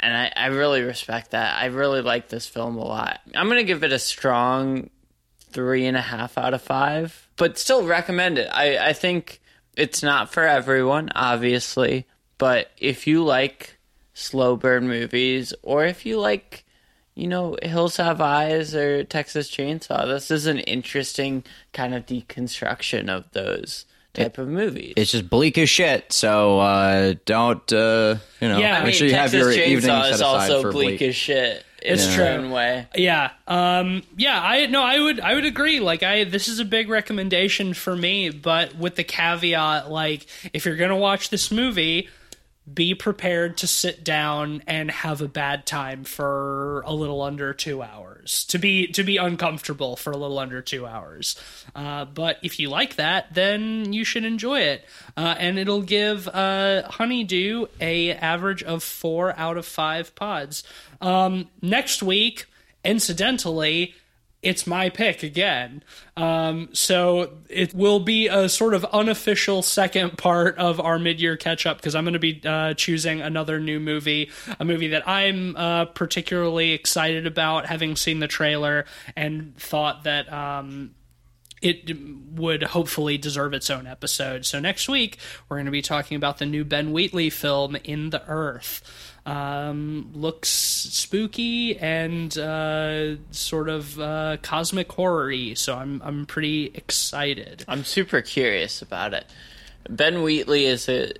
And 0.00 0.16
I, 0.16 0.32
I 0.34 0.46
really 0.46 0.82
respect 0.82 1.32
that. 1.32 1.60
I 1.60 1.66
really 1.66 2.00
like 2.00 2.28
this 2.28 2.46
film 2.46 2.76
a 2.76 2.84
lot. 2.84 3.20
I'm 3.34 3.48
going 3.48 3.58
to 3.58 3.64
give 3.64 3.84
it 3.84 3.92
a 3.92 3.98
strong 3.98 4.90
three 5.50 5.86
and 5.86 5.96
a 5.96 6.02
half 6.02 6.38
out 6.38 6.54
of 6.54 6.62
five, 6.62 7.28
but 7.36 7.58
still 7.58 7.84
recommend 7.84 8.38
it. 8.38 8.48
I, 8.52 8.88
I 8.88 8.92
think 8.92 9.40
it's 9.76 10.02
not 10.02 10.32
for 10.32 10.44
everyone, 10.44 11.10
obviously, 11.14 12.06
but 12.38 12.70
if 12.78 13.06
you 13.06 13.24
like 13.24 13.78
slow 14.14 14.56
burn 14.56 14.88
movies 14.88 15.52
or 15.62 15.84
if 15.84 16.06
you 16.06 16.18
like, 16.18 16.64
you 17.18 17.26
know, 17.26 17.56
Hills 17.62 17.96
Have 17.96 18.20
Eyes 18.20 18.76
or 18.76 19.02
Texas 19.02 19.50
Chainsaw, 19.50 20.06
this 20.06 20.30
is 20.30 20.46
an 20.46 20.60
interesting 20.60 21.42
kind 21.72 21.92
of 21.92 22.06
deconstruction 22.06 23.08
of 23.08 23.24
those 23.32 23.86
type 24.14 24.38
of 24.38 24.46
movies. 24.46 24.94
It's 24.96 25.10
just 25.10 25.28
bleak 25.28 25.58
as 25.58 25.68
shit. 25.68 26.12
So 26.12 26.60
uh, 26.60 27.14
don't 27.24 27.72
uh, 27.72 28.18
you 28.40 28.48
know? 28.48 28.58
Yeah, 28.58 28.76
I 28.76 28.78
make 28.78 28.84
mean, 28.84 28.94
sure 28.94 29.06
you 29.08 29.14
Texas 29.14 29.42
have 29.42 29.56
your 29.56 29.66
Chainsaw 29.66 29.68
evening 29.68 30.02
set 30.02 30.10
is 30.10 30.20
aside 30.20 30.50
also 30.50 30.62
for 30.62 30.72
bleak, 30.72 31.02
as 31.02 31.16
shit. 31.16 31.64
It's 31.80 32.06
in 32.06 32.14
true. 32.14 32.24
its 32.24 32.38
own 32.38 32.50
way. 32.50 32.86
Yeah. 32.96 33.30
Um 33.46 34.02
yeah, 34.16 34.40
I 34.42 34.66
no 34.66 34.82
I 34.82 34.98
would 34.98 35.20
I 35.20 35.34
would 35.34 35.44
agree. 35.44 35.78
Like 35.78 36.02
I 36.02 36.24
this 36.24 36.48
is 36.48 36.58
a 36.58 36.64
big 36.64 36.88
recommendation 36.88 37.72
for 37.72 37.94
me, 37.94 38.30
but 38.30 38.74
with 38.74 38.96
the 38.96 39.04
caveat 39.04 39.88
like 39.88 40.26
if 40.52 40.66
you're 40.66 40.76
going 40.76 40.90
to 40.90 40.96
watch 40.96 41.30
this 41.30 41.52
movie, 41.52 42.08
be 42.74 42.94
prepared 42.94 43.56
to 43.58 43.66
sit 43.66 44.04
down 44.04 44.62
and 44.66 44.90
have 44.90 45.20
a 45.20 45.28
bad 45.28 45.66
time 45.66 46.04
for 46.04 46.82
a 46.86 46.92
little 46.92 47.22
under 47.22 47.52
2 47.52 47.82
hours. 47.82 48.44
To 48.46 48.58
be 48.58 48.86
to 48.88 49.02
be 49.02 49.16
uncomfortable 49.16 49.96
for 49.96 50.10
a 50.10 50.16
little 50.16 50.38
under 50.38 50.60
2 50.60 50.86
hours. 50.86 51.40
Uh, 51.74 52.04
but 52.04 52.38
if 52.42 52.58
you 52.58 52.68
like 52.68 52.96
that, 52.96 53.34
then 53.34 53.92
you 53.92 54.04
should 54.04 54.24
enjoy 54.24 54.60
it. 54.60 54.84
Uh, 55.16 55.34
and 55.38 55.58
it'll 55.58 55.82
give 55.82 56.28
uh, 56.28 56.82
Honeydew 56.88 57.66
a 57.80 58.12
average 58.12 58.62
of 58.62 58.82
4 58.82 59.38
out 59.38 59.56
of 59.56 59.66
5 59.66 60.14
pods. 60.14 60.64
Um, 61.00 61.48
next 61.62 62.02
week, 62.02 62.46
incidentally, 62.84 63.94
it's 64.40 64.66
my 64.66 64.88
pick 64.88 65.22
again. 65.22 65.82
Um, 66.16 66.68
so 66.72 67.38
it 67.48 67.74
will 67.74 67.98
be 67.98 68.28
a 68.28 68.48
sort 68.48 68.72
of 68.74 68.84
unofficial 68.86 69.62
second 69.62 70.16
part 70.16 70.56
of 70.58 70.78
our 70.80 70.98
mid-year 70.98 71.36
catch-up 71.36 71.78
because 71.78 71.94
I'm 71.94 72.04
going 72.04 72.12
to 72.12 72.20
be 72.20 72.40
uh, 72.44 72.74
choosing 72.74 73.20
another 73.20 73.58
new 73.58 73.80
movie, 73.80 74.30
a 74.60 74.64
movie 74.64 74.88
that 74.88 75.08
I'm 75.08 75.56
uh, 75.56 75.86
particularly 75.86 76.70
excited 76.70 77.26
about, 77.26 77.66
having 77.66 77.96
seen 77.96 78.20
the 78.20 78.28
trailer 78.28 78.84
and 79.16 79.56
thought 79.56 80.04
that 80.04 80.32
um, 80.32 80.94
it 81.60 81.90
would 82.32 82.62
hopefully 82.62 83.18
deserve 83.18 83.52
its 83.52 83.68
own 83.70 83.88
episode. 83.88 84.46
So 84.46 84.60
next 84.60 84.88
week 84.88 85.18
we're 85.48 85.56
going 85.56 85.66
to 85.66 85.72
be 85.72 85.82
talking 85.82 86.16
about 86.16 86.38
the 86.38 86.46
new 86.46 86.64
Ben 86.64 86.92
Wheatley 86.92 87.30
film 87.30 87.76
In 87.82 88.10
the 88.10 88.24
Earth. 88.28 89.07
Um, 89.28 90.10
looks 90.14 90.48
spooky 90.48 91.78
and 91.78 92.36
uh, 92.38 93.16
sort 93.30 93.68
of 93.68 94.00
uh, 94.00 94.38
cosmic 94.40 94.90
horror-y, 94.90 95.52
so 95.52 95.76
I'm 95.76 96.00
I'm 96.02 96.24
pretty 96.24 96.70
excited. 96.74 97.62
I'm 97.68 97.84
super 97.84 98.22
curious 98.22 98.80
about 98.80 99.12
it. 99.12 99.26
Ben 99.90 100.22
Wheatley 100.22 100.64
is 100.64 100.88
a, 100.88 101.12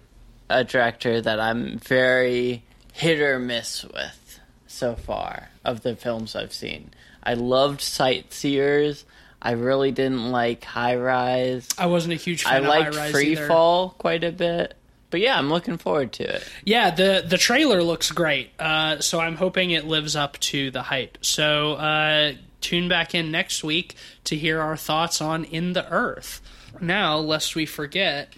a 0.49 0.65
director 0.65 1.21
that 1.21 1.39
I'm 1.39 1.79
very 1.81 2.63
hit 2.95 3.21
or 3.21 3.39
miss 3.39 3.85
with 3.85 4.41
so 4.67 4.95
far 4.95 5.51
of 5.63 5.83
the 5.83 5.95
films 5.95 6.35
I've 6.35 6.55
seen. 6.55 6.93
I 7.23 7.35
loved 7.35 7.83
Sightseers. 7.83 9.05
I 9.43 9.51
really 9.53 9.93
didn't 9.93 10.31
like 10.31 10.65
High 10.65 10.97
Rise. 10.97 11.69
I 11.77 11.87
wasn't 11.87 12.15
a 12.15 12.17
huge 12.17 12.47
I 12.47 12.53
fan 12.53 12.63
of 12.63 12.69
liked 12.69 12.95
High 12.95 13.01
Rise 13.03 13.13
Free 13.13 13.33
either. 13.33 13.49
Fall 13.49 13.91
quite 13.99 14.25
a 14.25 14.33
bit. 14.33 14.75
But 15.11 15.21
yeah, 15.21 15.39
I'm 15.39 15.49
looking 15.49 15.79
forward 15.79 16.13
to 16.15 16.25
it. 16.37 16.47
Yeah, 16.65 16.91
the 16.91 17.25
the 17.27 17.39
trailer 17.39 17.83
looks 17.83 18.11
great. 18.11 18.51
Uh, 18.59 19.01
so 19.01 19.21
I'm 19.21 19.37
hoping 19.37 19.71
it 19.71 19.87
lives 19.87 20.15
up 20.17 20.39
to 20.41 20.71
the 20.71 20.83
hype. 20.83 21.19
So 21.23 21.75
uh, 21.75 22.33
tune 22.61 22.89
back 22.89 23.15
in 23.15 23.31
next 23.31 23.65
week 23.65 23.95
to 24.25 24.37
hear 24.37 24.61
our 24.61 24.77
thoughts 24.77 25.21
on 25.23 25.45
In 25.45 25.73
the 25.73 25.91
Earth. 25.91 26.43
Now, 26.81 27.17
lest 27.17 27.57
we 27.57 27.65
forget, 27.67 28.33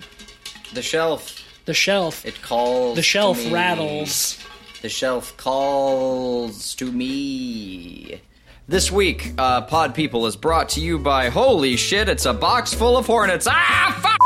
the 0.73 0.83
shelf. 0.83 1.43
the 1.65 1.75
shelf. 1.75 2.25
It 2.25 2.41
calls. 2.41 2.95
the 2.97 3.03
shelf 3.03 3.39
to 3.39 3.47
me. 3.49 3.53
rattles. 3.53 4.39
The 4.83 4.89
shelf 4.89 5.37
calls 5.37 6.75
to 6.77 6.91
me. 6.91 8.21
This 8.69 8.91
week, 8.93 9.33
uh, 9.37 9.63
Pod 9.63 9.95
People 9.97 10.27
is 10.27 10.37
brought 10.37 10.69
to 10.71 10.81
you 10.81 10.99
by 11.01 11.29
Holy 11.29 11.77
shit! 11.77 12.09
It's 12.09 12.25
a 12.25 12.33
box 12.33 12.73
full 12.73 12.97
of 12.97 13.07
hornets. 13.07 13.49
Ah, 13.51 13.99
fuck! 14.01 14.17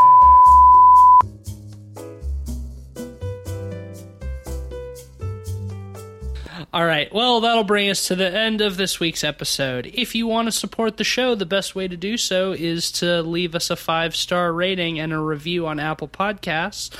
All 6.74 6.84
right. 6.84 7.14
Well, 7.14 7.40
that'll 7.40 7.62
bring 7.62 7.88
us 7.88 8.08
to 8.08 8.16
the 8.16 8.36
end 8.36 8.60
of 8.60 8.76
this 8.76 8.98
week's 8.98 9.22
episode. 9.22 9.88
If 9.94 10.16
you 10.16 10.26
want 10.26 10.48
to 10.48 10.52
support 10.52 10.96
the 10.96 11.04
show, 11.04 11.36
the 11.36 11.46
best 11.46 11.76
way 11.76 11.86
to 11.86 11.96
do 11.96 12.16
so 12.16 12.50
is 12.50 12.90
to 12.92 13.22
leave 13.22 13.54
us 13.54 13.70
a 13.70 13.76
five 13.76 14.16
star 14.16 14.52
rating 14.52 14.98
and 14.98 15.12
a 15.12 15.18
review 15.20 15.68
on 15.68 15.78
Apple 15.78 16.08
Podcasts. 16.08 16.90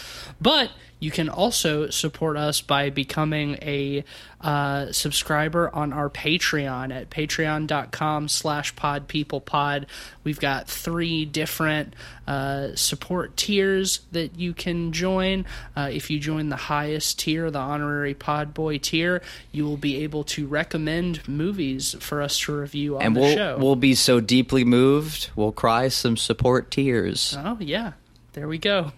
But 0.40 0.70
you 1.00 1.10
can 1.10 1.28
also 1.28 1.90
support 1.90 2.36
us 2.36 2.60
by 2.60 2.90
becoming 2.90 3.58
a 3.62 4.04
uh, 4.40 4.92
subscriber 4.92 5.70
on 5.74 5.92
our 5.92 6.10
Patreon 6.10 6.94
at 6.94 7.10
patreon.com 7.10 8.28
slash 8.28 8.74
podpeoplepod. 8.74 9.86
We've 10.22 10.40
got 10.40 10.68
three 10.68 11.24
different 11.24 11.94
uh, 12.26 12.74
support 12.74 13.36
tiers 13.36 14.00
that 14.12 14.38
you 14.38 14.52
can 14.54 14.92
join. 14.92 15.46
Uh, 15.76 15.90
if 15.92 16.10
you 16.10 16.18
join 16.18 16.48
the 16.48 16.56
highest 16.56 17.18
tier, 17.18 17.50
the 17.50 17.58
honorary 17.58 18.14
Podboy 18.14 18.80
tier, 18.80 19.22
you 19.50 19.64
will 19.64 19.76
be 19.76 20.02
able 20.04 20.24
to 20.24 20.46
recommend 20.46 21.26
movies 21.28 21.96
for 22.00 22.22
us 22.22 22.38
to 22.40 22.54
review 22.54 22.96
on 22.96 23.02
And 23.02 23.16
the 23.16 23.20
we'll 23.20 23.34
show. 23.34 23.58
we'll 23.58 23.76
be 23.76 23.94
so 23.94 24.20
deeply 24.20 24.64
moved, 24.64 25.30
we'll 25.36 25.52
cry 25.52 25.88
some 25.88 26.16
support 26.16 26.70
tears. 26.70 27.36
Oh, 27.38 27.56
yeah. 27.60 27.92
There 28.34 28.48
we 28.48 28.58
go. 28.58 28.92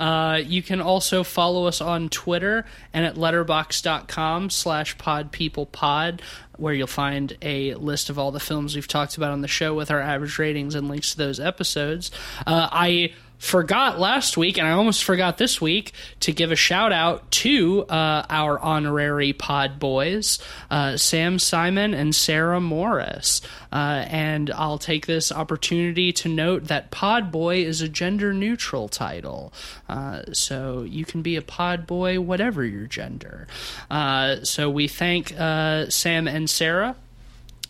Uh, 0.00 0.40
you 0.42 0.62
can 0.62 0.80
also 0.80 1.22
follow 1.22 1.66
us 1.66 1.82
on 1.82 2.08
Twitter 2.08 2.64
and 2.94 3.04
at 3.04 3.16
letterboxd.com 3.16 4.48
slash 4.48 4.96
podpeoplepod, 4.96 6.22
where 6.56 6.72
you'll 6.72 6.86
find 6.86 7.36
a 7.42 7.74
list 7.74 8.08
of 8.08 8.18
all 8.18 8.30
the 8.30 8.40
films 8.40 8.74
we've 8.74 8.88
talked 8.88 9.18
about 9.18 9.32
on 9.32 9.42
the 9.42 9.48
show 9.48 9.74
with 9.74 9.90
our 9.90 10.00
average 10.00 10.38
ratings 10.38 10.74
and 10.74 10.88
links 10.88 11.12
to 11.12 11.18
those 11.18 11.38
episodes. 11.38 12.10
Uh, 12.46 12.70
I 12.72 13.12
forgot 13.40 13.98
last 13.98 14.36
week, 14.36 14.58
and 14.58 14.68
I 14.68 14.72
almost 14.72 15.02
forgot 15.02 15.38
this 15.38 15.60
week, 15.60 15.92
to 16.20 16.30
give 16.30 16.52
a 16.52 16.56
shout 16.56 16.92
out 16.92 17.28
to 17.30 17.86
uh, 17.88 18.26
our 18.28 18.58
honorary 18.60 19.32
pod 19.32 19.78
boys, 19.80 20.38
uh, 20.70 20.98
Sam 20.98 21.38
Simon 21.38 21.94
and 21.94 22.14
Sarah 22.14 22.60
Morris. 22.60 23.40
Uh, 23.72 24.04
and 24.08 24.50
I'll 24.50 24.78
take 24.78 25.06
this 25.06 25.32
opportunity 25.32 26.12
to 26.12 26.28
note 26.28 26.64
that 26.64 26.90
pod 26.90 27.32
boy 27.32 27.64
is 27.64 27.80
a 27.80 27.88
gender 27.88 28.34
neutral 28.34 28.88
title. 28.88 29.54
Uh, 29.88 30.22
so 30.34 30.82
you 30.82 31.06
can 31.06 31.22
be 31.22 31.36
a 31.36 31.42
pod 31.42 31.86
boy, 31.86 32.20
whatever 32.20 32.62
your 32.62 32.86
gender. 32.86 33.48
Uh, 33.90 34.44
so 34.44 34.68
we 34.68 34.86
thank 34.86 35.32
uh, 35.40 35.88
Sam 35.88 36.28
and 36.28 36.48
Sarah. 36.48 36.94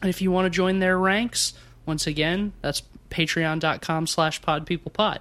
And 0.02 0.10
if 0.10 0.20
you 0.20 0.32
want 0.32 0.46
to 0.46 0.50
join 0.50 0.80
their 0.80 0.98
ranks, 0.98 1.54
once 1.86 2.08
again, 2.08 2.54
that's 2.60 2.82
patreon.com 3.10 4.08
slash 4.08 4.40
podpeoplepod. 4.42 5.18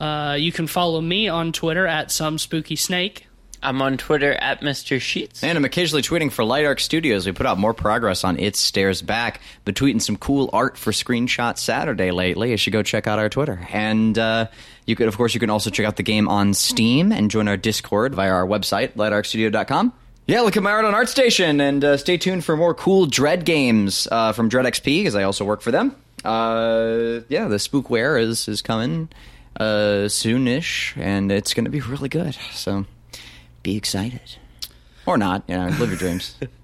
Uh, 0.00 0.36
you 0.38 0.50
can 0.50 0.66
follow 0.66 1.00
me 1.00 1.28
on 1.28 1.52
Twitter 1.52 1.86
at 1.86 2.10
some 2.10 2.38
spooky 2.38 2.76
snake. 2.76 3.26
I'm 3.62 3.82
on 3.82 3.98
Twitter 3.98 4.32
at 4.32 4.62
Mr. 4.62 4.98
Sheets. 4.98 5.44
And 5.44 5.58
I'm 5.58 5.66
occasionally 5.66 6.00
tweeting 6.02 6.32
for 6.32 6.44
Light 6.44 6.64
Arc 6.64 6.80
Studios. 6.80 7.26
We 7.26 7.32
put 7.32 7.44
out 7.44 7.58
more 7.58 7.74
progress 7.74 8.24
on 8.24 8.38
It 8.38 8.56
Stares 8.56 9.02
Back, 9.02 9.42
but 9.66 9.74
tweeting 9.74 10.00
some 10.00 10.16
cool 10.16 10.48
art 10.54 10.78
for 10.78 10.92
Screenshot 10.92 11.58
Saturday 11.58 12.10
lately. 12.10 12.52
You 12.52 12.56
should 12.56 12.72
go 12.72 12.82
check 12.82 13.06
out 13.06 13.18
our 13.18 13.28
Twitter. 13.28 13.66
And 13.70 14.18
uh, 14.18 14.46
you 14.86 14.96
could, 14.96 15.08
of 15.08 15.16
course, 15.18 15.34
you 15.34 15.40
can 15.40 15.50
also 15.50 15.68
check 15.68 15.84
out 15.84 15.96
the 15.96 16.02
game 16.02 16.26
on 16.26 16.54
Steam 16.54 17.12
and 17.12 17.30
join 17.30 17.48
our 17.48 17.58
Discord 17.58 18.14
via 18.14 18.30
our 18.30 18.46
website, 18.46 18.94
lightarcstudio.com. 18.94 19.92
Yeah, 20.26 20.40
look 20.40 20.56
at 20.56 20.62
my 20.62 20.70
art 20.70 20.84
on 20.84 20.94
ArtStation, 20.94 21.60
and 21.60 21.84
uh, 21.84 21.96
stay 21.96 22.16
tuned 22.16 22.44
for 22.44 22.56
more 22.56 22.72
cool 22.72 23.06
Dread 23.06 23.44
games 23.44 24.06
uh, 24.10 24.32
from 24.32 24.48
Dread 24.48 24.64
XP, 24.64 24.84
because 25.00 25.16
I 25.16 25.24
also 25.24 25.44
work 25.44 25.60
for 25.60 25.70
them. 25.70 25.96
Uh, 26.24 27.20
yeah, 27.28 27.48
the 27.48 27.56
Spookware 27.56 28.20
is 28.20 28.46
is 28.46 28.62
coming 28.62 29.08
uh, 29.58 30.06
soonish, 30.08 30.96
and 30.96 31.32
it's 31.32 31.54
going 31.54 31.64
to 31.64 31.70
be 31.70 31.80
really 31.80 32.08
good. 32.08 32.36
So 32.52 32.86
be 33.62 33.76
excited, 33.76 34.36
or 35.06 35.18
not. 35.18 35.44
You 35.48 35.56
know, 35.56 35.68
live 35.68 35.90
your 35.90 35.98
dreams. 35.98 36.36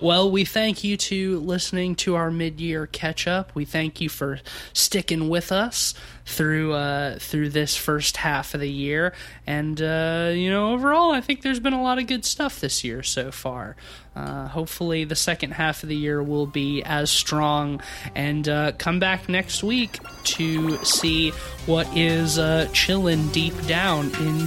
Well, 0.00 0.30
we 0.30 0.46
thank 0.46 0.82
you 0.82 0.96
to 0.96 1.40
listening 1.40 1.94
to 1.96 2.14
our 2.14 2.30
mid-year 2.30 2.86
catch-up. 2.86 3.54
We 3.54 3.66
thank 3.66 4.00
you 4.00 4.08
for 4.08 4.40
sticking 4.72 5.28
with 5.28 5.52
us 5.52 5.92
through 6.24 6.72
uh, 6.72 7.18
through 7.18 7.50
this 7.50 7.76
first 7.76 8.16
half 8.18 8.54
of 8.54 8.60
the 8.60 8.70
year, 8.70 9.12
and 9.46 9.80
uh, 9.80 10.30
you 10.34 10.50
know, 10.50 10.72
overall, 10.72 11.12
I 11.12 11.20
think 11.20 11.42
there's 11.42 11.60
been 11.60 11.74
a 11.74 11.82
lot 11.82 11.98
of 11.98 12.06
good 12.06 12.24
stuff 12.24 12.60
this 12.60 12.82
year 12.82 13.02
so 13.02 13.30
far. 13.30 13.76
Uh, 14.16 14.48
hopefully, 14.48 15.04
the 15.04 15.16
second 15.16 15.52
half 15.52 15.82
of 15.82 15.90
the 15.90 15.96
year 15.96 16.22
will 16.22 16.46
be 16.46 16.82
as 16.82 17.10
strong, 17.10 17.82
and 18.14 18.48
uh, 18.48 18.72
come 18.78 18.98
back 18.98 19.28
next 19.28 19.62
week 19.62 19.98
to 20.24 20.82
see 20.82 21.30
what 21.66 21.86
is 21.96 22.38
uh, 22.38 22.68
chilling 22.72 23.28
deep 23.28 23.54
down 23.66 24.06
in 24.16 24.38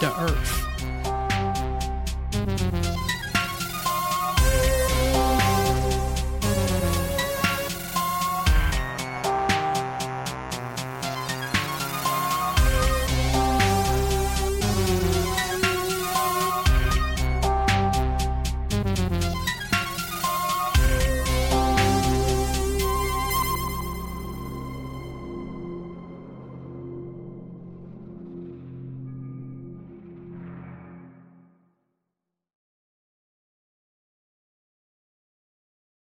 the 0.00 0.14
earth. 0.18 0.69